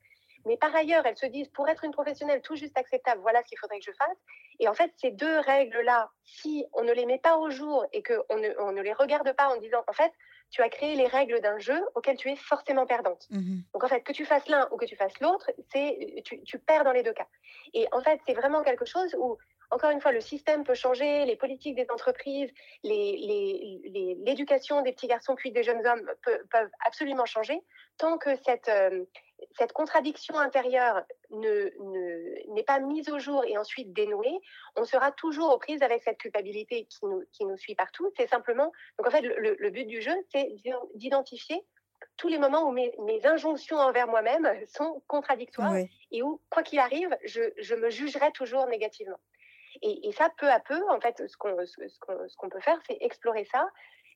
Mais 0.47 0.57
par 0.57 0.75
ailleurs, 0.75 1.07
elles 1.07 1.17
se 1.17 1.27
disent, 1.27 1.49
pour 1.49 1.69
être 1.69 1.85
une 1.85 1.93
professionnelle 1.93 2.43
tout 2.43 2.57
juste 2.57 2.77
acceptable, 2.77 3.21
voilà 3.21 3.43
ce 3.43 3.49
qu'il 3.49 3.59
faudrait 3.59 3.79
que 3.79 3.85
je 3.85 3.97
fasse. 3.97 4.19
Et 4.61 4.69
en 4.69 4.75
fait, 4.75 4.93
ces 4.97 5.11
deux 5.11 5.39
règles-là, 5.41 6.11
si 6.25 6.65
on 6.73 6.83
ne 6.83 6.93
les 6.93 7.07
met 7.07 7.19
pas 7.19 7.37
au 7.37 7.51
jour 7.51 7.87
et 7.93 8.03
qu'on 8.03 8.37
ne, 8.37 8.49
on 8.61 8.73
ne 8.73 8.83
les 8.83 8.93
regarde 8.93 9.33
pas 9.33 9.49
en 9.49 9.57
disant, 9.59 9.83
en 9.87 9.93
fait, 9.93 10.13
tu 10.53 10.63
as 10.63 10.69
créé 10.69 10.95
les 10.95 11.07
règles 11.07 11.41
d'un 11.41 11.59
jeu 11.59 11.81
auquel 11.95 12.17
tu 12.17 12.31
es 12.31 12.37
forcément 12.37 12.87
perdante. 12.87 13.27
Mmh 13.31 13.61
Donc 13.73 13.85
en 13.85 13.89
fait, 13.89 14.03
que 14.03 14.13
tu 14.13 14.27
fasses 14.27 14.47
l'un 14.49 14.69
ou 14.71 14.77
que 14.77 14.85
tu 14.85 14.97
fasses 14.97 15.19
l'autre, 15.21 15.51
c'est 15.73 16.23
tu, 16.25 16.43
tu, 16.43 16.59
perds 16.59 16.85
dans 16.85 16.93
les 16.93 17.03
deux 17.03 17.15
cas. 17.15 17.27
Et 17.73 17.89
en 17.93 18.03
fait, 18.03 18.21
c'est 18.27 18.35
vraiment 18.35 18.63
quelque 18.63 18.85
chose 18.85 19.17
où, 19.19 19.39
encore 19.71 19.91
une 19.91 20.03
fois, 20.03 20.13
le 20.13 20.21
système 20.21 20.63
peut 20.63 20.75
changer, 20.75 21.25
les 21.25 21.37
politiques 21.37 21.75
des 21.75 21.87
entreprises, 21.91 22.51
l'éducation 22.85 24.77
les, 24.77 24.85
les, 24.85 24.91
des 24.91 24.93
petits 24.93 25.07
garçons 25.09 25.35
puis 25.35 25.53
des 25.53 25.63
jeunes 25.63 25.85
hommes 25.87 26.11
peuvent 26.51 26.71
absolument 26.85 27.25
changer, 27.25 27.59
tant 27.97 28.19
que 28.19 28.37
cette, 28.45 28.69
euh, 28.69 29.05
cette 29.57 29.73
contradiction 29.73 30.39
intérieure 30.39 31.03
n'est 31.31 31.71
ne, 31.81 32.63
pas 32.63 32.81
mise 32.81 33.09
au 33.11 33.19
jour 33.19 33.45
et 33.45 33.57
ensuite 33.59 33.93
dénouée, 33.93 34.41
on 34.77 34.85
sera 34.85 35.13
toujours 35.13 35.53
aux 35.53 35.59
prises 35.59 35.83
avec 35.83 36.03
cette 36.03 36.19
culpabilité 36.19 36.87
qui 36.87 37.05
nous, 37.05 37.23
qui 37.33 37.45
nous 37.45 37.57
suit 37.57 37.75
partout. 37.75 38.11
C'est 38.17 38.29
simplement, 38.29 38.73
donc 38.99 39.07
en 39.07 39.11
fait, 39.11 39.23
le, 39.23 39.57
le 39.59 39.71
but 39.71 39.87
du 39.87 40.01
jeu, 40.01 40.15
c'est 40.31 40.49
d'identifier 40.95 41.65
tous 42.17 42.29
les 42.29 42.39
moments 42.39 42.69
où 42.69 42.73
mes, 42.73 42.95
mes 43.01 43.25
injonctions 43.27 43.79
envers 43.79 44.07
moi-même 44.07 44.49
sont 44.67 45.03
contradictoires 45.07 45.77
et 46.11 46.23
où, 46.23 46.41
quoi 46.51 46.63
qu'il 46.63 46.79
arrive, 46.79 47.17
je, 47.25 47.41
je, 47.59 47.75
me 47.75 47.91
jugerai 47.91 48.31
toujours 48.33 48.67
négativement. 48.67 49.19
Et, 49.83 50.09
et, 50.09 50.13
ça, 50.13 50.31
peu 50.37 50.51
à 50.51 50.61
peu, 50.61 50.81
en 50.91 51.01
fait, 51.01 51.27
ce 51.27 51.37
qu'on 51.37 51.57
ce 51.65 52.37
qu'on 52.37 52.49
peut 52.49 52.61
faire, 52.61 52.79
c'est 52.87 52.99
explorer 53.01 53.45
ça, 53.47 53.69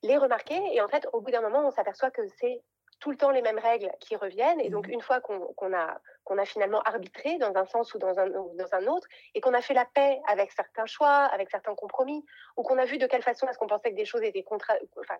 les 0.02 0.16
remarquer, 0.16 0.60
et 0.72 0.80
en 0.80 0.88
fait, 0.88 1.08
au 1.12 1.20
bout 1.20 1.30
d'un 1.30 1.40
moment, 1.40 1.66
on 1.66 1.70
s'aperçoit 1.70 2.10
que 2.10 2.26
c'est 2.38 2.62
tout 2.98 3.10
le 3.10 3.16
temps 3.16 3.30
les 3.30 3.42
mêmes 3.42 3.58
règles 3.58 3.90
qui 4.00 4.16
reviennent. 4.16 4.60
Et 4.60 4.70
donc, 4.70 4.86
mmh 4.88 4.92
une 4.96 5.02
fois 5.02 5.20
qu'on 5.20 5.72
a, 5.74 6.00
qu'on 6.24 6.38
a 6.38 6.44
finalement 6.44 6.80
arbitré 6.82 7.38
dans 7.38 7.54
un 7.54 7.66
sens 7.66 7.92
ou 7.94 7.98
dans 7.98 8.18
un, 8.18 8.28
dans 8.28 8.72
un 8.72 8.86
autre, 8.86 9.06
et 9.34 9.40
qu'on 9.40 9.52
a 9.52 9.60
fait 9.60 9.74
la 9.74 9.84
paix 9.84 10.20
avec 10.26 10.52
certains 10.52 10.86
choix, 10.86 11.24
avec 11.26 11.50
certains 11.50 11.74
compromis, 11.74 12.24
ou 12.56 12.62
qu'on 12.62 12.78
a 12.78 12.84
vu 12.84 12.98
de 12.98 13.06
quelle 13.06 13.22
façon 13.22 13.46
est-ce 13.46 13.58
qu'on 13.58 13.66
pensait 13.66 13.90
que 13.90 13.96
des 13.96 14.04
choses 14.06 14.22
étaient 14.22 14.44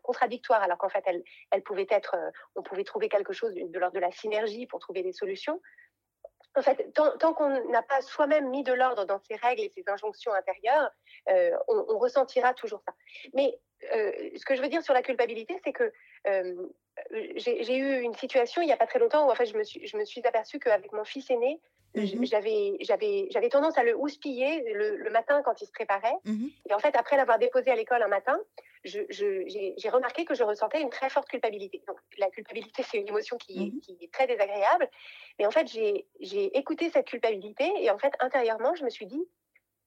contradictoires, 0.02 0.62
alors 0.62 0.78
qu'en 0.78 0.88
fait, 0.88 1.02
elles, 1.06 1.22
elles, 1.50 1.62
pouvaient 1.62 1.86
être, 1.90 2.14
euh, 2.16 2.30
on 2.54 2.62
pouvait 2.62 2.84
trouver 2.84 3.08
quelque 3.08 3.32
chose 3.32 3.54
de 3.54 3.78
l'ordre 3.78 3.94
de 3.94 4.00
la 4.00 4.10
synergie 4.10 4.66
pour 4.66 4.80
trouver 4.80 5.02
des 5.02 5.12
solutions. 5.12 5.60
En 6.54 6.62
fait, 6.62 6.90
tant, 6.94 7.34
qu'on 7.34 7.70
n'a 7.70 7.82
pas 7.82 8.00
soi-même 8.00 8.48
mis 8.48 8.62
de 8.62 8.72
l'ordre 8.72 9.04
dans 9.04 9.18
ces 9.18 9.36
règles 9.36 9.62
et 9.62 9.72
ces 9.76 9.84
injonctions 9.88 10.32
intérieures, 10.32 10.90
euh, 11.28 11.50
on, 11.68 11.98
ressentira 11.98 12.54
toujours 12.54 12.80
ça. 12.80 12.94
Mais 13.34 13.58
euh, 13.94 14.12
ce 14.36 14.44
que 14.46 14.56
je 14.56 14.62
veux 14.62 14.68
dire 14.68 14.82
sur 14.82 14.94
la 14.94 15.02
culpabilité, 15.02 15.60
c'est 15.62 15.74
que 15.74 15.92
j'ai 17.36 17.76
eu 17.76 18.00
une 18.00 18.14
situation 18.14 18.62
il 18.62 18.66
n'y 18.66 18.72
a 18.72 18.76
pas 18.76 18.86
très 18.86 18.98
longtemps 18.98 19.26
où 19.26 19.30
en 19.30 19.34
fait, 19.34 19.46
je, 19.46 19.56
me 19.56 19.64
suis, 19.64 19.86
je 19.86 19.96
me 19.96 20.04
suis 20.04 20.20
aperçue 20.26 20.58
qu'avec 20.58 20.92
mon 20.92 21.04
fils 21.04 21.30
aîné, 21.30 21.60
mmh 21.94 22.24
j'avais 22.24 23.48
tendance 23.48 23.78
à 23.78 23.84
le 23.84 23.96
houspiller 23.96 24.62
le, 24.74 25.10
matin 25.10 25.40
quand 25.44 25.60
il 25.62 25.66
se 25.66 25.72
préparait. 25.72 26.16
Mmh 26.24 26.48
et 26.68 26.74
en 26.74 26.78
fait, 26.78 26.94
après 26.96 27.16
l'avoir 27.16 27.38
déposé 27.38 27.70
à 27.70 27.76
l'école 27.76 28.02
un 28.02 28.08
matin, 28.08 28.38
j'ai 28.84 29.88
remarqué 29.90 30.24
que 30.24 30.34
je 30.34 30.42
ressentais 30.42 30.80
une 30.80 30.90
très 30.90 31.08
forte 31.08 31.28
culpabilité. 31.28 31.82
Donc, 31.86 31.98
la 32.18 32.28
culpabilité, 32.30 32.82
c'est 32.82 32.98
une 32.98 33.08
émotion 33.08 33.36
qui, 33.38 33.58
mmh 33.58 33.80
qui, 33.80 33.98
est 34.00 34.12
très 34.12 34.26
désagréable. 34.26 34.90
Mais 35.38 35.46
en 35.46 35.50
fait, 35.50 35.68
j'ai 35.68 36.58
écouté 36.58 36.90
cette 36.90 37.06
culpabilité 37.06 37.70
et 37.78 37.90
en 37.90 37.98
fait, 37.98 38.12
intérieurement, 38.20 38.74
je 38.74 38.84
me 38.84 38.90
suis 38.90 39.06
dit, 39.06 39.24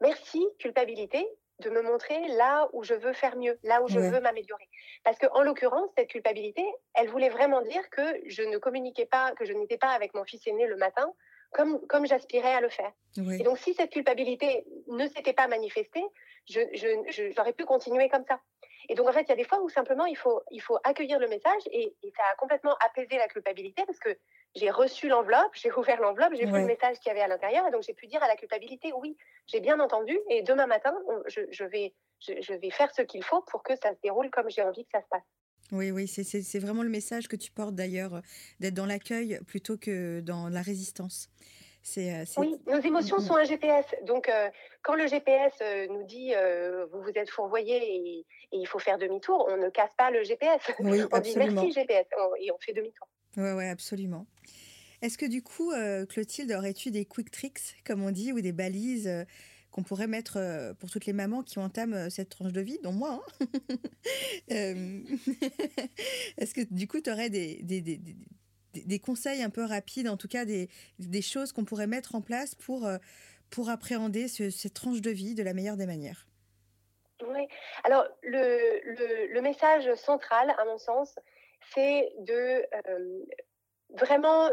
merci 0.02 0.46
culpabilité, 0.58 1.28
de 1.60 1.70
me 1.70 1.82
montrer 1.82 2.28
là 2.30 2.68
où 2.74 2.84
je 2.84 2.94
veux 2.94 3.14
faire 3.14 3.36
mieux, 3.36 3.60
là 3.64 3.82
où 3.82 3.88
je 3.88 4.00
veux 4.00 4.20
m'améliorer. 4.20 4.68
Parce 5.04 5.18
que 5.18 5.28
en 5.32 5.42
l'occurrence, 5.42 5.90
cette 5.98 6.10
culpabilité, 6.10 6.66
elle 6.94 7.10
voulait 7.10 7.30
vraiment 7.30 7.62
dire 7.62 7.90
que 7.90 8.02
je 8.28 8.44
ne 8.44 8.58
communiquais 8.58 9.06
pas, 9.06 9.32
que 9.34 9.46
je 9.46 9.54
n'étais 9.54 9.78
pas 9.78 9.90
avec 9.90 10.14
mon 10.14 10.24
fils 10.24 10.46
aîné 10.48 10.68
le 10.68 10.78
matin 10.78 11.14
comme, 11.52 11.86
comme 11.88 12.06
j'aspirais 12.06 12.54
à 12.54 12.62
le 12.62 12.70
faire. 12.70 12.92
Et 13.18 13.44
donc, 13.44 13.58
si 13.58 13.74
cette 13.74 13.92
culpabilité 13.92 14.66
ne 14.88 15.08
s'était 15.08 15.34
pas 15.34 15.48
manifestée, 15.48 16.04
j'aurais 16.48 17.10
je, 17.10 17.52
pu 17.52 17.66
continuer 17.66 18.10
comme 18.10 18.24
ça. 18.28 18.40
Et 18.88 18.96
donc, 18.96 19.08
en 19.08 19.12
fait, 19.12 19.22
il 19.22 19.30
y 19.30 19.34
a 19.34 19.36
des 19.36 19.44
fois 19.44 19.62
où 19.62 19.70
simplement 19.70 20.06
il 20.06 20.18
faut, 20.18 20.42
il 20.52 20.62
faut 20.62 20.78
accueillir 20.84 21.20
le 21.20 21.28
message 21.28 21.62
et, 21.72 21.96
ça 22.16 22.24
a 22.32 22.36
complètement 22.36 22.76
apaisé 22.86 23.18
la 23.18 23.28
culpabilité 23.28 23.84
parce 23.86 24.00
que 24.00 24.10
j'ai 24.56 24.70
reçu 24.70 25.08
l'enveloppe, 25.08 25.52
j'ai 25.54 25.72
ouvert 25.72 26.02
l'enveloppe, 26.02 26.34
j'ai 26.34 26.46
vu 26.46 26.52
le 26.52 26.66
message 26.66 26.98
qu'il 27.00 27.08
y 27.08 27.12
avait 27.12 27.22
à 27.22 27.28
l'intérieur 27.28 27.68
et 27.68 27.72
donc 27.72 27.84
j'ai 27.84 27.94
pu 27.94 28.08
dire 28.08 28.22
à 28.24 28.28
la 28.28 28.36
culpabilité 28.36 28.92
oui, 28.94 29.16
j'ai 29.48 29.60
bien 29.60 29.80
entendu 29.80 30.18
et 30.30 30.42
demain 30.42 30.68
matin, 30.68 30.94
je, 31.28 31.64
vais, 31.66 31.94
je, 32.20 32.54
vais 32.54 32.70
faire 32.72 32.94
ce 32.94 33.02
qu'il 33.02 33.24
faut 33.24 33.42
pour 33.44 33.64
que 33.64 33.76
ça 33.76 33.92
se 33.94 34.00
déroule 34.04 34.30
comme 34.32 34.50
j'ai 34.50 34.64
envie 34.64 34.84
que 34.84 34.92
ça 34.92 35.02
se 35.02 35.08
passe. 35.10 35.24
Oui, 35.72 35.92
oui, 35.92 36.08
c'est 36.08 36.60
vraiment 36.60 36.82
le 36.82 36.90
message 36.90 37.28
que 37.28 37.36
tu 37.36 37.52
portes 37.52 37.76
d'ailleurs, 37.76 38.22
d'être 38.60 38.74
dans 38.74 38.88
l'accueil 38.88 39.40
plutôt 39.46 39.78
que 39.78 40.20
dans 40.22 40.50
la 40.50 40.62
résistance. 40.62 41.30
Euh, 41.98 42.26
oui, 42.38 42.60
nos 42.68 42.80
émotions 42.80 43.20
sont 43.20 43.36
un 43.36 43.44
GPS. 43.44 43.86
Donc, 44.04 44.30
euh, 44.30 44.50
quand 44.84 44.96
le 44.96 45.08
GPS 45.08 45.54
euh, 45.62 45.88
nous 45.88 46.04
dit 46.04 46.34
vous 46.92 47.02
vous 47.02 47.12
êtes 47.16 47.30
fourvoyé 47.30 47.78
et, 47.78 48.26
il 48.52 48.68
faut 48.68 48.80
faire 48.80 48.98
demi-tour, 48.98 49.48
on 49.50 49.58
ne 49.58 49.70
casse 49.70 49.94
pas 49.98 50.12
le 50.12 50.24
GPS. 50.24 50.62
Oui, 50.80 51.02
on 51.12 51.20
dit 51.20 51.36
merci 51.38 51.72
GPS 51.72 52.06
et 52.40 52.52
on 52.52 52.58
fait 52.60 52.74
demi-tour. 52.74 53.08
Oui, 53.40 53.52
ouais, 53.52 53.70
absolument. 53.70 54.28
Est-ce 55.02 55.18
que 55.18 55.26
du 55.26 55.42
coup, 55.42 55.72
Clotilde, 56.10 56.52
aurais-tu 56.52 56.92
des 56.92 57.06
quick 57.06 57.32
tricks, 57.32 57.78
comme 57.86 58.04
on 58.04 58.12
dit, 58.12 58.34
ou 58.34 58.42
des 58.42 58.52
balises 58.52 59.10
qu'on 59.72 59.82
pourrait 59.82 60.08
mettre 60.08 60.74
pour 60.80 60.92
toutes 60.92 61.06
les 61.06 61.14
mamans 61.14 61.42
qui 61.42 61.58
entament 61.58 62.10
cette 62.10 62.28
tranche 62.28 62.52
de 62.52 62.60
vie, 62.60 62.80
dont 62.84 62.92
moi 62.92 63.24
hein 63.40 63.46
Est-ce 66.38 66.54
que 66.54 66.62
du 66.70 66.86
coup, 66.88 67.00
tu 67.00 67.10
aurais 67.10 67.30
des, 67.30 67.62
des, 67.64 67.80
des, 67.80 68.02
des, 68.74 69.00
conseils 69.00 69.42
un 69.42 69.50
peu 69.50 69.64
rapides, 69.64 70.08
en 70.08 70.18
tout 70.18 70.28
cas 70.28 70.46
des, 70.46 70.70
choses 71.22 71.52
qu'on 71.52 71.66
pourrait 71.66 71.88
mettre 71.88 72.16
en 72.16 72.22
place 72.22 72.56
pour, 72.56 72.86
euh, 72.86 72.98
pour 73.50 73.70
appréhender 73.70 74.28
cette 74.28 74.74
tranche 74.74 75.02
de 75.02 75.12
vie 75.12 75.36
de 75.36 75.44
la 75.44 75.54
meilleure 75.54 75.78
des 75.78 75.86
manières? 75.86 76.28
Oui, 77.28 77.48
alors 77.84 78.06
le, 78.24 78.80
le, 78.86 79.34
le 79.34 79.42
message 79.42 79.94
central, 79.96 80.56
à 80.58 80.66
mon 80.66 80.78
sens, 80.78 81.16
c'est 81.74 82.12
de 82.20 82.66
euh, 82.88 83.26
vraiment, 83.98 84.50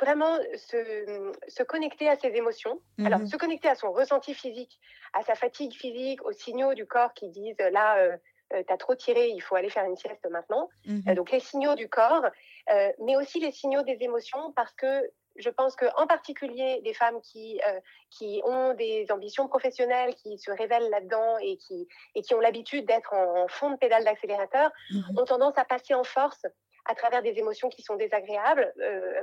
vraiment 0.00 0.36
se, 0.54 1.32
se, 1.48 1.62
connecter 1.62 2.08
à 2.08 2.16
ses 2.16 2.28
émotions. 2.28 2.80
Alors, 3.04 3.20
mmh 3.20 3.26
se 3.26 3.36
connecter 3.36 3.68
à 3.68 3.74
son 3.74 3.92
ressenti 3.92 4.34
physique, 4.34 4.78
à 5.12 5.22
sa 5.22 5.34
fatigue 5.34 5.72
physique, 5.72 6.24
aux 6.24 6.32
signaux 6.32 6.74
du 6.74 6.86
corps 6.86 7.14
qui 7.14 7.28
disent 7.28 7.56
là, 7.72 7.98
euh, 7.98 8.16
euh, 8.52 8.62
tu 8.66 8.72
as 8.72 8.76
trop 8.76 8.94
tiré, 8.94 9.28
il 9.28 9.40
faut 9.40 9.56
aller 9.56 9.70
faire 9.70 9.84
une 9.84 9.96
sieste 9.96 10.26
maintenant. 10.30 10.68
Mmh 10.86 11.14
donc 11.14 11.30
les 11.30 11.40
signaux 11.40 11.74
du 11.74 11.88
corps, 11.88 12.26
euh, 12.72 12.92
mais 13.04 13.16
aussi 13.16 13.40
les 13.40 13.50
signaux 13.50 13.82
des 13.82 13.96
émotions, 14.00 14.52
parce 14.54 14.72
que 14.74 15.02
je 15.38 15.50
pense 15.50 15.76
qu'en 15.76 16.06
particulier 16.06 16.80
des 16.82 16.94
femmes 16.94 17.20
qui, 17.20 17.60
euh, 17.66 17.80
qui 18.10 18.40
ont 18.44 18.74
des 18.74 19.06
ambitions 19.10 19.48
professionnelles, 19.48 20.14
qui 20.14 20.38
se 20.38 20.50
révèlent 20.50 20.88
là-dedans 20.90 21.38
et 21.38 21.56
qui, 21.56 21.88
et 22.14 22.22
qui 22.22 22.34
ont 22.34 22.40
l'habitude 22.40 22.86
d'être 22.86 23.12
en, 23.14 23.48
fond 23.48 23.70
de 23.70 23.76
pédale 23.76 24.04
d'accélérateur, 24.04 24.70
mmh 24.90 25.18
ont 25.18 25.24
tendance 25.24 25.56
à 25.56 25.64
passer 25.64 25.94
en 25.94 26.04
force 26.04 26.46
à 26.88 26.94
travers 26.94 27.22
des 27.22 27.38
émotions 27.38 27.68
qui 27.68 27.82
sont 27.82 27.96
désagréables, 27.96 28.72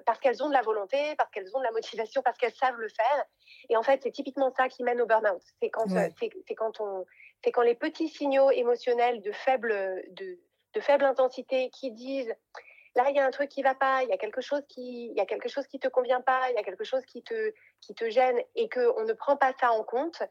parce 0.06 0.20
qu'elles 0.20 0.44
ont 0.44 0.50
de 0.50 0.54
la 0.54 0.62
volonté, 0.62 0.98
parce 1.18 1.30
qu'elles 1.32 1.56
ont 1.56 1.60
de 1.60 1.64
la 1.64 1.72
motivation, 1.72 2.22
parce 2.22 2.38
qu'elles 2.38 2.54
savent 2.54 2.78
le 2.78 2.90
faire. 2.90 3.24
Et 3.70 3.78
en 3.78 3.84
fait, 3.84 4.02
c'est 4.04 4.12
typiquement 4.12 4.52
ça 4.52 4.68
qui 4.68 4.84
mène 4.84 5.00
au 5.00 5.06
burn-out. 5.06 5.42
C'est 5.62 5.70
quand, 5.70 5.86
c'est 5.88 6.56
quand 6.56 6.82
on, 6.82 7.06
c'est 7.44 7.52
quand 7.52 7.62
les 7.62 7.76
petits 7.76 8.10
signaux 8.10 8.52
émotionnels 8.52 9.22
de 9.22 9.32
faible, 9.32 10.04
de, 10.12 10.40
de 10.74 10.82
faible 10.82 11.06
intensité 11.06 11.70
qui 11.70 11.92
disent 11.92 12.34
là 12.96 13.10
il 13.10 13.16
y 13.16 13.20
a 13.20 13.26
un 13.26 13.32
truc 13.32 13.50
qui 13.50 13.64
va 13.64 13.76
pas, 13.76 14.04
il 14.04 14.10
y 14.10 14.14
a 14.14 14.18
quelque 14.18 14.42
chose 14.42 14.64
qui, 14.68 15.08
il 15.08 15.18
y 15.18 15.22
a 15.22 15.26
quelque 15.26 15.50
chose 15.50 15.68
qui 15.68 15.80
te 15.80 15.88
convient 15.88 16.22
pas, 16.22 16.50
il 16.50 16.56
y 16.56 16.60
a 16.60 16.64
quelque 16.64 16.84
chose 16.84 17.04
qui 17.06 17.24
te, 17.24 17.54
qui 17.82 17.94
te 17.94 18.10
gêne 18.10 18.40
et 18.56 18.70
que 18.70 18.94
on 19.00 19.06
ne 19.06 19.14
prend 19.14 19.38
pas 19.38 19.54
ça 19.60 19.72
en 19.72 19.84
compte. 19.84 20.22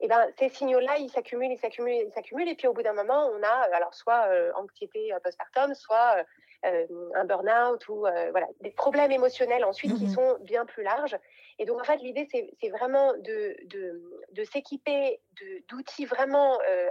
Et 0.00 0.06
eh 0.06 0.08
ben 0.08 0.26
ces 0.38 0.48
signaux-là, 0.48 0.98
ils 0.98 1.08
s'accumulent, 1.08 1.52
ils 1.52 1.58
s'accumulent, 1.58 2.06
ils 2.08 2.12
s'accumulent, 2.12 2.48
et 2.48 2.56
puis 2.56 2.66
au 2.66 2.72
bout 2.72 2.82
d'un 2.82 2.94
moment, 2.94 3.28
on 3.28 3.42
a 3.44 3.68
alors 3.72 3.94
soit 3.94 4.26
euh, 4.26 4.52
anxiété 4.56 5.12
postpartum, 5.22 5.72
soit 5.74 6.16
euh, 6.18 6.24
euh, 6.64 6.86
un 7.14 7.24
burn-out 7.24 7.86
ou 7.88 8.06
euh, 8.06 8.30
voilà, 8.30 8.46
des 8.60 8.70
problèmes 8.70 9.12
émotionnels 9.12 9.64
ensuite 9.64 9.94
qui 9.98 10.06
mmh 10.06 10.14
sont 10.14 10.38
bien 10.40 10.64
plus 10.64 10.82
larges. 10.82 11.16
Et 11.58 11.66
donc, 11.66 11.78
en 11.78 11.84
fait, 11.84 11.98
l'idée, 11.98 12.26
c'est 12.30 12.68
vraiment 12.70 13.12
de, 13.18 13.54
de, 13.66 14.22
de 14.32 14.44
s'équiper 14.44 15.20
d'outils 15.68 16.06
vraiment, 16.06 16.58
euh, 16.68 16.88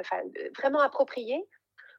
enfin, 0.00 0.20
vraiment 0.56 0.80
appropriés 0.80 1.46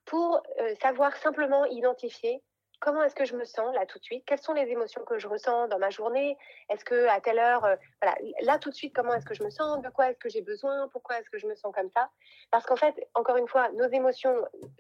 pour 0.03 0.41
savoir 0.81 1.15
simplement 1.17 1.65
identifier 1.65 2.43
comment 2.79 3.03
est-ce 3.03 3.15
que 3.15 3.25
je 3.25 3.35
me 3.35 3.45
sens 3.45 3.73
là 3.75 3.85
tout 3.85 3.99
de 3.99 4.03
suite? 4.03 4.23
Quelles 4.25 4.41
sont 4.41 4.53
les 4.53 4.69
émotions 4.69 5.03
que 5.03 5.17
je 5.17 5.27
ressens 5.27 5.67
dans 5.67 5.79
ma 5.79 5.89
journée? 5.89 6.37
Est-ce 6.69 6.85
que 6.85 7.07
à 7.07 7.21
telle 7.21 7.39
heure, 7.39 7.67
voilà, 8.01 8.17
là 8.41 8.59
tout 8.59 8.69
de 8.69 8.75
suite, 8.75 8.93
comment 8.95 9.13
est-ce 9.13 9.25
que 9.25 9.33
je 9.33 9.43
me 9.43 9.49
sens? 9.49 9.81
De 9.81 9.89
quoi 9.89 10.09
est-ce 10.09 10.19
que 10.19 10.29
j'ai 10.29 10.41
besoin? 10.41 10.87
Pourquoi 10.89 11.19
est-ce 11.19 11.29
que 11.29 11.37
je 11.37 11.47
me 11.47 11.55
sens 11.55 11.73
comme 11.73 11.89
ça? 11.89 12.09
Parce 12.51 12.65
qu'en 12.65 12.75
fait, 12.75 12.95
encore 13.13 13.37
une 13.37 13.47
fois, 13.47 13.69
nos 13.71 13.87
émotions 13.87 14.35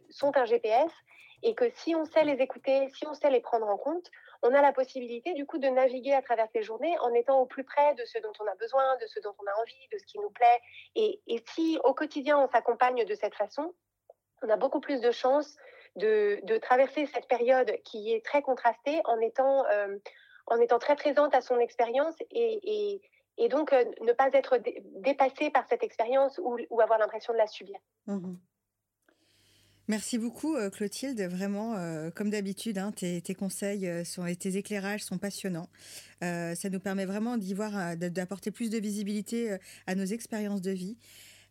sont 0.09 0.35
un 0.37 0.45
GPS 0.45 0.91
et 1.43 1.53
que 1.53 1.69
si 1.69 1.95
on 1.95 2.05
sait 2.05 2.23
les 2.23 2.41
écouter, 2.41 2.89
si 2.89 3.05
on 3.05 3.13
sait 3.13 3.29
les 3.29 3.41
prendre 3.41 3.67
en 3.67 3.77
compte, 3.77 4.09
on 4.41 4.53
a 4.53 4.61
la 4.61 4.73
possibilité 4.73 5.33
du 5.33 5.45
coup 5.45 5.57
de 5.57 5.67
naviguer 5.67 6.13
à 6.13 6.21
travers 6.21 6.47
ces 6.51 6.63
journées 6.63 6.97
en 6.99 7.13
étant 7.13 7.39
au 7.39 7.45
plus 7.45 7.63
près 7.63 7.93
de 7.95 8.03
ce 8.05 8.19
dont 8.19 8.33
on 8.39 8.47
a 8.47 8.55
besoin, 8.55 8.97
de 8.97 9.07
ce 9.07 9.19
dont 9.19 9.35
on 9.39 9.45
a 9.45 9.61
envie, 9.61 9.87
de 9.91 9.97
ce 9.97 10.05
qui 10.05 10.19
nous 10.19 10.29
plaît. 10.29 10.59
Et, 10.95 11.21
si 11.53 11.79
au 11.83 11.93
quotidien 11.93 12.39
on 12.39 12.47
s'accompagne 12.49 13.05
de 13.05 13.15
cette 13.15 13.35
façon, 13.35 13.73
on 14.41 14.49
a 14.49 14.57
beaucoup 14.57 14.79
plus 14.79 15.01
de 15.01 15.11
chances 15.11 15.55
de, 15.95 16.57
traverser 16.57 17.05
cette 17.07 17.27
période 17.27 17.71
qui 17.83 18.13
est 18.13 18.23
très 18.23 18.41
contrastée 18.41 19.01
en 19.05 19.19
étant, 19.19 19.65
euh, 19.71 19.97
en 20.47 20.59
étant 20.59 20.79
très 20.79 20.95
présente 20.95 21.33
à 21.35 21.41
son 21.41 21.59
expérience 21.59 22.15
et, 22.31 23.01
et, 23.37 23.49
donc 23.49 23.73
euh, 23.73 23.83
ne 24.01 24.13
pas 24.13 24.29
être 24.33 24.59
dépassé 25.01 25.49
par 25.49 25.67
cette 25.67 25.83
expérience 25.83 26.39
ou, 26.43 26.81
avoir 26.81 26.99
l'impression 26.99 27.33
de 27.33 27.37
la 27.37 27.47
subir. 27.47 27.77
Mmh 28.07 28.35
Merci 29.87 30.17
beaucoup 30.17 30.55
euh, 30.55 30.71
Clotilde, 30.71 31.21
vraiment 31.21 31.75
comme 32.15 32.31
d'habitude, 32.31 32.79
hein, 32.79 32.91
tes, 32.91 33.21
conseils 33.35 33.87
euh, 33.87 34.03
sont, 34.03 34.25
et 34.25 34.35
tes 34.35 34.57
éclairages 34.57 35.03
sont 35.03 35.19
passionnants. 35.19 35.69
ça 36.21 36.69
nous 36.71 36.79
permet 36.79 37.05
vraiment 37.05 37.37
d'y 37.37 37.53
voir, 37.53 37.95
d'apporter 37.95 38.49
plus 38.49 38.71
de 38.71 38.79
visibilité 38.79 39.55
à 39.85 39.93
nos 39.93 40.05
expériences 40.05 40.61
de 40.61 40.71
vie. 40.71 40.97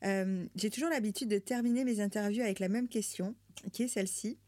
J'ai 0.05 0.71
toujours 0.71 0.91
l'habitude 0.91 1.29
de 1.29 1.39
terminer 1.39 1.85
mes 1.85 2.01
interviews 2.01 2.43
avec 2.43 2.61
la 2.61 2.69
même 2.69 2.89
question, 2.89 3.35
qui 3.73 3.85
est 3.85 3.89
celle-ci. 3.89 4.39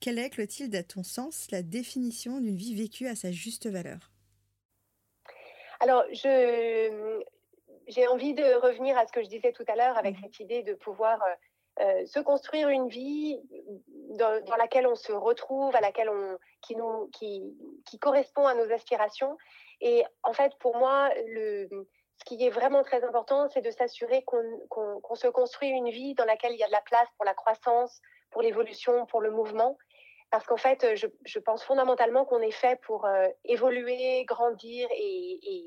Quelle 0.00 0.18
est, 0.18 0.30
Clotilde, 0.30 0.74
à 0.74 0.82
ton 0.82 1.02
sens, 1.02 1.50
la 1.50 1.62
définition 1.62 2.40
d'une 2.40 2.56
vie 2.56 2.74
vécue 2.74 3.08
à 3.08 3.14
sa 3.14 3.32
juste 3.32 3.66
valeur? 3.66 4.10
Alors, 5.80 6.04
je, 6.12 7.22
j'ai 7.88 8.06
envie 8.06 8.34
de 8.34 8.60
revenir 8.60 8.96
à 8.96 9.06
ce 9.06 9.12
que 9.12 9.22
je 9.22 9.28
disais 9.28 9.52
tout 9.52 9.64
à 9.66 9.76
l'heure 9.76 9.98
avec 9.98 10.16
mmh 10.16 10.22
cette 10.22 10.40
idée 10.40 10.62
de 10.62 10.74
pouvoir 10.74 11.20
euh, 11.80 12.06
se 12.06 12.20
construire 12.20 12.68
une 12.68 12.88
vie 12.88 13.40
dans, 14.16 14.56
laquelle 14.56 14.86
on 14.86 14.94
se 14.94 15.12
retrouve, 15.12 15.74
à 15.74 15.80
laquelle 15.80 16.08
on, 16.08 16.38
qui, 16.62 16.76
nous, 16.76 17.08
qui, 17.08 17.42
qui 17.84 17.98
correspond 17.98 18.46
à 18.46 18.54
nos 18.54 18.70
aspirations. 18.72 19.36
Et 19.80 20.04
en 20.22 20.32
fait, 20.32 20.52
pour 20.60 20.76
moi, 20.76 21.10
le, 21.26 21.68
ce 22.24 22.34
qui 22.34 22.46
est 22.46 22.50
vraiment 22.50 22.82
très 22.82 23.04
important, 23.04 23.48
c'est 23.50 23.60
de 23.60 23.70
s'assurer 23.70 24.24
qu'on 24.24 25.14
se 25.14 25.28
construit 25.28 25.68
une 25.68 25.90
vie 25.90 26.14
dans 26.14 26.24
laquelle 26.24 26.52
il 26.52 26.58
y 26.58 26.62
a 26.62 26.66
de 26.66 26.72
la 26.72 26.80
place 26.80 27.08
pour 27.16 27.24
la 27.24 27.34
croissance, 27.34 28.00
pour 28.30 28.42
l'évolution, 28.42 29.06
pour 29.06 29.20
le 29.20 29.30
mouvement. 29.30 29.76
parce 30.30 30.46
qu'en 30.46 30.56
fait, 30.56 30.96
je, 30.96 31.38
pense 31.38 31.62
fondamentalement 31.62 32.24
qu'on 32.24 32.40
est 32.40 32.50
fait 32.50 32.80
pour 32.82 33.06
évoluer, 33.44 34.24
grandir 34.24 34.88
et, 34.96 35.64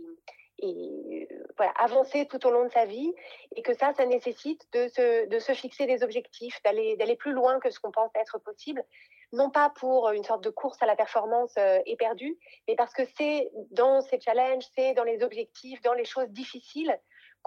avancer 1.75 2.25
tout 2.25 2.45
au 2.47 2.51
long 2.51 2.65
de 2.65 2.71
sa 2.71 2.85
vie, 2.85 3.13
et 3.55 3.61
que 3.61 3.73
ça, 3.73 3.93
ça 3.93 4.05
nécessite 4.05 4.61
de 4.73 4.87
se, 4.87 5.53
fixer 5.53 5.85
des 5.85 6.03
objectifs, 6.03 6.59
d'aller 6.63 7.15
plus 7.17 7.33
loin 7.33 7.59
que 7.59 7.69
ce 7.69 7.79
qu'on 7.79 7.91
pense 7.91 8.11
être 8.15 8.39
possible, 8.39 8.83
non 9.33 9.49
pas 9.49 9.71
pour 9.75 10.09
une 10.11 10.23
sorte 10.23 10.43
de 10.43 10.49
course 10.49 10.77
à 10.81 10.85
la 10.85 10.95
performance 10.95 11.53
éperdue, 11.85 12.37
mais 12.67 12.75
parce 12.75 12.93
que 12.93 13.03
c'est 13.17 13.49
dans 13.71 14.01
ces 14.01 14.19
challenges, 14.19 14.63
c'est 14.75 14.93
dans 14.93 15.03
les 15.03 15.23
objectifs, 15.23 15.81
dans 15.81 15.93
les 15.93 16.05
choses 16.05 16.29
difficiles 16.29 16.97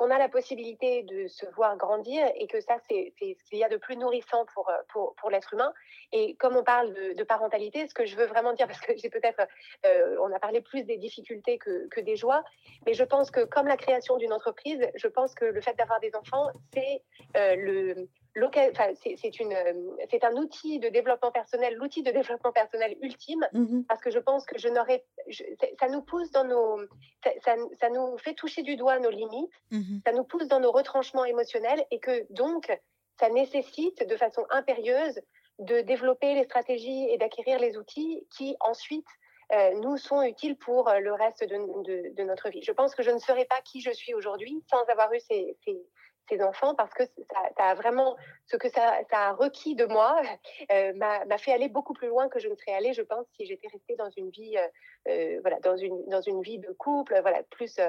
qu'on 0.00 0.10
a 0.10 0.18
la 0.18 0.30
possibilité 0.30 1.02
de 1.02 1.28
se 1.28 1.44
voir 1.54 1.76
grandir 1.76 2.26
et 2.36 2.46
que 2.46 2.60
ça, 2.60 2.78
c'est 2.88 3.12
ce 3.18 3.44
qu'il 3.44 3.58
y 3.58 3.64
a 3.64 3.68
de 3.68 3.76
plus 3.76 3.96
nourrissant 3.96 4.46
pour, 4.54 4.68
euh, 4.70 4.72
pour, 4.88 5.14
pour 5.16 5.30
l'être 5.30 5.52
humain. 5.52 5.72
Et 6.12 6.36
comme 6.36 6.56
on 6.56 6.64
parle 6.64 6.94
de, 6.94 7.22
parentalité, 7.24 7.86
ce 7.86 7.92
que 7.92 8.06
je 8.06 8.16
veux 8.16 8.24
vraiment 8.24 8.54
dire, 8.54 8.66
parce 8.66 8.80
que 8.80 8.92
j'ai 8.96 9.10
peut-être, 9.10 9.46
euh, 9.84 10.16
on 10.22 10.32
a 10.32 10.38
parlé 10.38 10.62
plus 10.62 10.84
des 10.84 10.96
difficultés 10.96 11.58
que, 11.58 11.86
que, 11.88 12.00
des 12.00 12.16
joies, 12.16 12.42
mais 12.86 12.94
je 12.94 13.04
pense 13.04 13.30
que 13.30 13.44
comme 13.44 13.66
la 13.66 13.76
création 13.76 14.16
d'une 14.16 14.32
entreprise, 14.32 14.80
je 14.94 15.06
pense 15.06 15.34
que 15.34 15.44
le 15.44 15.60
fait 15.60 15.74
d'avoir 15.74 16.00
des 16.00 16.14
enfants, 16.16 16.48
c'est 16.72 17.02
euh, 17.36 17.56
le, 17.56 18.08
c'est 18.34 20.24
un 20.24 20.36
outil 20.36 20.78
de 20.78 20.88
développement 20.88 21.32
personnel, 21.32 21.74
l'outil 21.74 22.02
de 22.02 22.10
développement 22.10 22.52
personnel 22.52 22.96
ultime, 23.02 23.46
mmh 23.52 23.82
parce 23.88 24.00
que 24.00 24.10
je 24.10 24.18
pense 24.18 24.44
que 24.46 24.58
je 24.58 24.68
n'aurais, 24.68 25.04
ça 25.78 25.88
nous 25.88 26.02
pousse 26.02 26.30
dans 26.30 26.44
nos, 26.44 26.80
ça, 27.44 27.54
ça, 27.80 27.90
nous 27.90 28.18
fait 28.18 28.34
toucher 28.34 28.62
du 28.62 28.76
doigt 28.76 28.98
nos 28.98 29.10
limites, 29.10 29.52
mmh 29.70 29.98
ça 30.04 30.12
nous 30.12 30.24
pousse 30.24 30.48
dans 30.48 30.60
nos 30.60 30.72
retranchements 30.72 31.24
émotionnels 31.24 31.84
et 31.90 31.98
que 31.98 32.26
donc 32.30 32.70
ça 33.18 33.28
nécessite 33.28 34.06
de 34.06 34.16
façon 34.16 34.44
impérieuse 34.50 35.20
de 35.58 35.80
développer 35.82 36.34
les 36.34 36.44
stratégies 36.44 37.08
et 37.10 37.18
d'acquérir 37.18 37.58
les 37.58 37.76
outils 37.76 38.26
qui 38.30 38.56
ensuite 38.60 39.06
euh, 39.52 39.72
nous 39.80 39.96
sont 39.96 40.22
utiles 40.22 40.56
pour 40.56 40.88
euh, 40.88 41.00
le 41.00 41.12
reste 41.12 41.42
de, 41.42 42.14
de, 42.14 42.22
notre 42.22 42.50
vie. 42.50 42.62
Je 42.62 42.70
pense 42.70 42.94
que 42.94 43.02
je 43.02 43.10
ne 43.10 43.18
serais 43.18 43.46
pas 43.46 43.60
qui 43.62 43.80
je 43.80 43.90
suis 43.90 44.14
aujourd'hui 44.14 44.62
sans 44.70 44.82
avoir 44.84 45.12
eu 45.12 45.18
ces, 45.18 45.56
ces, 45.64 45.76
enfants 46.40 46.74
parce 46.74 46.92
que 46.94 47.04
ça, 47.04 47.64
a 47.64 47.74
vraiment 47.74 48.16
ce 48.46 48.56
que 48.56 48.68
ça, 48.68 49.00
a 49.10 49.32
requis 49.32 49.74
de 49.74 49.86
moi 49.86 50.20
euh, 50.70 50.92
m'a 50.94 51.38
fait 51.38 51.52
aller 51.52 51.68
beaucoup 51.68 51.92
plus 51.92 52.08
loin 52.08 52.28
que 52.28 52.38
je 52.38 52.48
ne 52.48 52.54
serais 52.54 52.72
allée, 52.72 52.92
je 52.92 53.02
pense, 53.02 53.26
si 53.36 53.46
j'étais 53.46 53.68
restée 53.68 53.96
dans 53.96 54.10
une 54.16 54.30
vie, 54.30 54.56
euh, 54.56 54.66
euh, 55.08 55.38
voilà, 55.42 55.58
dans 55.60 55.76
une 55.76 56.04
dans 56.08 56.20
une 56.20 56.42
vie 56.42 56.58
de 56.58 56.72
couple, 56.72 57.18
voilà, 57.22 57.42
plus 57.50 57.80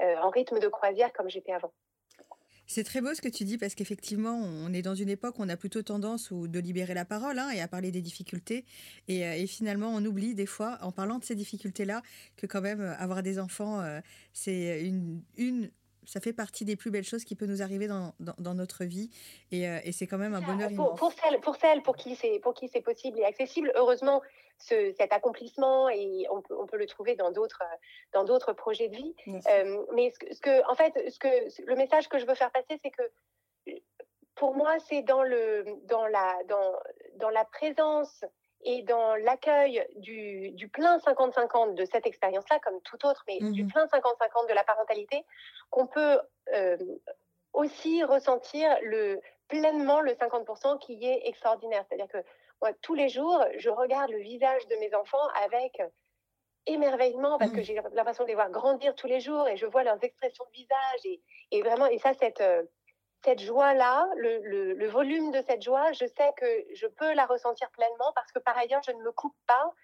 en 0.00 0.30
rythme 0.30 0.60
de 0.60 0.68
croisière 0.68 1.12
comme 1.12 1.28
j'étais 1.28 1.52
avant. 1.52 1.72
C'est 2.70 2.84
très 2.84 3.00
beau 3.00 3.14
ce 3.14 3.22
que 3.22 3.28
tu 3.28 3.44
dis 3.44 3.56
parce 3.56 3.74
qu'effectivement, 3.74 4.36
on 4.36 4.74
est 4.74 4.82
dans 4.82 4.94
une 4.94 5.08
époque 5.08 5.38
où 5.38 5.42
on 5.42 5.48
a 5.48 5.56
plutôt 5.56 5.82
tendance 5.82 6.30
de 6.30 6.58
libérer 6.58 6.92
la 6.92 7.06
parole 7.06 7.38
hein, 7.38 7.48
et 7.48 7.62
à 7.62 7.66
parler 7.66 7.90
des 7.90 8.02
difficultés. 8.02 8.66
Et, 9.08 9.20
et, 9.20 9.46
finalement, 9.46 9.88
on 9.88 10.04
oublie 10.04 10.34
des 10.34 10.44
fois, 10.44 10.76
en 10.82 10.92
parlant 10.92 11.18
de 11.18 11.24
ces 11.24 11.34
difficultés-là, 11.34 12.02
que 12.36 12.46
quand 12.46 12.60
même 12.60 12.82
avoir 12.98 13.22
des 13.22 13.38
enfants, 13.38 13.82
c'est 14.34 14.82
une, 14.82 15.22
une 15.38 15.70
ça 16.08 16.20
fait 16.20 16.32
partie 16.32 16.64
des 16.64 16.74
plus 16.74 16.90
belles 16.90 17.04
choses 17.04 17.24
qui 17.24 17.34
peut 17.34 17.44
nous 17.44 17.60
arriver 17.60 17.86
dans, 17.86 18.14
dans, 18.18 18.54
notre 18.54 18.84
vie. 18.84 19.10
Et, 19.52 19.68
euh, 19.68 19.78
et 19.84 19.92
c'est 19.92 20.06
quand 20.06 20.16
même 20.16 20.32
un 20.32 20.40
bonheur 20.40 20.70
pour, 20.74 20.94
Pour 20.94 21.12
celles, 21.12 21.38
pour, 21.40 21.56
celles 21.56 21.82
pour 21.82 21.96
qui 21.96 22.16
c'est 22.16 22.38
pour 22.38 22.54
qui 22.54 22.68
c'est 22.68 22.80
possible 22.80 23.18
et 23.20 23.24
accessible, 23.24 23.70
heureusement, 23.76 24.22
ce, 24.56 24.94
cet 24.96 25.12
accomplissement 25.12 25.90
et 25.90 26.24
on 26.30 26.40
peut, 26.40 26.56
on 26.58 26.66
peut 26.66 26.78
le 26.78 26.86
trouver 26.86 27.14
dans 27.14 27.30
d'autres 27.30 27.62
dans 28.14 28.24
d'autres 28.24 28.54
projets 28.54 28.88
de 28.88 28.96
vie. 28.96 29.14
Euh, 29.26 29.84
mais 29.94 30.10
ce 30.10 30.18
que, 30.18 30.34
ce 30.34 30.40
que, 30.40 30.70
en 30.70 30.74
fait, 30.74 30.94
ce 31.10 31.18
que 31.18 31.66
le 31.66 31.76
message 31.76 32.08
que 32.08 32.18
je 32.18 32.24
veux 32.24 32.34
faire 32.34 32.52
passer, 32.52 32.80
c'est 32.82 32.90
que 32.90 33.02
pour 34.34 34.54
moi, 34.54 34.78
c'est 34.88 35.02
dans 35.02 35.22
le 35.22 35.66
dans 35.84 36.06
la 36.06 36.38
dans 36.48 36.72
dans 37.16 37.30
la 37.30 37.44
présence 37.44 38.24
et 38.68 38.82
dans 38.82 39.16
l'accueil 39.16 39.82
du, 39.96 40.50
du, 40.50 40.68
plein 40.68 40.98
50-50 40.98 41.74
de 41.74 41.86
cette 41.86 42.06
expérience-là, 42.06 42.58
comme 42.58 42.78
tout 42.82 43.06
autre, 43.06 43.24
mais 43.26 43.38
du 43.38 43.64
mmh 43.64 43.68
plein 43.68 43.86
50-50 43.86 44.46
de 44.46 44.52
la 44.52 44.62
parentalité, 44.62 45.24
qu'on 45.70 45.86
peut 45.86 46.20
euh, 46.52 46.76
aussi 47.54 48.04
ressentir 48.04 48.76
le, 48.82 49.22
pleinement 49.48 50.02
le 50.02 50.12
50% 50.12 50.78
qui 50.80 51.02
est 51.06 51.26
extraordinaire. 51.26 51.82
C'est-à-dire 51.88 52.08
que 52.08 52.22
moi, 52.60 52.74
tous 52.82 52.94
les 52.94 53.08
jours, 53.08 53.42
je 53.56 53.70
regarde 53.70 54.10
le 54.10 54.18
visage 54.18 54.66
de 54.68 54.76
mes 54.76 54.94
enfants 54.94 55.26
avec 55.42 55.80
émerveillement 56.66 57.38
parce 57.38 57.52
que 57.52 57.60
mmh. 57.60 57.64
j'ai 57.64 57.80
l'impression 57.94 58.24
de 58.24 58.28
les 58.28 58.34
voir 58.34 58.50
grandir 58.50 58.94
tous 58.94 59.06
les 59.06 59.20
jours 59.20 59.48
et 59.48 59.56
je 59.56 59.64
vois 59.64 59.82
leurs 59.82 60.04
expressions 60.04 60.44
de 60.44 60.52
visage 60.52 61.00
et, 61.04 61.22
et 61.52 61.62
vraiment, 61.62 61.86
et 61.86 61.96
ça, 61.96 62.12
cette, 62.12 62.42
euh, 62.42 62.64
cette 63.24 63.40
joie-là, 63.40 64.08
le, 64.16 64.88
volume 64.88 65.32
de 65.32 65.42
cette 65.46 65.62
joie, 65.62 65.92
je 65.92 66.06
sais 66.06 66.32
que 66.36 66.46
je 66.74 66.86
peux 66.86 67.12
la 67.14 67.26
ressentir 67.26 67.70
pleinement 67.70 68.12
parce 68.14 68.32
que 68.32 68.38
par 68.38 68.56
ailleurs, 68.56 68.82
je 68.86 68.92
ne 68.92 69.02
me 69.02 69.12
coupe 69.12 69.36
pas 69.46 69.74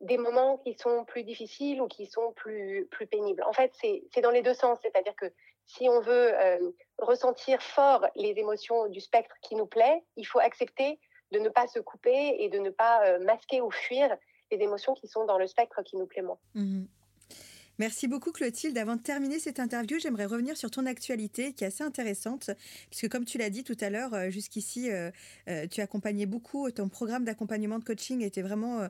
des 0.00 0.18
moments 0.18 0.58
qui 0.58 0.74
sont 0.74 1.04
plus 1.04 1.24
difficiles 1.24 1.80
ou 1.80 1.88
qui 1.88 2.06
sont 2.06 2.32
plus, 2.32 2.88
pénibles. 3.10 3.42
En 3.44 3.52
fait, 3.52 3.72
c'est 3.80 4.20
dans 4.20 4.30
les 4.30 4.42
deux 4.42 4.54
sens, 4.54 4.78
c'est-à-dire 4.82 5.14
que 5.16 5.32
si 5.66 5.88
on 5.88 6.00
veut 6.00 6.34
euh, 6.34 6.58
ressentir 6.98 7.62
fort 7.62 8.06
les 8.14 8.38
émotions 8.38 8.88
du 8.88 9.00
spectre 9.00 9.34
qui 9.40 9.54
nous 9.54 9.66
plaît, 9.66 10.04
il 10.16 10.26
faut 10.26 10.40
accepter 10.40 11.00
de 11.32 11.38
ne 11.38 11.48
pas 11.48 11.66
se 11.66 11.78
couper 11.80 12.36
et 12.38 12.48
de 12.48 12.58
ne 12.58 12.70
pas 12.70 13.04
euh, 13.06 13.18
masquer 13.20 13.60
ou 13.60 13.70
fuir 13.70 14.14
les 14.50 14.58
émotions 14.58 14.94
qui 14.94 15.08
sont 15.08 15.24
dans 15.24 15.38
le 15.38 15.46
spectre 15.46 15.82
qui 15.82 15.96
nous 15.96 16.06
plaît 16.06 16.22
moins. 16.22 16.38
Mmh 16.54 16.84
Merci 17.80 18.06
beaucoup 18.06 18.30
Clotilde. 18.30 18.78
Avant 18.78 18.94
de 18.94 19.00
terminer 19.00 19.40
cette 19.40 19.58
interview, 19.58 19.98
j'aimerais 19.98 20.26
revenir 20.26 20.56
sur 20.56 20.70
ton 20.70 20.86
actualité 20.86 21.52
qui 21.52 21.64
est 21.64 21.66
assez 21.66 21.82
intéressante, 21.82 22.50
puisque 22.88 23.08
comme 23.08 23.24
tu 23.24 23.36
l'as 23.36 23.50
dit 23.50 23.64
tout 23.64 23.76
à 23.80 23.90
l'heure, 23.90 24.14
euh, 24.14 24.30
jusqu'ici, 24.30 24.92
euh, 24.92 25.10
euh, 25.48 25.66
tu 25.66 25.80
accompagnais 25.80 26.26
beaucoup, 26.26 26.70
ton 26.70 26.88
programme 26.88 27.24
d'accompagnement 27.24 27.80
de 27.80 27.84
coaching 27.84 28.22
était 28.22 28.42
vraiment 28.42 28.88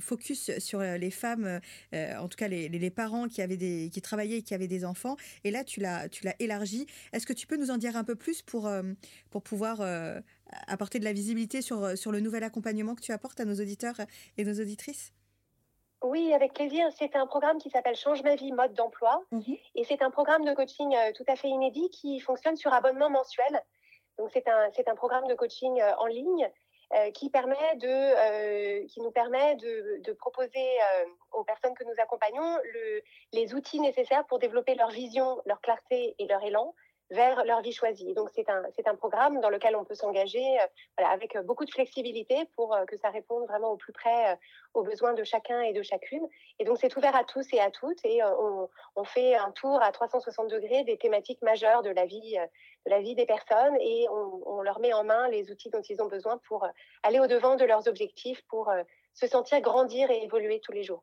focus 0.00 0.50
sur 0.58 0.80
les 0.80 1.10
femmes, 1.10 1.60
en 1.92 2.28
tout 2.28 2.36
cas 2.36 2.48
les, 2.48 2.90
parents 2.90 3.28
qui, 3.28 4.00
travaillaient 4.02 4.38
et 4.38 4.42
qui 4.42 4.54
avaient 4.54 4.68
des 4.68 4.84
enfants. 4.84 5.16
Et 5.44 5.50
là, 5.50 5.64
tu 5.64 5.80
l'as 5.80 6.08
élargi. 6.38 6.86
Est-ce 7.12 7.26
que 7.26 7.32
tu 7.32 7.46
peux 7.46 7.56
nous 7.56 7.70
en 7.70 7.76
dire 7.76 7.96
un 7.96 8.04
peu 8.04 8.14
plus 8.14 8.42
pour, 8.42 8.70
pour 9.30 9.42
pouvoir 9.42 9.80
apporter 10.66 10.98
de 10.98 11.04
la 11.04 11.12
visibilité 11.12 11.62
sur, 11.62 11.98
sur 11.98 12.12
le 12.12 12.20
nouvel 12.20 12.44
accompagnement 12.44 12.94
que 12.94 13.02
tu 13.02 13.12
apportes 13.12 13.40
à 13.40 13.44
nos 13.44 13.60
auditeurs 13.60 14.00
et 14.38 14.44
nos 14.44 14.60
auditrices? 14.60 15.12
Oui, 16.02 16.32
avec 16.32 16.54
plaisir. 16.54 16.88
C'est 16.98 17.14
un 17.14 17.26
programme 17.26 17.58
qui 17.58 17.70
s'appelle 17.70 17.96
Change 17.96 18.22
ma 18.22 18.34
vie, 18.34 18.52
mode 18.52 18.74
d'emploi. 18.74 19.22
Mmh 19.32 19.40
et 19.74 19.84
c'est 19.84 20.02
un 20.02 20.10
programme 20.10 20.44
de 20.44 20.52
coaching 20.52 20.94
euh, 20.94 21.12
tout 21.14 21.24
à 21.28 21.36
fait 21.36 21.48
inédit 21.48 21.90
qui 21.90 22.20
fonctionne 22.20 22.56
sur 22.56 22.72
abonnement 22.72 23.10
mensuel. 23.10 23.62
Donc, 24.18 24.30
c'est 24.32 24.48
un, 24.48 24.70
un 24.86 24.94
programme 24.94 25.26
de 25.26 25.34
coaching 25.34 25.80
euh, 25.80 25.92
en 25.98 26.06
ligne 26.06 26.50
euh, 26.94 27.10
qui, 27.12 27.30
permet 27.30 27.76
de, 27.76 28.86
qui 28.86 29.00
nous 29.00 29.10
permet 29.10 29.54
de, 29.56 30.00
de 30.02 30.12
proposer 30.12 30.66
aux 31.32 31.44
personnes 31.44 31.74
que 31.74 31.84
nous 31.84 31.94
accompagnons 32.02 32.58
le, 32.64 33.02
les 33.32 33.54
outils 33.54 33.80
nécessaires 33.80 34.26
pour 34.26 34.38
développer 34.38 34.74
leur 34.74 34.90
vision, 34.90 35.40
leur 35.46 35.60
clarté 35.60 36.16
et 36.18 36.26
leur 36.26 36.42
élan 36.42 36.74
vers 37.10 37.44
leur 37.44 37.60
vie 37.60 37.72
choisie. 37.72 38.14
Donc 38.14 38.30
c'est 38.34 38.48
un, 38.48 38.62
c'est 38.76 38.86
un 38.86 38.94
programme 38.94 39.40
dans 39.40 39.50
lequel 39.50 39.76
on 39.76 39.84
peut 39.84 39.94
s'engager 39.94 40.44
euh, 40.60 40.66
voilà, 40.96 41.12
avec 41.12 41.36
euh, 41.36 41.42
beaucoup 41.42 41.64
de 41.64 41.70
flexibilité 41.70 42.36
pour 42.56 42.74
euh, 42.74 42.84
que 42.84 42.96
ça 42.96 43.10
réponde 43.10 43.46
vraiment 43.46 43.72
au 43.72 43.76
plus 43.76 43.92
près 43.92 44.38
aux 44.74 44.82
besoins 44.82 45.14
de 45.14 45.24
chacun 45.24 45.60
et 45.62 45.72
de 45.72 45.82
chacune. 45.82 46.26
Et 46.58 46.64
donc 46.64 46.78
c'est 46.80 46.96
ouvert 46.96 47.16
à 47.16 47.24
tous 47.24 47.46
et 47.52 47.60
à 47.60 47.70
toutes 47.70 48.04
et 48.04 48.22
on, 48.22 48.68
fait 49.04 49.34
un 49.34 49.50
tour 49.50 49.82
à 49.82 49.90
360 49.90 50.48
degrés 50.48 50.84
des 50.84 50.96
thématiques 50.96 51.42
majeures 51.42 51.82
de 51.82 51.90
la 51.90 52.04
vie, 52.06 52.36
de 52.86 52.90
la 52.90 53.00
vie 53.00 53.14
des 53.14 53.26
personnes 53.26 53.76
et 53.80 54.06
on 54.10 54.60
leur 54.62 54.78
met 54.78 54.92
en 54.92 55.02
main 55.02 55.28
les 55.28 55.50
outils 55.50 55.70
dont 55.70 55.80
ils 55.80 56.00
ont 56.02 56.06
besoin 56.06 56.38
pour 56.46 56.68
aller 57.02 57.18
au-devant 57.18 57.56
de 57.56 57.64
leurs 57.64 57.88
objectifs, 57.88 58.42
pour 58.48 58.70
se 59.14 59.26
sentir 59.26 59.60
grandir 59.62 60.10
et 60.10 60.22
évoluer 60.22 60.60
tous 60.60 60.72
les 60.72 60.84
jours. 60.84 61.02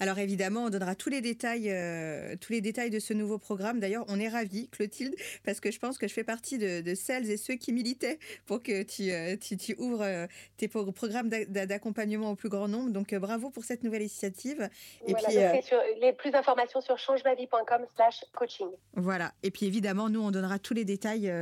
Alors 0.00 0.18
évidemment, 0.18 0.64
on 0.64 0.70
donnera 0.70 0.94
tous 0.94 1.08
les 1.08 1.20
détails, 1.20 1.70
euh, 1.70 2.34
tous 2.40 2.52
les 2.52 2.60
détails 2.60 2.90
de 2.90 2.98
ce 2.98 3.14
nouveau 3.14 3.38
programme. 3.38 3.80
D'ailleurs, 3.80 4.04
on 4.08 4.18
est 4.18 4.28
ravis, 4.28 4.68
Clotilde, 4.68 5.14
parce 5.44 5.60
que 5.60 5.70
je 5.70 5.78
pense 5.78 5.98
que 5.98 6.08
je 6.08 6.12
fais 6.12 6.24
partie 6.24 6.58
de, 6.58 6.94
celles 6.94 7.30
et 7.30 7.36
ceux 7.36 7.54
qui 7.54 7.72
militaient 7.72 8.18
pour 8.46 8.62
que 8.62 8.82
tu, 8.82 9.10
euh, 9.10 9.36
tu, 9.36 9.74
ouvres 9.78 10.02
euh, 10.02 10.26
tes 10.56 10.68
programmes 10.68 11.28
d'accompagnement 11.28 12.30
au 12.30 12.34
plus 12.34 12.48
grand 12.48 12.68
nombre. 12.68 12.90
Donc 12.90 13.14
bravo 13.14 13.50
pour 13.50 13.64
cette 13.64 13.82
nouvelle 13.82 14.02
initiative. 14.02 14.68
Et 15.06 15.14
puis 15.14 15.36
les 16.00 16.12
plus 16.12 16.30
d'informations 16.30 16.80
sur 16.80 16.98
changemavie.com/coaching. 16.98 18.68
Voilà. 18.94 19.32
Et 19.42 19.50
puis 19.50 19.66
évidemment, 19.66 20.08
nous 20.08 20.20
on 20.20 20.30
donnera 20.30 20.58
tous 20.58 20.74
les 20.74 20.84
détails 20.84 21.32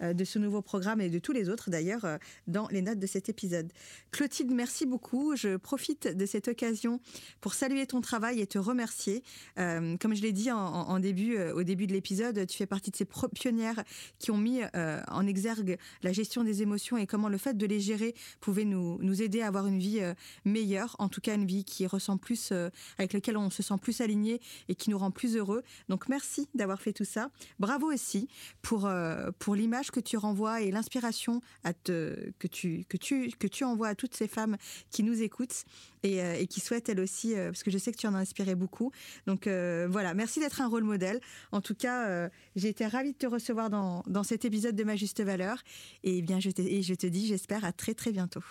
de 0.00 0.24
ce 0.24 0.38
nouveau 0.38 0.62
programme 0.62 1.00
et 1.00 1.08
de 1.08 1.18
tous 1.18 1.32
les 1.32 1.48
autres 1.48 1.70
d'ailleurs 1.70 2.06
dans 2.46 2.68
les 2.68 2.82
notes 2.82 2.98
de 2.98 3.06
cet 3.06 3.28
épisode. 3.28 3.72
Clotilde, 4.10 4.50
merci 4.50 4.86
beaucoup. 4.86 5.36
Je 5.36 5.56
profite 5.56 6.08
de 6.08 6.26
cette 6.26 6.48
occasion 6.48 7.00
pour 7.40 7.54
saluer 7.54 7.71
saluer 7.72 7.86
ton 7.86 8.02
travail 8.02 8.40
et 8.42 8.46
te 8.46 8.58
remercier. 8.58 9.22
Euh, 9.58 9.96
comme 9.96 10.14
je 10.14 10.20
l'ai 10.20 10.32
dit 10.32 10.50
en, 10.50 10.98
début, 10.98 11.36
euh, 11.38 11.54
au 11.54 11.62
début 11.62 11.86
de 11.86 11.94
l'épisode, 11.94 12.46
tu 12.46 12.58
fais 12.58 12.66
partie 12.66 12.90
de 12.90 12.96
ces 12.96 13.06
pionnières 13.34 13.82
qui 14.18 14.30
ont 14.30 14.36
mis 14.36 14.60
en 15.08 15.26
exergue 15.26 15.78
la 16.02 16.12
gestion 16.12 16.44
des 16.44 16.60
émotions 16.60 16.98
et 16.98 17.06
comment 17.06 17.28
le 17.28 17.38
fait 17.38 17.56
de 17.56 17.66
les 17.66 17.80
gérer 17.80 18.14
pouvait 18.40 18.64
nous, 18.64 18.98
nous 19.00 19.22
aider 19.22 19.40
à 19.40 19.46
avoir 19.46 19.66
une 19.66 19.78
vie 19.78 20.00
meilleure, 20.44 20.96
en 20.98 21.08
tout 21.08 21.20
cas 21.20 21.34
une 21.34 21.46
vie 21.46 21.64
qui 21.64 21.86
ressemble 21.86 22.20
plus, 22.20 22.52
avec 22.98 23.12
laquelle 23.12 23.36
on 23.36 23.48
se 23.48 23.62
sent 23.62 23.74
plus 23.80 24.00
aligné 24.00 24.40
et 24.68 24.74
qui 24.74 24.90
nous 24.90 24.98
rend 24.98 25.10
plus 25.10 25.36
heureux. 25.36 25.62
Donc 25.88 26.08
merci 26.08 26.48
d'avoir 26.54 26.80
fait 26.80 26.92
tout 26.92 27.04
ça. 27.04 27.30
Bravo 27.58 27.92
aussi 27.92 28.28
pour, 28.60 28.90
pour 29.38 29.54
l'image 29.54 29.90
que 29.90 30.00
tu 30.00 30.16
renvoies 30.16 30.62
et 30.62 30.70
l'inspiration 30.70 31.40
que, 31.84 32.32
tu, 32.50 32.84
que, 32.88 32.96
tu, 32.96 33.30
que 33.38 33.46
tu 33.46 33.64
envoies 33.64 33.88
à 33.88 33.94
toutes 33.94 34.14
ces 34.14 34.28
femmes 34.28 34.56
qui 34.90 35.02
nous 35.02 35.22
écoutent 35.22 35.64
et, 36.02 36.22
euh, 36.22 36.44
qui 36.46 36.60
souhaitent 36.60 36.88
elles 36.88 37.00
aussi, 37.00 37.34
euh, 37.34 37.52
parce 37.62 37.70
que 37.74 37.78
je 37.78 37.78
sais 37.78 37.92
que 37.92 37.96
tu 37.96 38.08
en 38.08 38.14
as 38.14 38.18
inspiré 38.18 38.56
beaucoup. 38.56 38.90
Donc 39.26 39.46
euh, 39.46 39.86
voilà, 39.88 40.14
merci 40.14 40.40
d'être 40.40 40.60
un 40.60 40.68
rôle 40.68 40.82
modèle. 40.82 41.20
En 41.52 41.60
tout 41.60 41.76
cas, 41.76 42.28
j'ai 42.56 42.68
été 42.68 42.86
ravie 42.86 43.12
de 43.12 43.18
te 43.18 43.26
recevoir 43.26 43.70
dans, 43.70 44.02
dans, 44.06 44.24
cet 44.24 44.44
épisode 44.44 44.74
de 44.74 44.82
Ma 44.82 44.96
Juste 44.96 45.22
Valeur. 45.22 45.58
Et 46.02 46.22
bien, 46.22 46.40
je 46.40 46.50
te, 46.50 46.60
et 46.60 46.82
je 46.82 46.94
te 46.94 47.06
dis, 47.06 47.28
j'espère, 47.28 47.64
à 47.64 47.72
très 47.72 47.94
très 47.94 48.10
bientôt. 48.10 48.42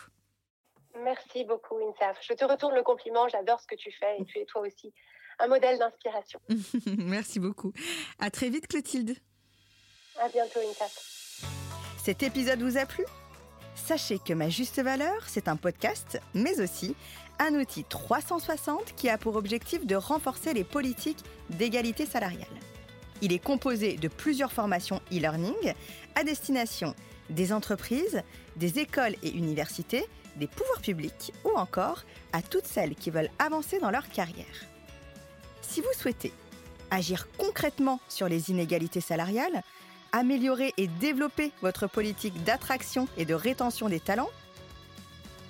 Merci 1.03 1.43
beaucoup, 1.43 1.76
Insaf. 1.89 2.18
Je 2.22 2.34
te 2.34 2.45
retourne 2.45 2.76
le 2.76 2.84
compliment. 2.84 3.28
J'adore 3.28 3.59
ce 3.59 3.68
que 3.68 3.76
tu 3.76 3.91
fais 3.91 4.18
et 4.20 4.26
tu 4.26 4.39
es 4.39 4.45
toi 4.45 4.62
aussi 4.62 4.93
un 5.39 5.47
modèle 5.47 5.78
d'inspiration. 5.80 6.39
Merci 6.97 7.39
beaucoup. 7.39 7.74
À 8.20 8.30
très 8.30 8.49
vite, 8.49 8.68
Clotilde. 8.68 9.18
À 10.20 10.30
bientôt, 10.30 10.59
Insaf. 10.70 11.43
Cet 12.03 12.24
épisode 12.24 12.62
vous 12.62 12.78
a 12.78 12.86
plu? 12.86 13.03
Sachez 13.76 14.20
que 14.20 14.34
Ma 14.34 14.49
Juste 14.49 14.82
Valeur, 14.82 15.28
c'est 15.28 15.47
un 15.47 15.55
podcast, 15.55 16.20
mais 16.34 16.59
aussi 16.62 16.95
un 17.42 17.56
outil 17.56 17.84
360 17.84 18.94
qui 18.96 19.10
a 19.10 19.18
pour 19.18 19.36
objectif 19.36 19.86
de 19.86 19.96
renforcer 19.96 20.54
les 20.54 20.64
politiques 20.64 21.24
d'égalité 21.50 22.06
salariale. 22.06 22.48
Il 23.24 23.34
est 23.34 23.44
composé 23.44 23.98
de 23.98 24.08
plusieurs 24.08 24.54
formations 24.54 25.02
e-learning 25.12 25.74
à 26.16 26.24
destination 26.24 26.96
des 27.30 27.52
entreprises, 27.52 28.22
des 28.58 28.80
écoles 28.80 29.16
et 29.24 29.32
universités, 29.32 30.06
des 30.36 30.48
pouvoirs 30.48 30.82
publics 30.82 31.34
ou 31.44 31.50
encore 31.58 32.04
à 32.32 32.42
toutes 32.42 32.68
celles 32.68 32.96
qui 32.96 33.10
veulent 33.10 33.32
avancer 33.39 33.80
dans 33.80 33.92
leur 33.92 34.08
carrière. 34.10 34.46
Si 35.62 35.82
vous 35.82 35.94
souhaitez 35.98 36.34
agir 36.92 37.28
concrètement 37.38 38.02
sur 38.08 38.28
les 38.28 38.52
inégalités 38.52 39.02
salariales, 39.02 39.64
améliorer 40.12 40.74
et 40.78 40.88
développer 40.88 41.52
votre 41.62 41.88
politique 41.88 42.44
d'attraction 42.44 43.08
et 43.18 43.26
de 43.26 43.34
rétention 43.34 43.89
des 43.89 44.00
talents, 44.00 44.30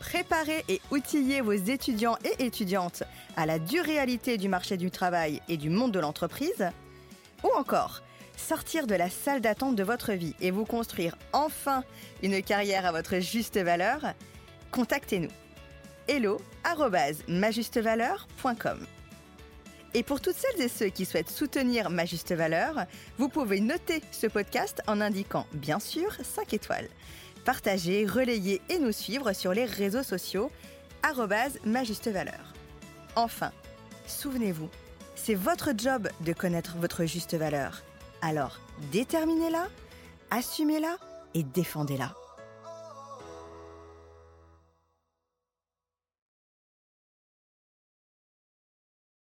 préparer 0.02 0.66
et 0.68 0.82
outiller 0.90 1.42
vos 1.42 1.54
étudiants 1.54 2.18
et 2.26 2.44
étudiantes 2.44 3.04
à 3.38 3.46
la 3.46 3.60
dure 3.60 3.86
réalité 3.86 4.38
du 4.38 4.50
marché 4.50 4.76
du 4.76 4.90
travail 4.90 5.42
et 5.48 5.58
du 5.58 5.70
monde 5.70 5.92
de 5.92 6.00
l'entreprise, 6.00 6.70
ou 7.44 7.50
encore 7.58 8.02
sortir 8.36 8.88
de 8.88 8.96
la 8.96 9.10
salle 9.10 9.42
d'attente 9.42 9.76
de 9.76 9.84
votre 9.84 10.14
vie 10.14 10.36
et 10.42 10.50
vous 10.50 10.66
construire 10.66 11.16
enfin 11.32 11.84
une 12.24 12.42
carrière 12.42 12.88
à 12.88 12.92
votre 12.92 13.20
juste 13.20 13.60
valeur, 13.60 14.02
contactez-nous. 14.72 15.30
hello 16.08 16.42
et 19.94 20.04
pour 20.04 20.22
toutes 20.22 20.38
celles 20.38 20.62
et 20.62 20.70
ceux 20.70 20.88
qui 20.88 21.06
souhaitent 21.06 21.30
soutenir 21.30 21.90
ma 21.90 22.06
juste 22.06 22.34
valeur, 22.34 22.86
vous 23.18 23.28
pouvez 23.28 23.60
noter 23.60 24.02
ce 24.12 24.26
podcast 24.28 24.82
en 24.88 25.02
indiquant 25.02 25.46
bien 25.54 25.80
sûr 25.80 26.16
5 26.24 26.54
étoiles. 26.54 26.88
Partagez, 27.46 28.06
relayez 28.06 28.62
et 28.70 28.78
nous 28.78 28.92
suivre 28.92 29.34
sur 29.34 29.54
les 29.54 29.66
réseaux 29.66 30.04
sociaux 30.04 30.52
ma 31.66 31.84
juste 31.84 32.08
valeur. 32.08 32.54
Enfin, 33.16 33.52
souvenez-vous, 34.06 34.70
c'est 35.16 35.36
votre 35.36 35.70
job 35.76 36.10
de 36.22 36.34
connaître 36.34 36.78
votre 36.78 37.06
juste 37.06 37.36
valeur. 37.36 37.82
Alors, 38.22 38.60
déterminez-la, 38.92 39.68
assumez-la 40.30 40.98
et 41.34 41.44
défendez-la. 41.44 42.16